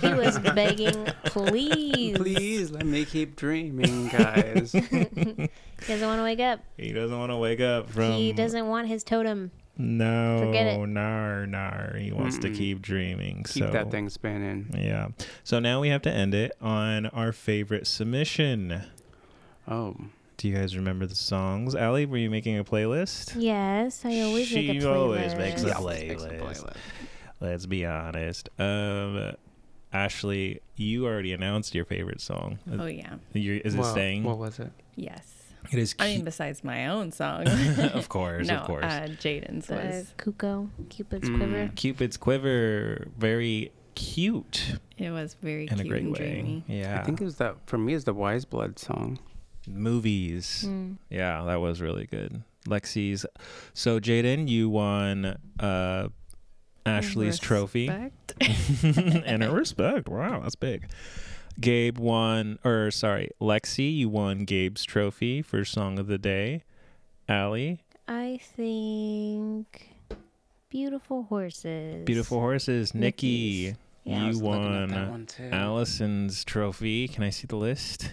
[0.00, 0.94] He was begging,
[1.24, 2.16] please.
[2.16, 4.72] Please let me keep dreaming, guys.
[5.80, 6.60] He doesn't want to wake up.
[6.76, 8.12] he doesn't want to wake up from.
[8.12, 9.50] he doesn't want his totem.
[9.78, 10.86] No, Forget it.
[10.86, 11.92] no, no.
[11.98, 12.56] He wants to Mm-mm.
[12.56, 13.44] keep dreaming.
[13.48, 14.68] Keep so that thing spinning.
[14.76, 15.08] Yeah.
[15.42, 18.82] So now we have to end it on our favorite submission.
[19.66, 19.96] Oh.
[20.40, 21.74] Do you guys remember the songs?
[21.74, 23.34] Allie, were you making a playlist?
[23.36, 24.80] Yes, I always she make a playlist.
[24.80, 26.76] She always makes a playlist.
[27.40, 28.48] Let's be honest.
[28.58, 29.34] Um,
[29.92, 32.58] Ashley, you already announced your favorite song.
[32.72, 33.16] Oh yeah.
[33.34, 34.22] You're, is it Well, staying?
[34.24, 34.72] What was it?
[34.96, 35.52] Yes.
[35.72, 35.94] It is.
[35.98, 37.46] I mean, besides my own song.
[37.92, 38.82] of course, no, of course.
[38.86, 40.14] Uh, Jaden's The was.
[40.16, 41.36] Cuco, Cupid's Mm.
[41.36, 41.70] quiver.
[41.76, 46.18] Cupid's quiver, very cute It was very in cute a great and way.
[46.18, 46.64] dreamy.
[46.66, 46.98] Yeah.
[46.98, 49.18] I think it was that for me is the Weyes Blood song.
[49.66, 50.64] Movies.
[50.66, 50.96] Mm.
[51.08, 52.42] Yeah, that was really good.
[52.66, 53.24] Lexi's.
[53.74, 56.08] So Jaden, you won uh
[56.86, 57.88] Ashley's trophy
[58.40, 60.08] and a respect.
[60.08, 60.88] Wow, that's big.
[61.60, 66.62] Gabe won, or sorry, Lexi, you won Gabe's trophy for song of the day.
[67.28, 69.90] Allie, I think
[70.70, 72.04] beautiful horses.
[72.06, 72.94] beautiful horses.
[72.94, 73.74] Nikki,
[74.04, 75.26] Yeah, you was looking at that won.
[75.52, 77.08] Allison's trophy.
[77.08, 78.10] Can I see the list?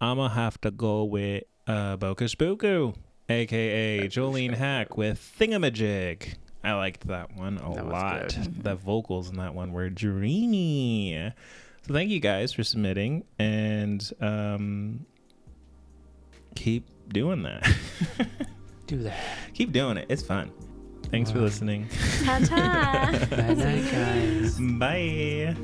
[0.00, 2.94] I'ma have to go with uh, Boca Spooku,
[3.28, 6.34] aka Jolene Hack with Thingamajig.
[6.64, 8.28] I liked that one a That lot.
[8.34, 8.62] good.
[8.64, 11.32] The vocals in that one were dreamy.
[11.86, 15.06] So thank you guys for submitting and um,
[16.54, 17.66] keep doing that.
[18.86, 19.18] Do that.
[19.54, 20.06] keep doing it.
[20.08, 20.50] It's fun.
[21.10, 21.44] Thanks for Wow.
[21.44, 21.88] listening.
[22.24, 23.26] Ta ta.
[23.30, 23.54] Bye
[23.90, 24.58] guys.
[24.60, 25.56] Bye.